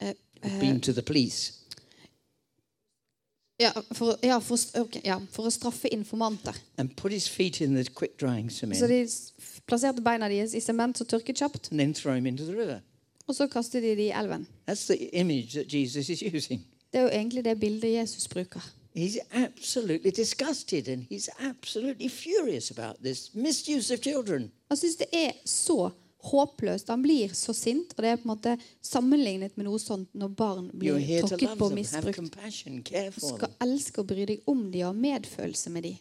Eh, 0.00 0.12
who'd 0.42 0.60
been 0.60 0.80
to 0.80 0.92
the 0.92 1.02
police. 1.02 1.52
ja, 3.60 3.72
for, 3.92 4.16
ja, 4.22 4.38
for, 4.40 4.58
ok, 4.80 4.96
ja, 5.04 5.18
for 5.30 5.46
å 5.46 5.50
straffe 5.50 5.88
informanter. 5.92 6.54
and 6.78 6.96
put 6.96 7.12
his 7.12 7.28
feet 7.28 7.60
in 7.60 7.74
the 7.74 7.84
quick 7.84 8.16
drying 8.18 8.50
cement 8.50 8.78
Så 8.78 8.86
de 8.86 9.02
s- 9.02 9.32
plasserte 9.66 10.02
beina 10.02 10.28
deres 10.28 10.54
i 10.54 10.60
sement 10.60 10.98
som 10.98 11.06
tørket 11.06 11.36
kjapt, 11.36 11.70
and 11.70 11.78
then 11.80 11.94
throw 11.94 12.14
him 12.14 12.26
into 12.26 12.44
the 12.44 12.52
river. 12.56 12.80
og 13.28 13.34
så 13.34 13.46
kastet 13.46 13.82
de 13.82 13.88
dem 13.90 13.98
i 13.98 14.10
elven. 14.10 14.46
That's 14.68 14.86
the 14.86 14.96
image 15.14 15.52
that 15.54 15.72
Jesus 15.72 16.08
is 16.10 16.22
using. 16.34 16.64
Det 16.94 17.00
er 17.00 17.08
jo 17.08 17.10
egentlig 17.10 17.42
det 17.44 17.56
bildet 17.58 17.90
Jesus 17.96 18.28
bruker. 18.30 18.62
He's 18.94 19.16
absolutely 19.34 20.12
disgusted 20.14 20.86
and 20.88 21.06
he's 21.10 21.26
absolutely 21.42 22.06
furious 22.08 22.70
about 22.70 23.00
this 23.02 23.32
misuse 23.34 23.90
of 23.94 23.98
children. 24.04 24.52
Han 24.70 24.78
syns 24.78 25.00
det 25.00 25.08
er 25.12 25.32
så 25.44 25.90
håpløst. 26.28 26.88
Han 26.88 27.02
blir 27.02 27.34
så 27.34 27.52
sint, 27.52 27.90
og 27.96 28.02
det 28.04 28.10
er 28.12 28.16
på 28.20 28.28
en 28.28 28.30
måte 28.36 28.54
sammenlignet 28.86 29.56
med 29.58 29.66
noe 29.66 29.80
sånt 29.82 30.14
når 30.14 30.28
barn 30.38 30.68
You're 30.70 30.78
blir 30.78 30.98
here 31.02 31.20
to 31.26 31.32
tråkket 31.34 31.48
love 31.48 31.58
på 31.58 31.64
og 31.66 31.74
them, 31.74 31.82
have 31.82 32.04
misbrukt. 32.06 32.16
compassion, 32.20 32.78
care 32.86 33.10
Du 33.10 33.18
for 33.18 33.34
skal 33.34 33.48
them. 33.50 33.68
elske 33.68 34.00
og 34.04 34.06
bry 34.14 34.24
deg 34.30 34.46
om 34.54 34.62
de 34.70 34.84
og 34.84 34.92
ha 34.94 35.00
medfølelse 35.00 35.70
med 35.74 35.82
de. 35.90 35.96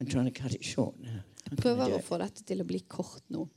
I'm 0.00 0.10
trying 0.10 0.32
to 0.32 0.42
cut 0.42 0.54
it 0.54 0.64
short 0.64 1.00
now. 1.00 1.08
How 1.48 1.56
can 1.56 1.58
I 1.58 1.62
Prøver 1.62 1.96
å 1.96 2.02
få 2.04 2.18
dette 2.20 2.44
til 2.46 2.60
å 2.60 2.64
bli 2.68 2.84
kort 2.86 3.24
nå. 3.32 3.48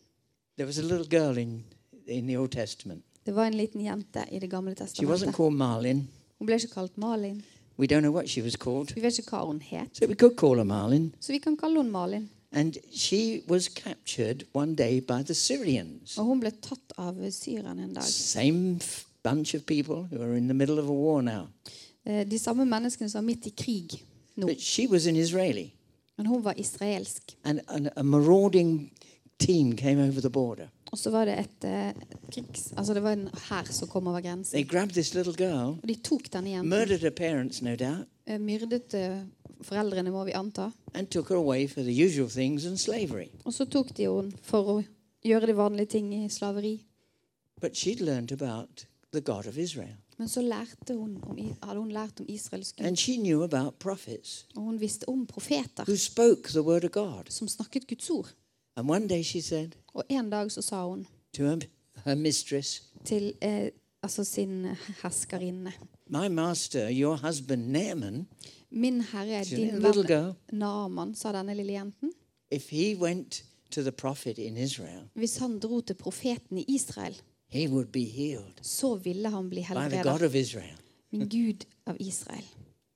There 0.58 0.65
was 0.65 0.80
a 0.80 0.82
little 0.88 1.06
girl 1.06 1.38
in, 1.38 1.63
in 2.08 2.28
the 2.28 2.38
Old 2.38 2.52
Testament. 2.56 3.04
Det 3.26 3.36
var 3.36 3.46
en 3.46 3.54
liten 3.58 3.82
jente 3.82 4.24
i 4.32 4.40
Det 4.40 4.50
gamle 4.50 4.76
She 4.76 4.84
wasn't 4.84 4.96
testamentet. 4.98 5.36
called 5.36 5.54
Marlin. 5.58 6.08
Hun 6.40 6.46
ble 6.46 6.56
ikke 6.56 6.74
kalt 6.74 6.98
Malin. 6.98 7.44
We 7.80 7.86
don't 7.88 8.02
know 8.02 8.14
what 8.14 8.30
she 8.30 8.42
was 8.44 8.54
called. 8.56 8.94
Vi 8.96 9.02
vet 9.02 9.18
ikke 9.20 9.30
hva 9.30 9.46
hun 9.46 9.62
het, 9.62 9.90
So 9.94 10.06
we 10.08 10.16
could 10.16 10.36
call 10.38 10.56
her 10.58 10.64
Marlin. 10.64 11.14
så 11.20 11.32
vi 11.32 11.38
kan 11.38 11.58
kalle 11.58 11.78
henne 11.78 11.92
Malin. 11.92 12.30
And 12.52 12.74
she 12.94 13.42
was 13.48 13.68
captured 13.70 14.44
one 14.54 14.76
day 14.76 15.00
by 15.00 15.24
the 15.26 15.34
Syrians. 15.34 16.18
Og 16.18 16.26
hun 16.26 16.40
ble 16.40 16.52
tatt 16.52 16.94
av 16.98 17.16
syrerne 17.32 17.84
en 17.84 17.94
dag. 17.94 18.04
Same 18.04 18.76
f- 18.82 19.06
bunch 19.24 19.56
of 19.56 19.62
people 19.66 19.96
who 20.12 20.22
are 20.24 20.38
in 20.38 20.48
the 20.48 20.54
middle 20.54 20.80
of 20.80 20.90
a 20.90 20.92
war 20.94 21.22
now. 21.22 21.46
Eh, 22.06 22.26
De 22.32 22.40
samme 22.40 22.66
menneskene 22.66 23.10
som 23.10 23.24
er 23.24 23.26
midt 23.26 23.46
i 23.46 23.50
krig 23.58 24.04
nå. 24.36 24.48
But 24.48 24.60
she 24.62 24.88
was 24.88 25.08
an 25.08 25.16
Israeli. 25.16 25.74
Men 26.18 26.26
hun 26.26 26.44
var 26.44 26.54
israelsk. 26.58 27.38
And, 27.44 27.60
and 27.68 27.90
a 27.96 28.04
marauding 28.04 28.92
team 29.40 29.76
came 29.78 30.08
over 30.08 30.22
the 30.22 30.30
border. 30.30 30.68
Og 30.92 30.98
så 31.00 31.10
var 31.14 31.26
det 31.26 31.38
et 31.40 31.64
eh, 31.64 31.94
krigs... 32.32 32.74
Altså 32.78 32.94
det 32.94 33.04
var 33.04 33.14
en 33.16 33.30
hær 33.50 33.70
som 33.72 33.88
kom 33.88 34.08
over 34.08 34.20
They 34.20 34.30
grensen. 34.30 34.68
grabbed 34.68 34.94
this 34.94 35.14
little 35.14 35.34
girl, 35.38 35.78
Og 35.82 35.88
de 35.88 35.96
tok 35.96 36.28
denne 36.34 36.50
jenten. 36.50 36.70
murdered 36.70 37.00
her 37.00 37.10
parents, 37.16 37.62
no 37.62 37.76
doubt, 37.76 38.08
eh, 38.28 38.40
Myrdet 38.40 38.94
eh, 38.94 39.22
foreldrene, 39.62 40.12
må 40.12 40.26
vi 40.26 40.32
anta. 40.32 40.72
and 40.94 41.08
took 41.08 41.30
her 41.30 41.36
away 41.38 41.68
for 41.68 41.82
the 41.82 42.06
usual 42.06 42.30
things 42.30 42.66
and 42.66 42.78
slavery. 42.78 43.30
Og 43.46 43.54
så 43.54 43.66
tok 43.66 43.94
de 43.98 44.04
henne 44.04 44.34
for 44.44 44.64
å 44.64 44.84
gjøre 45.24 45.48
de 45.48 45.56
vanlige 45.56 45.86
ting 45.86 46.14
i 46.14 46.28
slaveri. 46.30 46.82
But 47.62 47.76
she'd 47.78 48.02
learned 48.02 48.32
about 48.32 48.86
the 49.14 49.22
God 49.22 49.48
of 49.48 49.58
Israel. 49.58 49.96
Men 50.18 50.28
så 50.28 50.42
lærte 50.42 50.94
hun 50.98 51.18
om, 51.24 51.38
I- 51.38 51.56
hadde 51.64 51.80
hun 51.80 51.92
lært 51.92 52.20
om 52.20 52.26
Israels 52.30 52.74
Gud. 52.74 52.86
And 52.86 52.98
she 52.98 53.16
knew 53.18 53.44
about 53.44 53.80
prophets 53.80 54.46
Og 54.56 54.62
hun 54.64 54.80
visste 54.82 55.10
om 55.10 55.26
profeter 55.26 55.84
who 55.88 55.96
spoke 55.96 56.50
the 56.50 56.62
word 56.62 56.84
of 56.84 56.92
God. 56.92 57.24
som 57.30 57.48
snakket 57.48 57.88
Guds 57.88 58.10
ord. 58.10 58.34
And 58.76 58.90
one 58.90 59.08
day 59.08 59.24
she 59.24 59.42
said 59.42 59.70
Og 59.94 60.04
en 60.10 60.30
dag 60.30 60.52
så 60.52 60.62
sa 60.62 60.88
hun 60.88 61.08
to 61.34 61.44
her, 61.44 61.60
her 62.06 62.16
mistress, 62.16 62.84
til 63.06 63.34
eh, 63.42 63.70
altså 64.04 64.24
sin 64.24 64.66
herskerinne 65.04 65.74
My 66.08 66.28
master, 66.28 66.90
your 66.90 67.16
husband 67.16 67.68
Naaman, 67.72 68.28
Min 68.70 69.02
herre, 69.02 69.44
she's 69.44 69.56
din 69.56 69.80
little 69.80 70.04
venn 70.04 70.08
girl, 70.08 70.34
Naaman, 70.52 71.16
sa 71.16 71.32
denne 71.32 71.54
lille 71.56 71.74
jenten. 71.74 72.12
if 72.52 72.70
he 72.70 72.96
went 72.96 73.44
to 73.72 73.82
the 73.84 73.92
prophet 73.92 74.38
in 74.38 74.58
Israel, 74.58 75.02
Hvis 75.14 75.38
han 75.38 75.60
dro 75.60 75.82
til 75.82 75.94
profeten 75.94 76.58
i 76.58 76.66
Israel, 76.68 77.16
he 77.48 77.68
would 77.70 77.88
be 77.92 78.04
healed 78.06 78.54
så 78.62 78.96
ville 78.96 79.30
han 79.30 79.50
bli 79.50 79.62
by 79.62 79.74
the 79.74 79.74
God 79.74 79.92
helbredet. 79.92 80.22
of 80.22 80.36
Israel. 80.36 80.78
Min 81.12 81.30
Gud 81.30 81.66
av 81.86 81.96
Israel. 82.00 82.44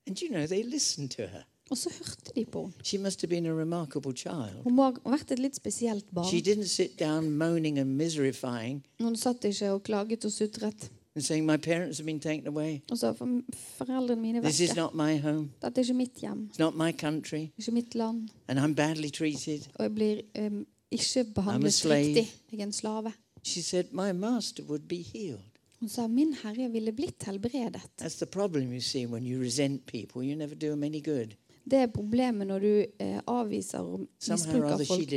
And 0.07 0.21
you 0.21 0.29
know, 0.29 0.45
they 0.47 0.63
listened 0.63 1.09
to 1.09 1.21
her. 1.21 1.43
Og 1.71 1.77
så 1.77 1.89
hørte 1.89 2.31
de 2.35 2.45
på 2.45 2.61
henne. 2.61 2.73
She 2.83 2.97
must 2.97 3.21
have 3.21 3.29
been 3.29 3.45
a 3.45 3.53
remarkable 3.53 4.13
child. 4.15 4.61
Hun 4.63 4.75
må 4.75 4.83
ha 4.83 4.91
vært 5.15 5.31
et 5.31 5.39
litt 5.39 5.55
spesielt 5.55 6.03
She 6.05 6.13
barn. 6.13 6.27
didn't 6.45 6.67
sit 6.67 6.99
down 6.99 7.31
moaning 7.31 7.79
and 7.79 7.89
miserifying 7.97 8.83
Hun 9.01 9.15
satt 9.15 9.43
ikke 9.45 9.71
og 9.71 9.83
klaget 9.83 10.25
og 10.25 10.31
sutret 10.31 10.91
and 11.15 11.23
saying, 11.23 11.45
My 11.45 11.57
parents 11.57 11.97
have 11.97 12.05
been 12.05 12.19
taken 12.19 12.47
away. 12.47 12.81
og 12.91 12.97
sa 12.97 13.11
for 13.13 13.41
foreldrene 13.77 14.21
mine 14.21 14.37
er 14.37 14.41
This 14.41 14.59
is 14.59 14.69
vekke. 14.69 14.75
not 14.81 14.95
my 14.95 15.17
home. 15.17 15.49
Dette 15.61 15.79
er 15.81 15.83
ikke 15.83 15.93
mitt 15.93 16.19
hjem, 16.21 16.49
It's 16.53 16.59
not 16.59 16.75
my 16.77 16.91
country. 16.91 17.47
ikke 17.57 17.71
mitt 17.71 17.95
land. 17.95 18.29
And 18.47 18.59
I'm 18.59 18.73
badly 18.75 19.09
treated. 19.09 19.67
Og 19.75 19.83
jeg 19.83 19.95
blir 19.95 20.21
em, 20.35 20.65
ikke 20.91 21.03
I'm 21.19 21.29
a 21.29 21.33
behandlet 21.35 21.73
slave. 21.73 22.05
riktig. 22.07 22.33
Jeg 22.51 22.59
er 22.59 22.63
en 22.63 22.73
slave. 22.73 23.13
She 23.43 23.61
said, 23.61 23.85
My 23.91 24.11
master 24.11 24.63
would 24.63 24.87
be 24.89 25.01
healed. 25.01 25.39
Hun 25.79 25.89
sa 25.89 26.07
min 26.07 26.33
herre 26.43 26.69
ville 26.71 26.91
blitt 26.91 27.23
helbredet. 27.23 27.81
That's 28.01 28.15
the 28.17 28.25
problem 28.25 28.71
you 28.73 28.81
see 28.81 29.05
when 29.05 29.25
you 29.25 29.41
resent 29.41 29.85
people. 29.85 30.23
You 30.23 30.35
never 30.35 30.55
do 30.55 30.67
them 30.69 30.83
any 30.83 30.99
good. 31.01 31.35
Det 31.65 31.79
er 31.81 31.87
problemet 31.93 32.47
når 32.47 32.59
du 32.59 32.85
eh, 32.99 33.19
avviser 33.27 33.79
og 33.81 34.05
misbruker 34.05 34.85
folk. 34.85 35.13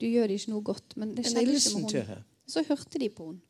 Du 0.00 0.06
gjør 0.06 0.26
det 0.26 0.40
ikke 0.40 0.50
noe 0.50 0.62
godt, 0.66 0.96
men 0.98 1.16
det 1.16 1.26
skjedde 1.28 1.54
ikke 1.54 1.78
med 1.78 1.92
henne. 2.00 2.22
Så 2.52 2.64
hørte 2.66 2.98
de 2.98 3.08
på 3.08 3.26
henne. 3.30 3.40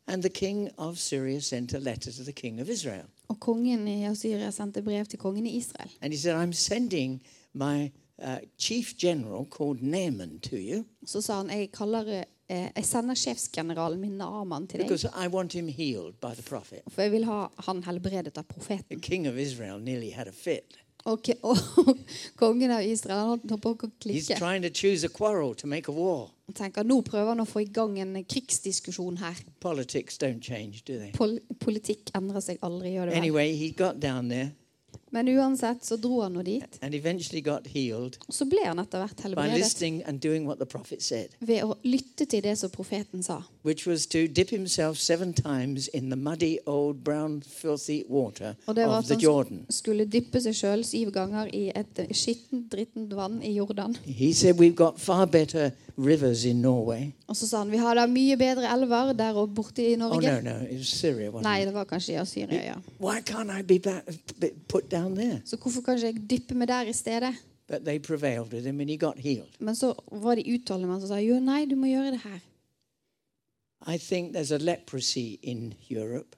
Og 3.27 3.39
kongen 3.39 3.87
i 3.87 4.15
Syria 4.15 4.51
sendte 4.51 4.81
brev 4.85 5.05
til 5.05 5.19
kongen 5.19 5.45
i 5.49 5.57
Israel. 5.57 5.89
And 6.01 6.13
he 6.13 6.19
said, 6.19 6.35
I'm 6.35 6.53
sending 6.53 7.21
my 7.53 7.91
uh, 8.21 8.37
chief 8.57 8.97
general 8.97 9.45
called 9.45 9.81
Naaman 9.81 10.39
to 10.39 10.55
you. 10.55 10.83
Så 11.05 11.21
sa 11.21 11.41
han 11.41 11.49
jeg 11.49 11.71
kaller 11.71 12.23
eh, 12.49 12.69
jeg 12.75 12.85
sender 12.85 13.15
sjefsgeneralen 13.17 13.99
min 14.01 14.17
Naaman 14.17 14.67
til 14.67 14.79
deg. 14.83 14.89
For 16.91 17.01
jeg 17.01 17.11
vil 17.11 17.25
ha 17.25 17.47
han 17.67 17.83
helbredet 17.83 18.37
av 18.37 18.43
profeten. 18.43 18.89
The 18.89 19.01
king 19.01 19.27
of 19.27 19.37
Israel 19.37 19.79
nearly 19.79 20.11
had 20.11 20.27
a 20.27 20.31
fit. 20.31 20.77
Og, 21.11 21.29
og 21.49 21.57
kongen 22.39 22.71
av 22.71 22.85
Israel 22.87 23.33
holdt 23.33 23.51
på 23.59 23.73
å 23.73 23.89
klikke. 24.05 24.37
Han 26.43 26.57
tenker 26.59 26.87
nå 26.87 26.99
prøver 27.07 27.29
han 27.33 27.43
å 27.43 27.47
få 27.47 27.63
i 27.63 27.69
gang 27.75 27.97
en 28.03 28.15
krigsdiskusjon 28.23 29.19
her. 29.19 29.39
Politics 29.63 30.19
don't 30.21 30.43
change, 30.43 30.83
do 30.87 30.97
they? 30.99 31.11
Pol 31.15 31.39
politikk 31.63 32.11
endrer 32.15 32.43
seg 32.43 32.63
aldri. 32.63 32.95
gjør 32.95 33.11
det 33.11 33.15
vel? 33.15 33.21
Anyway, 33.23 33.55
he 33.59 33.71
got 33.75 33.99
down 33.99 34.31
there 34.31 34.51
Men 35.13 35.27
uansett 35.29 35.85
så 35.85 35.95
dro 36.01 36.21
han 36.23 36.33
nå 36.33 36.41
dit. 36.41 36.77
and 36.81 36.95
eventually 36.95 37.41
got 37.41 37.67
healed 37.67 38.17
Og 38.27 38.33
så 38.33 38.45
ble 38.49 38.63
han 38.65 38.79
etter 38.81 38.97
hvert 39.03 39.15
by 39.17 39.23
helbredet 39.27 39.57
listening 39.59 40.01
and 40.09 40.19
doing 40.19 40.47
what 40.47 40.57
the 40.57 40.65
prophet 40.65 41.03
said, 41.03 41.27
ved 41.39 41.61
å 41.63 41.75
lytte 41.83 42.25
til 42.25 42.41
det 42.43 42.57
som 42.57 42.69
profeten 42.73 43.23
sa. 43.23 43.41
which 43.63 43.85
was 43.87 44.07
to 44.07 44.25
dip 44.27 44.49
himself 44.49 44.97
seven 44.97 45.33
times 45.33 45.87
in 45.93 46.09
the 46.09 46.15
muddy, 46.17 46.57
old, 46.65 47.03
brown, 47.03 47.41
filthy 47.45 48.03
water 48.09 48.55
Og 48.67 48.75
det 48.75 48.85
var 48.87 48.97
of 48.97 49.03
at 49.03 49.07
the 49.07 49.13
han 49.15 49.21
Jordan. 49.21 49.65
skulle 49.69 50.05
dyppe 50.05 50.41
seg 50.41 50.55
sjøl 50.55 50.83
syv 50.83 51.11
ganger 51.11 51.47
i 51.53 51.71
et 51.75 52.07
skittent, 52.11 52.71
drittent 52.71 53.13
vann 53.15 53.41
i 53.43 53.53
Jordan. 53.57 53.95
He 54.05 54.33
said, 54.33 54.55
We've 54.59 54.75
got 54.75 54.99
far 54.99 55.25
better 55.25 55.71
rivers 55.97 56.43
in 56.45 56.61
Norway. 56.61 57.11
Og 57.33 57.37
så 57.39 57.47
sa 57.49 57.63
han 57.63 57.71
vi 57.73 57.79
har 57.81 57.95
da 57.97 58.03
mye 58.05 58.35
bedre 58.37 58.69
elver 58.69 59.13
der 59.17 59.37
og 59.41 59.55
borte 59.57 59.81
i 59.81 59.95
Oh, 59.95 60.03
Norge. 60.03 60.35
no, 60.45 60.51
no, 60.53 60.83
Syria, 60.85 61.31
Nei, 61.41 61.63
det 61.65 61.73
var 61.73 61.87
kanskje 61.89 62.19
i 62.21 62.25
Syria, 62.29 62.59
ja. 62.67 62.75
Why 63.01 63.23
can't 63.25 63.49
I 63.49 63.63
be 63.65 63.79
back, 63.79 64.05
be 64.39 64.51
put 64.69 64.91
down 64.91 65.15
there? 65.17 65.41
Så 65.45 65.57
hvorfor 65.57 65.81
kan 65.81 65.97
ikke 65.97 66.07
jeg 66.11 66.29
dyppe 66.29 66.55
meg 66.55 66.67
der 66.69 66.91
i 66.91 66.93
stedet? 66.93 67.33
But 67.67 67.85
they 67.85 67.97
prevailed 67.99 68.53
with 68.53 68.65
him 68.67 68.79
and 68.81 68.89
he 68.89 68.97
got 68.97 69.17
healed. 69.17 69.49
Men 69.59 69.75
så 69.75 69.93
var 70.11 70.35
de 70.35 70.43
utholdende 70.53 70.87
med 70.87 70.93
han 70.93 71.01
som 71.01 71.07
sa 71.15 71.19
jo, 71.23 71.39
nei, 71.39 71.65
du 71.65 71.75
må 71.75 71.87
gjøre 71.89 72.11
det 72.11 72.19
her. 72.23 72.39
I 73.87 73.97
think 73.97 74.35
there's 74.35 74.51
a 74.53 74.57
leprosy 74.57 75.39
in 75.41 75.73
Europe. 75.89 76.35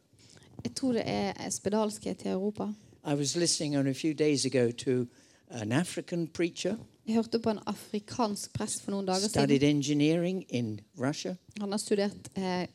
Jeg 0.63 0.75
tror 0.75 0.93
det 0.93 1.03
er 1.05 1.49
spedalskhet 1.49 2.23
i 2.25 2.29
Europa. 2.29 2.69
I 3.05 3.13
was 3.15 3.35
listening 3.35 3.75
on 3.77 3.87
a 3.87 3.93
few 3.93 4.13
days 4.13 4.45
ago 4.45 4.71
to 4.71 5.05
an 5.49 5.71
African 5.71 6.27
preacher, 6.27 6.75
Jeg 7.07 7.15
hørte 7.15 7.39
på 7.39 7.49
en 7.49 7.59
afrikansk 7.69 8.53
prest 8.53 8.81
for 8.81 8.91
noen 8.91 9.05
dager 9.05 9.27
studied 9.29 9.59
siden. 9.59 9.75
engineering 9.77 10.45
in 10.49 10.79
Russia, 10.97 11.35
Han 11.59 11.71
har 11.71 11.77
studert 11.77 12.29
eh, 12.37 12.67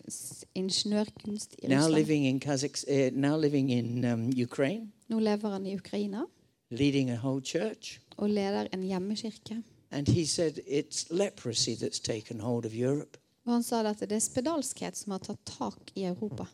ingeniørkunst 0.55 1.55
i 1.63 1.67
now 1.67 1.77
Russland. 1.77 1.95
living 1.95 2.27
in 2.27 2.41
Kazakh, 2.41 2.85
uh, 2.89 3.11
now 3.21 3.37
living 3.41 3.71
in 3.73 4.05
um, 4.05 4.31
Ukraine, 4.43 4.93
Nå 5.09 5.19
lever 5.19 5.51
han 5.51 5.67
i 5.67 5.75
Ukraina 5.77 6.25
leading 6.71 7.11
a 7.11 7.17
whole 7.17 7.41
church. 7.45 7.99
og 8.17 8.31
leder 8.31 8.67
en 8.73 8.83
hjemmekirke. 8.83 9.63
And 9.91 10.09
he 10.09 10.27
said 10.27 10.59
it's 10.67 11.07
leprosy 11.11 11.75
that's 11.75 11.99
taken 11.99 12.41
hold 12.41 12.65
of 12.67 12.73
Europe. 12.75 13.19
Og 13.47 13.53
han 13.53 13.63
sa 13.63 13.83
at 13.89 14.01
det 14.01 14.13
er 14.13 14.19
spedalskhet 14.23 14.97
som 14.97 15.11
har 15.11 15.19
tatt 15.19 15.41
tak 15.47 15.91
i 15.97 16.05
Europa. 16.05 16.47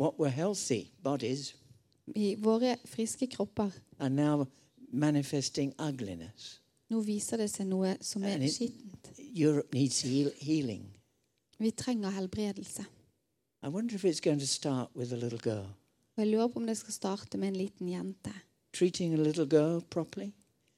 What 0.00 0.14
were 0.18 0.30
healthy 0.30 0.84
bodies 1.02 1.54
I 2.14 2.36
våre 2.38 2.76
friske 2.84 3.26
kropper. 3.26 3.70
are 3.98 4.10
now 4.10 4.46
manifesting 4.92 5.72
ugliness. 5.78 6.60
Nå 6.90 7.00
viser 7.04 7.36
det 7.40 7.48
seg 7.50 7.66
noe 7.66 7.96
som 8.04 8.24
er 8.24 8.42
it- 8.42 8.52
skittent. 8.58 9.10
Vi 11.58 11.70
trenger 11.70 12.10
helbredelse. 12.10 12.84
Jeg 16.16 16.26
lurer 16.26 16.48
på 16.48 16.56
om 16.60 16.66
det 16.66 16.76
skal 16.76 16.92
starte 16.92 17.38
med 17.38 17.48
en 17.48 17.56
liten 17.56 17.88
jente. 17.88 18.30
Treating 18.72 19.14
a 19.14 19.16
little 19.16 19.46
girl 19.46 19.80
properly, 19.80 20.32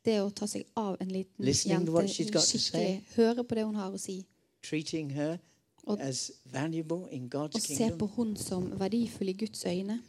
Det 0.05 0.21
å 0.23 0.31
ta 0.31 0.47
seg 0.47 0.65
av 0.77 0.97
en 1.01 1.09
liten 1.09 1.45
Listening 1.45 1.87
jente 1.87 1.93
skikkelig. 2.09 3.03
Høre 3.17 3.45
på 3.45 3.55
det 3.55 3.65
hun 3.65 3.75
har 3.75 3.91
å 3.93 3.99
si. 3.99 4.25
treating 4.63 5.11
her 5.11 5.39
Og- 5.87 6.01
as 6.01 6.31
valuable 6.45 7.09
in 7.13 7.29
God's 7.29 7.55
Og 7.55 7.61
se 7.63 7.91
på 7.91 8.07
hun 8.17 8.37
som 8.37 8.71
verdifull 8.79 9.29
i 9.29 9.33
Guds 9.33 9.65
øyne. 9.65 10.03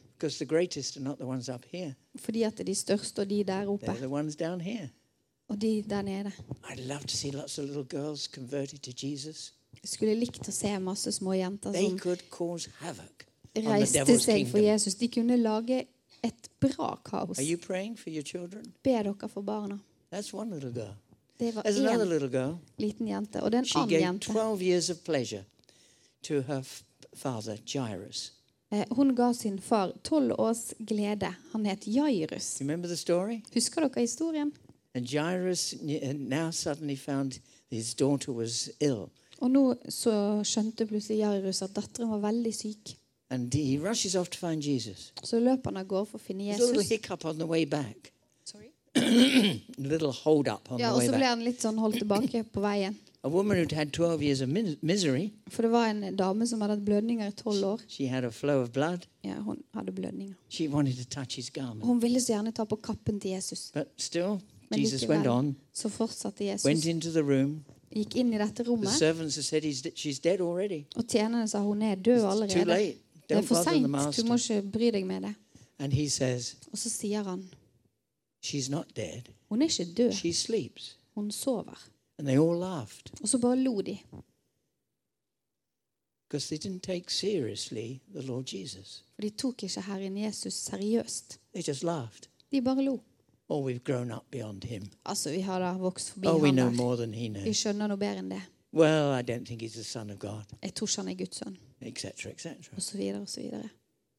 Fordi 2.17 2.41
at 2.43 2.57
de 2.57 2.75
største 2.75 3.19
og 3.21 3.27
de 3.29 3.43
der 3.43 3.65
oppe 3.67 3.85
og 5.47 5.61
de 5.61 5.83
der 5.89 6.01
nede. 6.01 6.31
I'd 6.63 6.87
love 6.87 7.01
to 7.07 7.15
see 7.15 7.31
lots 7.31 7.59
of 7.59 7.65
little 7.65 7.85
girls 7.85 8.27
converted 8.27 8.79
to 8.79 8.91
Jesus. 9.07 9.53
Jeg 9.83 9.89
skulle 9.89 10.15
likt 10.15 10.47
å 10.49 10.51
se 10.51 10.79
masse 10.79 11.11
små 11.11 11.33
jenter 11.33 11.73
som 11.73 11.99
could 11.99 12.29
cause 12.31 12.69
havoc 12.79 13.27
reiste 13.65 14.19
seg 14.19 14.47
for. 14.49 14.61
Jesus. 14.61 14.95
De 14.95 15.07
kunne 15.07 15.37
lage 15.37 15.85
et 16.23 16.49
bra 16.61 16.95
kaos. 17.05 17.37
Are 17.39 17.45
you 17.45 17.57
praying 17.57 17.97
for 17.97 18.09
your 18.09 18.23
children? 18.23 18.73
Be 18.83 18.91
dere 18.91 19.29
for 19.29 19.41
barna. 19.41 19.79
That's 20.11 20.33
one 20.33 20.51
little 20.51 20.71
girl. 20.71 20.95
Det 21.39 21.55
var 21.55 21.63
én 21.63 22.09
little 22.09 22.29
girl. 22.29 22.57
liten 22.77 23.07
jente. 23.07 23.43
Og 23.43 23.51
det 23.51 23.57
er 23.57 23.63
en 23.63 23.81
annen 23.81 24.01
jente. 24.01 24.31
12 24.31 24.61
years 24.61 24.89
of 24.89 25.03
pleasure 25.03 25.43
to 26.23 26.41
her 26.41 26.63
father, 27.13 27.57
Jairus. 27.65 28.33
Eh, 28.71 28.85
Hun 28.91 29.15
ga 29.15 29.33
sin 29.33 29.59
far 29.59 29.93
tolv 30.03 30.33
års 30.37 30.73
glede. 30.87 31.35
Han 31.51 31.65
het 31.65 31.87
Jairus. 31.87 32.59
You 32.59 32.67
remember 32.67 32.87
the 32.87 32.97
story? 32.97 33.43
Husker 33.53 33.81
dere 33.81 34.01
historien? 34.01 34.51
And 34.97 35.05
Jairus 35.05 35.75
now 36.17 36.49
suddenly 36.51 36.95
found 36.97 37.39
his 37.69 37.93
daughter 37.93 38.31
was 38.33 38.69
ill. 38.81 39.09
Og 39.41 39.51
nå 39.53 39.63
så 39.93 40.41
skjønte 40.47 40.87
plutselig 40.89 41.19
Jairus 41.21 41.61
at 41.61 41.75
datteren 41.77 42.09
var 42.15 42.23
veldig 42.31 42.53
syk. 42.57 42.95
And 43.29 43.53
he 43.53 43.77
rushes 43.77 44.15
off 44.15 44.29
to 44.33 44.39
find 44.41 44.63
Jesus. 44.65 45.11
Så 45.23 45.37
løper 45.39 45.69
han 45.69 45.77
av 45.83 45.87
gårde 45.91 46.07
for 46.09 46.17
å 46.17 46.23
finne 46.23 46.47
There's 46.47 46.63
a 46.63 46.71
little 46.71 46.81
Jesus. 46.81 46.89
hiccup 46.95 47.25
on 47.25 47.37
the 47.37 47.45
way 47.45 47.65
back. 47.65 48.11
A 48.97 49.61
little 49.77 50.11
hold 50.11 50.47
up 50.47 50.71
on 50.71 50.79
Ja, 50.79 50.87
the 50.89 50.93
Og 50.93 50.97
way 50.99 51.07
så 51.07 51.17
ble 51.19 51.27
han 51.29 51.43
litt 51.45 51.61
sånn 51.61 51.77
holdt 51.77 51.99
tilbake 52.01 52.41
på 52.49 52.63
veien. 52.63 52.95
A 53.27 53.29
woman 53.29 53.57
who'd 53.59 53.73
had 53.75 53.91
12 53.93 54.23
years 54.23 54.41
of 54.41 54.49
misery, 54.81 55.31
For 55.51 55.61
det 55.67 55.71
var 55.73 55.89
en 55.91 56.15
dame 56.17 56.47
som 56.47 56.61
hadde 56.63 56.77
hatt 56.77 56.85
blødninger 56.87 57.27
i 57.29 57.35
tolv 57.37 57.63
år. 57.65 57.81
she 57.87 58.07
had 58.07 58.23
a 58.25 58.31
flow 58.31 58.61
of 58.63 58.71
blood. 58.73 59.05
Ja, 59.23 59.35
Hun 59.43 59.61
hadde 59.75 59.91
blødninger. 59.91 60.33
She 60.49 60.67
wanted 60.67 60.97
to 60.97 61.05
touch 61.09 61.35
his 61.35 61.49
garment. 61.49 61.83
Hun 61.85 62.01
ville 62.01 62.21
så 62.21 62.33
gjerne 62.33 62.51
ta 62.55 62.63
på 62.65 62.75
kappen 62.81 63.19
til 63.19 63.31
Jesus. 63.35 63.69
But 63.73 63.87
still, 63.97 64.39
Men 64.69 64.79
Jesus 64.81 65.07
went 65.09 65.27
on, 65.27 65.55
så 65.73 65.89
fortsatte 65.89 66.43
went 66.43 66.63
Jesus. 66.65 66.85
into 66.85 67.09
the 67.11 67.21
room. 67.23 67.63
Gikk 67.95 68.15
inn 68.15 68.33
i 68.33 68.37
dette 68.37 68.63
The 68.63 68.71
rommet, 68.71 68.89
servants 68.89 69.35
had 69.35 69.43
said 69.43 69.63
He's, 69.63 69.81
she's 69.95 70.19
dead 70.19 70.39
already. 70.41 70.83
og 70.95 71.07
tjenerne 71.07 71.47
sa 71.47 71.59
hun 71.59 71.81
er 71.81 71.95
død 71.95 72.17
It's 72.17 72.21
too 72.21 72.29
allerede. 72.31 72.65
late. 72.65 72.97
Det 73.29 73.37
er 73.37 73.41
Don't 73.41 73.45
for 73.45 73.55
bother 73.55 73.63
the 73.63 73.73
seint. 73.73 73.85
Du 73.85 73.91
master. 73.91 74.23
må 74.25 74.35
ikke 74.35 74.71
bry 74.71 74.91
deg 74.93 75.05
med 75.07 75.21
det. 75.21 75.35
And 75.79 75.93
he 75.93 76.09
says, 76.09 76.55
Og 76.71 76.77
så 76.77 76.89
sier 76.89 77.23
han 77.23 77.49
She's 78.45 78.69
not 78.71 78.85
dead. 78.95 79.21
hun 79.49 79.61
er 79.61 79.65
ikke 79.65 79.93
død, 79.93 80.11
She 80.13 80.33
sleeps. 80.33 80.97
hun 81.15 81.31
sover. 81.31 81.87
And 82.19 82.27
they 82.27 82.37
all 82.39 82.59
laughed 82.59 83.21
Og 83.21 83.29
så 83.29 83.37
bare 83.37 83.55
lo 83.57 83.81
de. 83.81 83.97
because 86.29 86.49
they 86.49 86.57
didn't 86.57 86.81
take 86.81 87.09
seriously 87.09 87.99
the 88.13 88.21
Lord 88.21 88.53
Jesus. 88.53 89.03
For 89.15 89.21
de 89.21 89.29
tok 89.29 89.63
ikke 89.63 89.81
Herren 89.81 90.17
Jesus 90.17 90.53
seriøst. 90.53 91.39
They 91.53 91.63
just 91.67 91.83
laughed. 91.83 92.27
De 92.51 92.61
bare 92.61 92.83
lo. 92.83 92.99
Oh, 93.49 93.63
we've 93.69 93.83
grown 93.83 94.11
up 94.11 94.23
beyond 94.31 94.63
him. 94.63 94.83
Altså, 95.05 95.29
vi 95.31 95.39
har 95.39 95.59
da 95.59 95.73
vokst 95.77 96.09
forbi 96.11 96.27
Or 96.27 96.39
we 96.41 96.47
han 96.47 96.55
know 96.55 96.71
more 96.71 96.97
than 96.97 97.13
he 97.13 97.29
Vi 97.29 97.29
knows. 97.29 97.57
skjønner 97.57 97.87
noe 97.87 97.97
bedre 97.97 98.19
enn 98.19 98.29
det. 98.31 98.41
Well, 98.73 99.13
I 99.19 99.21
don't 99.23 99.45
think 99.45 99.61
he's 99.61 99.73
the 99.73 99.83
son 99.83 100.09
of 100.09 100.19
God, 100.19 100.43
Jeg 100.63 100.73
tror 100.75 100.87
ikke 100.87 100.97
han 101.01 101.07
er 101.07 101.13
Guds 101.15 101.37
sønn. 101.37 101.57
etc., 101.81 102.25
etc. 102.25 102.45
Og 102.75 102.81
så 102.81 102.97
videre 102.97 103.21
og 103.21 103.29
så 103.29 103.41
videre. 103.41 103.69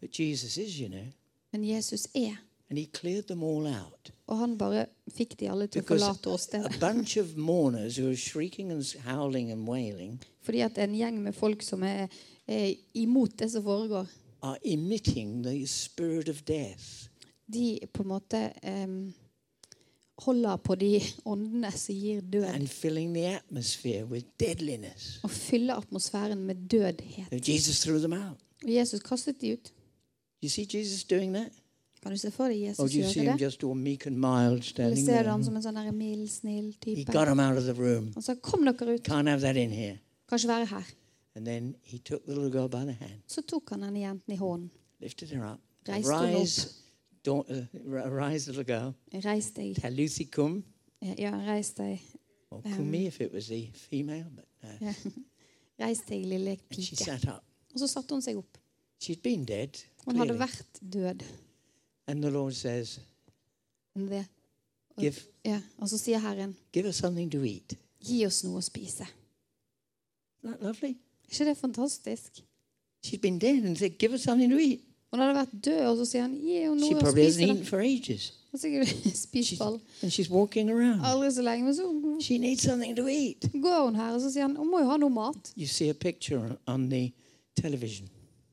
But 0.00 0.20
Jesus 0.20 0.56
is, 0.56 0.74
you 0.80 0.88
know. 0.88 1.04
Men 1.52 1.64
Jesus 1.68 2.06
er. 2.14 2.36
And 2.70 2.78
he 2.78 2.86
cleared 2.94 3.22
them 3.24 3.42
all 3.42 3.66
out. 3.66 4.12
Og 4.26 4.38
han 4.38 4.58
bare 4.58 4.86
fikk 5.16 5.40
de 5.40 5.50
alle 5.50 5.66
til 5.66 5.80
å 5.80 5.82
Because 5.84 6.04
forlate 6.04 6.30
a 6.30 6.34
åstedet. 6.34 6.80
bunch 6.80 7.16
of 7.18 7.36
mourners 7.36 7.96
who 7.98 8.08
are 8.08 8.16
shrieking 8.16 8.72
and 8.72 8.84
howling 9.04 9.50
and 9.52 9.68
wailing 9.68 10.22
Fordi 10.42 10.60
at 10.60 10.78
en 10.78 10.94
gjeng 10.94 11.22
med 11.22 11.32
folk 11.34 11.62
som 11.62 11.82
er, 11.82 12.06
er 12.48 12.74
imot 12.94 13.38
det 13.38 13.50
som 13.52 13.62
foregår, 13.62 14.06
are 14.42 14.56
emitting 14.64 15.42
the 15.44 15.66
spirit 15.66 16.28
of 16.28 16.42
death. 16.46 17.07
De 17.52 17.78
på 17.92 18.02
en 18.02 18.08
måte 18.08 18.52
um, 18.84 19.14
holder 20.18 20.56
på 20.56 20.74
de 20.74 21.00
åndene 21.24 21.70
som 21.72 21.94
gir 21.94 22.20
død. 22.20 22.44
Og 25.24 25.30
fyller 25.30 25.74
atmosfæren 25.74 26.38
med 26.46 26.54
dødhet. 26.68 27.28
Jesus. 27.48 27.86
Og 28.64 28.70
Jesus 28.74 29.00
kastet 29.00 29.40
de 29.40 29.52
ut. 29.52 29.72
Jesus? 30.42 31.04
Kan 32.02 32.12
du 32.12 32.18
se 32.18 32.30
for 32.30 32.46
deg 32.48 32.60
Jesus 32.68 32.78
gjøre 32.94 33.08
det? 33.34 33.40
mild 33.40 33.42
Eller 34.86 34.96
ser 35.04 35.22
du 35.22 35.28
ham 35.30 35.42
som 35.44 35.56
en 35.56 35.62
sånn 35.62 35.96
mild, 35.98 36.28
snill 36.30 36.74
type? 36.80 37.04
Han 38.14 38.22
sa 38.22 38.34
'kom 38.34 38.64
dere 38.64 38.94
ut', 38.94 39.02
kan 40.28 40.38
ikke 40.38 40.48
være 40.48 40.66
her. 40.66 40.82
Så 43.26 43.42
tok 43.42 43.70
han 43.70 43.80
denne 43.80 43.98
jenten 44.00 44.32
i 44.32 44.36
hånden. 44.36 44.70
Reiste 45.88 46.10
hun 46.12 46.22
Arise, 46.38 46.68
arise, 47.32 48.48
little 48.48 48.64
girl. 48.64 48.94
Reis 49.24 49.50
deg. 49.56 49.76
Taluthi 49.76 50.24
kum. 50.30 50.64
Ja, 51.18 51.30
reis 51.46 51.70
deg. 51.76 52.00
Or 52.50 52.62
kumi 52.62 53.06
if 53.06 53.20
it 53.20 53.32
was 53.32 53.48
the 53.48 53.70
female. 53.74 54.26
But 54.34 54.46
Ja. 54.80 54.94
Reis 55.80 56.00
deg, 56.08 56.24
lille 56.26 56.50
and 56.56 56.82
she 56.84 56.96
pike. 56.96 57.04
sat 57.04 57.28
up. 57.28 57.44
Og 57.74 57.78
så 57.80 57.86
satte 57.86 58.14
hun 58.14 58.22
seg 58.22 58.36
opp. 58.40 58.58
She'd 59.00 59.22
been 59.22 59.44
dead. 59.44 59.76
Hun 60.04 60.16
hadde 60.16 60.38
vært 60.40 60.80
død. 60.92 61.22
And 62.08 62.22
the 62.22 62.30
Lord 62.30 62.52
says, 62.52 63.00
det- 63.94 64.26
Og, 64.96 65.02
give, 65.02 65.14
ja, 65.44 65.60
og 65.78 65.88
så 65.88 65.98
sier 65.98 66.18
Herren, 66.18 66.56
give 66.72 66.88
us 66.88 66.96
something 66.96 67.30
to 67.30 67.44
eat. 67.44 67.76
gi 68.02 68.24
oss 68.26 68.40
noe 68.44 68.58
å 68.58 68.60
spise. 68.64 69.04
Isn't 69.04 70.50
that 70.50 70.62
lovely? 70.62 70.96
ikke 71.30 71.44
det 71.44 71.56
fantastisk? 71.56 72.40
She'd 73.04 73.20
been 73.22 73.38
dead 73.38 73.62
and 73.64 73.76
said, 73.76 73.98
Give 73.98 74.12
us 74.14 74.22
something 74.22 74.50
to 74.50 74.58
eat. 74.58 74.80
Hun 75.10 75.20
hadde 75.22 75.34
vært 75.38 75.52
død, 75.64 75.80
og 75.88 75.96
så 75.96 76.04
sier 76.04 76.20
han 76.26 76.34
gi 76.36 76.58
henne 76.62 76.80
She 76.84 76.90
noe 76.92 76.98
å 76.98 77.00
probably 77.00 77.24
hasn't 77.24 77.32
spise. 77.38 77.46
eaten 77.48 77.62
da. 77.62 77.64
for 77.70 77.80
ages. 77.80 78.26
Hun 78.50 78.58
har 78.58 78.60
sikkert 78.60 78.88
spist 79.22 79.48
She's, 79.48 79.58
på 79.58 79.64
all- 79.64 79.80
and 80.02 80.12
she's 80.12 80.28
walking 80.30 80.70
around. 80.70 81.00
aldri 81.04 81.30
så 81.32 81.42
lenge. 81.42 81.64
Men 81.64 81.74
så 81.74 82.20
She 82.22 82.38
needs 82.38 82.62
something 82.62 82.96
to 82.96 83.06
eat. 83.08 83.48
går 83.52 83.84
hun 83.84 83.94
her, 83.96 84.12
og 84.14 84.20
så 84.20 84.30
sier 84.32 84.42
han 84.42 84.56
hun 84.56 84.70
må 84.70 84.80
jo 84.84 84.90
ha 84.90 84.96
noe 84.96 85.10
mat. 85.10 85.52
You 85.56 85.66
see 85.66 85.88
a 85.88 85.94
picture 85.94 86.56
on- 86.66 86.90
the 86.90 87.12
television. 87.56 88.08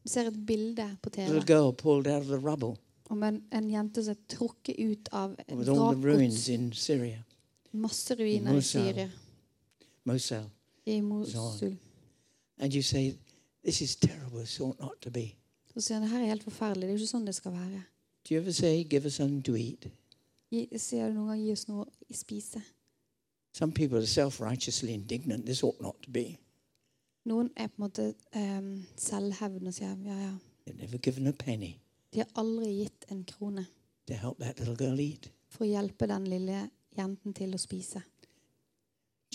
Du 0.05 0.09
ser 0.09 0.27
et 0.27 0.45
bilde 0.45 0.85
på 1.01 1.09
A 1.17 1.21
little 1.25 1.41
TV 1.41 1.45
girl 1.47 1.71
pulled 1.73 2.07
out 2.07 2.21
of 2.21 2.27
the 2.27 2.37
rubble 2.39 2.75
om 3.09 3.23
en, 3.23 3.43
en 3.51 3.69
jente 3.69 4.03
som 4.03 4.11
er 4.15 4.17
trukket 4.29 4.75
ut 4.79 5.09
av 5.11 5.35
et 5.39 5.51
with 5.55 5.69
all 5.69 5.93
the 5.93 6.01
ruins 6.07 6.33
vrakgods. 6.33 6.49
in 6.49 6.71
Syria, 6.73 7.17
Masse 7.73 8.15
ruiner 8.15 8.51
i 8.51 8.55
Mosul. 8.55 8.81
Syria. 8.83 9.09
Mosul. 10.05 10.45
I 10.87 11.01
Mosul. 11.01 11.75
And 12.59 12.73
you 12.73 12.81
say, 12.81 13.13
This 13.63 13.81
is 13.81 13.95
terrible. 13.95 14.39
This 14.39 14.59
ought 14.61 14.79
not 14.79 15.01
to 15.01 15.09
be. 15.11 15.35
Så 15.75 15.81
sier 15.83 15.97
han 15.99 16.05
det 16.05 16.11
her 16.13 16.23
er 16.23 16.31
helt 16.31 16.43
forferdelig. 16.43 16.87
Det 16.87 16.93
er 16.93 16.97
jo 16.97 17.03
ikke 17.03 17.11
sånn 17.11 17.25
det 17.27 17.35
skal 17.35 17.51
være. 17.51 17.81
Do 18.25 18.33
you 18.35 18.41
ever 18.41 18.51
say, 18.55 18.83
Give 18.89 19.05
us 19.05 19.13
something 19.19 19.43
to 19.43 19.55
eat? 19.59 19.87
Gi, 20.51 20.63
sier 20.79 21.09
du 21.11 21.17
noen 21.19 21.33
gang 21.33 21.41
gi 21.43 21.51
oss 21.51 21.67
noe 21.67 21.83
å 21.85 22.15
spise? 22.15 22.61
Some 23.53 23.71
people 23.73 23.97
are 23.99 24.07
self 24.07 24.39
righteously 24.41 24.93
indignant. 24.93 25.45
This 25.45 25.63
ought 25.63 25.81
not 25.81 25.95
to 26.03 26.11
be. 26.11 26.37
Noen 27.25 27.49
er 27.57 27.67
på 27.67 27.79
en 27.79 27.85
måte 27.87 28.07
um, 28.37 28.71
selvhevdende 28.99 29.71
og 29.71 29.75
sier 29.75 29.95
ja, 30.05 30.15
ja. 30.29 30.33
They've 30.65 30.79
never 30.81 30.97
given 30.97 31.27
a 31.27 31.31
penny 31.33 31.75
De 32.13 32.19
har 32.23 32.29
aldri 32.35 32.71
gitt 32.83 33.05
en 33.11 33.23
krone 33.27 33.65
to 34.07 34.13
help 34.13 34.39
that 34.39 34.59
little 34.59 34.75
girl 34.77 34.99
eat. 35.01 35.29
for 35.49 35.65
å 35.65 35.69
hjelpe 35.69 36.07
den 36.07 36.25
lille 36.29 36.59
jenten 36.97 37.33
til 37.33 37.53
å 37.55 37.57
spise. 37.59 38.01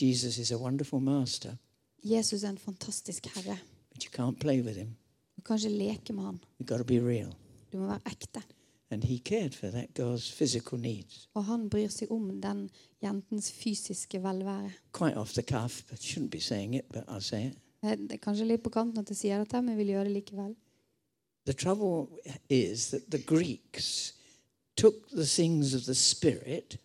Jesus 0.00 0.38
is 0.38 0.50
a 0.52 0.58
wonderful 0.58 1.00
master, 1.00 1.56
Jesus 2.04 2.42
er 2.44 2.48
en 2.54 2.58
fantastisk 2.58 3.26
herre. 3.34 3.58
but 3.92 4.04
you 4.04 4.10
can't 4.10 4.38
play 4.40 4.60
with 4.62 4.76
him. 4.76 4.96
Du 5.40 5.44
kan 5.46 5.56
ikke 5.56 5.72
leke 5.72 6.12
med 6.12 6.24
han. 6.24 6.40
Be 6.84 6.98
real. 7.00 7.30
Du 7.72 7.78
må 7.80 7.86
være 7.86 8.00
ekte. 8.12 8.42
And 8.90 9.04
he 9.04 9.18
cared 9.24 9.54
for 9.54 9.70
that 9.70 9.94
girl's 9.98 10.26
physical 10.36 10.78
needs. 10.78 11.28
Og 11.34 11.44
han 11.46 11.68
bryr 11.70 11.88
seg 11.88 12.10
om 12.12 12.26
den 12.42 12.66
jentens 13.02 13.48
fysiske 13.54 14.20
velvære. 14.22 14.72
Quite 14.92 15.16
off 15.16 15.32
the 15.32 15.42
cuff, 15.42 15.82
but 15.88 15.98
shouldn't 16.02 16.28
be 16.28 16.40
saying 16.40 16.74
it, 16.76 16.84
but 16.92 17.04
I'll 17.08 17.20
say 17.24 17.46
it. 17.46 17.56
Eh, 17.82 17.96
Det 17.96 18.12
er 18.12 18.16
kanskje 18.20 18.44
litt 18.50 18.62
på 18.62 18.70
kanten 18.74 18.98
at 19.00 19.08
jeg 19.08 19.16
sier 19.16 19.38
dette, 19.38 19.62
men 19.62 19.68
jeg 19.72 19.78
vil 19.78 19.94
gjøre 19.94 20.04
det 20.04 20.12
likevel. 20.18 20.54
The 21.46 21.54
trouble 21.54 22.20
is 22.50 22.90
that 22.90 23.08
the 23.10 23.18
Greeks 23.18 24.12
took 24.76 25.08
the 25.08 25.24
things 25.26 25.72
of 25.74 25.84
the 25.84 25.94
spirit 25.94 26.76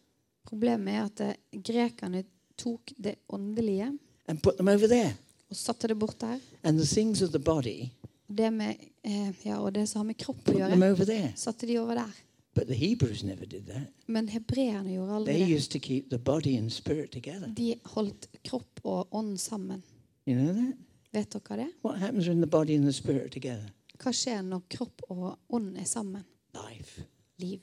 Problemet 0.48 0.94
er 0.94 1.04
at 1.10 1.22
eh, 1.26 1.60
grekerne 1.62 2.24
tok 2.58 2.94
det 3.04 3.16
åndelige 3.30 3.92
and 4.28 4.40
put 4.42 4.56
them 4.56 4.68
over 4.68 4.88
there. 4.88 5.18
og 5.50 5.56
satte 5.56 5.88
det 5.88 6.00
bort 6.00 6.22
der. 6.22 6.40
And 6.64 6.78
the 6.78 6.86
things 6.86 7.22
of 7.22 7.30
the 7.30 7.40
body, 7.40 7.90
det, 8.28 8.52
med, 8.54 8.78
eh, 9.04 9.32
ja, 9.44 9.60
og 9.60 9.74
det 9.74 9.88
som 9.90 10.00
har 10.00 10.06
med 10.06 10.18
kropp 10.18 10.50
å 10.50 10.56
gjøre, 10.58 11.34
satte 11.38 11.68
de 11.68 11.80
over 11.80 11.96
der. 11.96 12.22
But 12.56 12.68
the 12.68 12.74
Hebrews 12.74 13.24
never 13.24 13.46
did 13.46 13.68
that. 13.68 13.92
Men 14.08 14.28
hebreerne 14.32 14.94
gjorde 14.94 15.12
aldri 15.18 15.34
They 15.34 15.46
det. 15.46 15.56
used 15.58 15.72
to 15.72 15.80
keep 15.80 16.10
the 16.10 16.18
body 16.18 16.56
and 16.58 16.72
spirit 16.72 17.12
together. 17.12 17.48
De 17.48 17.76
holdt 17.84 18.30
kropp 18.44 18.80
og 18.84 19.12
ånd 19.12 19.38
sammen. 19.40 19.84
You 20.26 20.38
know 20.40 20.54
that? 20.54 20.78
Vet 21.12 21.32
dere 21.36 21.58
det? 21.58 21.68
What 21.84 22.00
happens 22.00 22.28
when 22.28 22.40
the 22.42 22.48
body 22.48 22.76
and 22.76 22.86
the 22.86 22.94
spirit 22.94 23.22
are 23.22 23.30
together? 23.30 23.70
Hva 24.00 24.12
skjer 24.16 24.42
når 24.44 24.64
kropp 24.72 25.04
og 25.10 25.38
ånd 25.50 25.78
er 25.78 25.84
sammen? 25.88 26.24
Life. 26.56 27.04
Liv. 27.40 27.60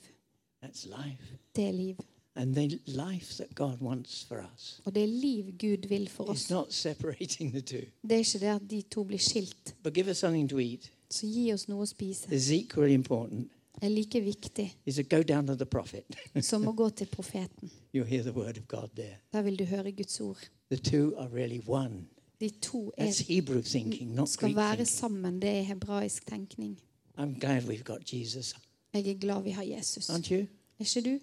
That's 0.61 0.85
life. 0.85 1.37
Det 1.55 1.67
er 1.67 1.73
liv. 1.73 1.97
And 2.35 2.55
the 2.55 2.79
life 2.85 3.33
that 3.37 3.55
God 3.55 3.77
wants 3.81 4.23
for 4.23 4.43
us 4.55 4.81
Og 4.85 4.95
det 4.95 5.09
liv 5.09 5.45
Gud 5.59 5.87
vil 5.87 6.09
for 6.09 6.29
oss. 6.29 6.49
not 6.49 6.73
separating 6.73 7.51
the 7.51 7.61
two. 7.61 7.81
Det 8.01 8.11
er 8.11 8.15
ikke 8.17 8.39
det 8.39 8.55
at 8.55 8.61
de 8.69 8.81
to 8.81 9.03
blir 9.03 9.17
skilt. 9.17 9.75
But 9.83 9.93
give 9.93 10.09
us 10.09 10.17
something 10.17 10.49
to 10.49 10.59
eat 10.59 10.91
Så 11.09 11.27
gi 11.27 11.53
oss 11.53 11.67
noe 11.67 11.81
å 11.83 11.85
spise. 11.85 12.27
is 12.31 12.51
equally 12.51 12.93
important. 12.93 13.51
Det 13.75 13.83
er 13.83 13.89
like 13.89 14.21
viktig 14.21 14.77
Is 14.85 14.95
to 14.95 15.03
go 15.03 15.23
down 15.23 15.47
to 15.47 15.55
the 15.55 15.65
prophet. 15.65 16.03
som 16.41 16.67
å 16.67 16.71
gå 16.71 16.89
til 16.89 17.05
profeten. 17.07 17.71
You'll 17.95 18.05
hear 18.09 18.23
the 18.23 18.31
word 18.33 18.57
of 18.57 18.67
God 18.67 18.89
there. 18.95 19.17
Der 19.33 19.41
vil 19.41 19.59
du 19.59 19.65
høre 19.65 19.91
Guds 19.91 20.19
ord. 20.21 20.49
The 20.71 20.77
two 20.77 21.13
are 21.17 21.29
really 21.33 21.61
one. 21.67 22.05
De 22.39 22.49
to 22.49 22.91
That's 22.99 23.21
er, 23.21 23.25
Hebrew 23.33 23.61
thinking, 23.61 24.13
not 24.15 24.29
skal 24.29 24.55
være 24.55 24.85
sammen. 24.85 25.41
Det 25.41 25.49
er 25.49 25.61
hebraisk 25.61 26.25
tenkning. 26.27 26.79
I'm 27.17 27.39
glad 27.39 27.61
we've 27.63 27.83
got 27.83 28.13
Jesus, 28.13 28.55
Jeg 28.93 29.07
er 29.07 29.13
glad 29.13 29.43
vi 29.43 29.49
har 29.49 29.63
Jesus. 29.63 30.09
aren't 30.09 30.31
you? 30.31 30.39
Er 30.79 30.97
ikke 30.97 31.01
du? 31.11 31.19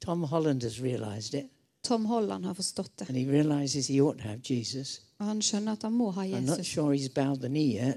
Tom 0.00 0.22
Holland 0.22 0.62
has 0.62 0.80
realized 0.82 1.34
it, 1.34 1.46
Tom 1.82 2.04
Holland 2.06 2.44
har 2.44 2.54
forstått 2.54 2.92
det. 2.98 3.08
and 3.08 3.16
he 3.18 3.24
realizes 3.32 3.86
he 3.88 4.00
ought 4.02 4.18
to 4.18 4.28
have 4.28 4.40
Jesus. 4.50 5.00
Og 5.18 5.26
han 5.26 5.42
skjønner 5.42 5.72
at 5.72 5.82
han 5.82 5.92
må 5.92 6.10
ha 6.10 6.24
I'm 6.24 6.40
not 6.40 6.58
Jesus. 6.58 6.66
sure 6.66 6.94
he's 6.96 7.08
bowed 7.14 7.38
the 7.40 7.48
knee 7.48 7.74
yet, 7.88 7.96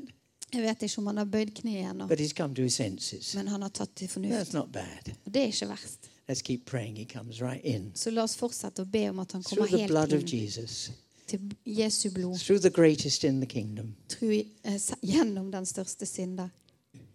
Jeg 0.53 0.61
vet 0.63 0.81
ikke 0.81 0.97
om 0.99 1.07
han 1.07 1.17
har 1.17 1.25
bøyd 1.25 1.51
kneet 1.55 1.89
ennå, 1.91 2.07
but 2.07 2.19
he's 2.19 2.33
come 2.33 2.55
to 2.55 2.61
his 2.61 2.73
senses. 2.73 3.35
men 3.35 3.47
han 3.47 3.61
har 3.61 3.69
tatt 3.69 3.95
til 3.95 4.05
That's 4.05 4.13
fornuft. 4.13 4.53
not 4.53 4.71
bad. 4.71 5.13
Og 5.25 5.33
det 5.33 5.41
er 5.41 5.45
ikke 5.45 5.67
verst. 5.69 6.09
Let's 6.31 6.41
keep 6.41 6.65
praying 6.65 6.97
he 6.97 7.05
comes 7.05 7.41
right 7.41 7.65
in. 7.65 7.91
Så 7.95 8.09
la 8.11 8.23
oss 8.23 8.35
fortsette 8.37 8.81
å 8.81 8.85
be 8.85 9.09
om 9.09 9.19
at 9.19 9.31
han 9.31 9.43
Through 9.43 9.67
kommer 9.69 9.77
the 9.77 9.87
blood 9.87 10.13
of 10.13 10.21
inn 10.21 10.27
Jesus, 10.41 10.91
til 11.27 11.39
Jesu 11.65 12.09
blod. 12.11 12.37
through 12.37 12.61
the 12.61 12.69
greatest 12.69 13.23
in 13.23 13.39
the 13.41 13.45
kingdom, 13.47 13.95
Tro, 14.09 14.27
eh, 14.29 14.43
s- 14.75 14.91
gjennom 15.03 15.51
den 15.51 15.65
største 15.65 16.05
synder, 16.05 16.49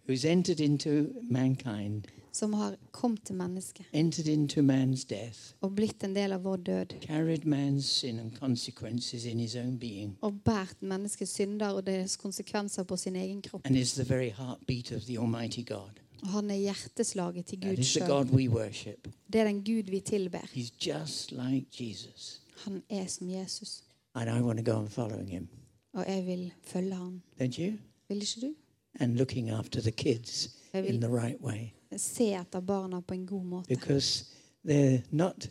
who's 0.09 0.25
entered 0.27 0.59
into 0.59 1.05
mankind, 1.23 2.03
som 2.37 2.53
har 2.53 2.75
kommet 2.91 3.23
til 3.25 3.35
mennesket 3.35 3.85
og 5.61 5.75
blitt 5.75 6.03
en 6.05 6.15
del 6.15 6.31
av 6.35 6.43
vår 6.45 6.57
død. 6.57 6.95
Og 10.21 10.41
båret 10.45 10.81
menneskets 10.81 11.31
synder 11.39 11.69
og 11.77 11.85
deres 11.87 12.17
konsekvenser 12.17 12.83
på 12.83 12.97
sin 12.97 13.15
egen 13.15 13.41
kropp. 13.41 13.65
Og 16.23 16.29
han 16.33 16.49
er 16.49 16.55
hjerteslaget 16.55 17.45
til 17.45 17.59
Gud 17.61 17.83
sjøl. 17.83 18.49
Worship. 18.49 19.07
Det 19.33 19.41
er 19.41 19.45
den 19.45 19.63
Gud 19.63 19.91
vi 19.91 19.99
tilber. 19.99 20.49
Like 20.55 20.93
Han 22.65 22.83
er 22.89 23.05
som 23.07 23.29
Jesus. 23.29 23.83
Og 25.93 26.05
jeg 26.07 26.25
vil 26.25 26.51
følge 26.63 26.93
ham. 26.95 27.21
Vil 28.09 28.21
ikke 28.21 28.41
du? 28.41 28.53
And 28.99 29.15
looking 29.17 29.49
after 29.49 29.81
the 29.81 29.91
kids 29.91 30.49
in 30.73 31.01
the 31.01 31.09
right 31.09 31.41
way. 31.41 31.76
Se 31.97 32.33
etter 32.35 32.61
barna 32.61 33.01
på 33.01 33.13
en 33.13 33.25
god 33.25 33.45
måte. 33.45 33.67
Because 33.69 34.25
they're 34.65 35.01
not 35.11 35.47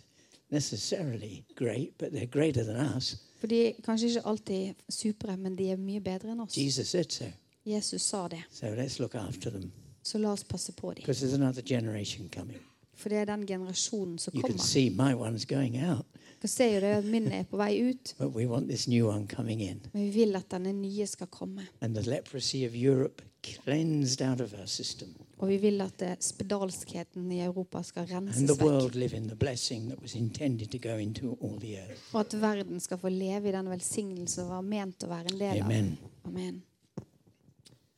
necessarily 0.50 1.44
great, 1.56 1.98
but 1.98 2.12
they're 2.12 2.26
greater 2.30 2.64
than 2.64 2.96
us. 2.96 3.16
For 3.40 3.46
de 3.46 3.66
er 3.68 3.72
kanskje 3.84 4.08
ikke 4.08 4.26
alltid 4.26 4.74
supre, 4.88 5.36
men 5.36 5.56
de 5.58 5.70
er 5.70 5.76
mye 5.80 6.00
bedre 6.00 6.32
enn 6.32 6.40
oss. 6.40 6.56
Jesus 6.58 6.88
said 6.88 7.10
so. 7.12 7.24
Jesus 7.66 8.02
sa 8.02 8.28
det. 8.28 8.42
So 8.50 8.66
let's 8.66 8.98
look 9.00 9.14
after 9.14 9.50
them. 9.50 9.72
Så 10.02 10.18
la 10.18 10.32
oss 10.32 10.44
passe 10.44 10.72
på 10.72 10.90
dem. 10.94 11.02
Because 11.02 11.20
there's 11.26 11.34
another 11.34 11.62
generation 11.62 12.28
coming. 12.28 12.58
For 12.94 13.08
det 13.08 13.18
er 13.18 13.24
den 13.24 13.46
generasjonen 13.46 14.18
som 14.18 14.34
You 14.34 14.42
can 14.42 14.50
kommer. 14.52 14.62
see 14.64 14.88
my 14.90 15.12
one's 15.14 15.44
going 15.44 15.76
out, 15.90 16.06
Dere 16.42 16.48
ser 16.48 16.74
jo 16.74 16.80
det 16.80 16.92
at 16.96 17.04
min 17.04 17.26
er 17.32 17.42
på 17.50 17.56
vei 17.56 17.90
ut, 17.90 18.14
but 18.18 18.28
we 18.34 18.46
want 18.46 18.68
this 18.68 18.88
new 18.88 19.08
one 19.08 19.26
coming 19.26 19.60
in. 19.60 19.80
men 19.92 20.02
vi 20.04 20.10
vil 20.10 20.36
at 20.36 20.50
denne 20.50 20.72
nye 20.72 21.06
skal 21.06 21.26
komme. 21.26 21.66
And 21.80 21.94
the 21.94 22.10
leprosy 22.10 22.64
of 22.66 22.74
Europe 22.74 23.22
cleansed 23.64 24.22
out 24.22 24.40
of 24.40 24.54
our 24.60 24.66
system. 24.66 25.14
Og 25.38 25.48
vi 25.48 25.56
vil 25.60 25.80
at 25.84 26.02
eh, 26.02 26.14
spedalskheten 26.20 27.26
i 27.32 27.42
Europa 27.44 27.82
skal 27.84 28.06
renses 28.08 28.50
vekk. 28.60 28.94
live 28.94 29.16
in 29.16 29.28
the 29.28 29.36
blessing 29.36 29.90
that 29.90 30.00
was 30.02 30.14
intended 30.14 30.70
to 30.72 30.78
go 30.78 30.96
into 30.96 31.36
all 31.40 31.58
the 31.60 31.76
earth. 31.76 32.14
Og 32.14 32.20
at 32.20 32.40
verden 32.40 32.80
skal 32.80 32.98
få 32.98 33.08
leve 33.08 33.48
i 33.48 33.52
den 33.52 33.68
velsignelse 33.70 34.40
som 34.40 34.48
var 34.48 34.64
ment 34.64 35.04
å 35.04 35.12
være 35.12 35.34
en 35.34 35.38
del 35.38 35.60
av. 35.60 35.66
Amen. 35.68 35.98
Amen. 36.24 36.62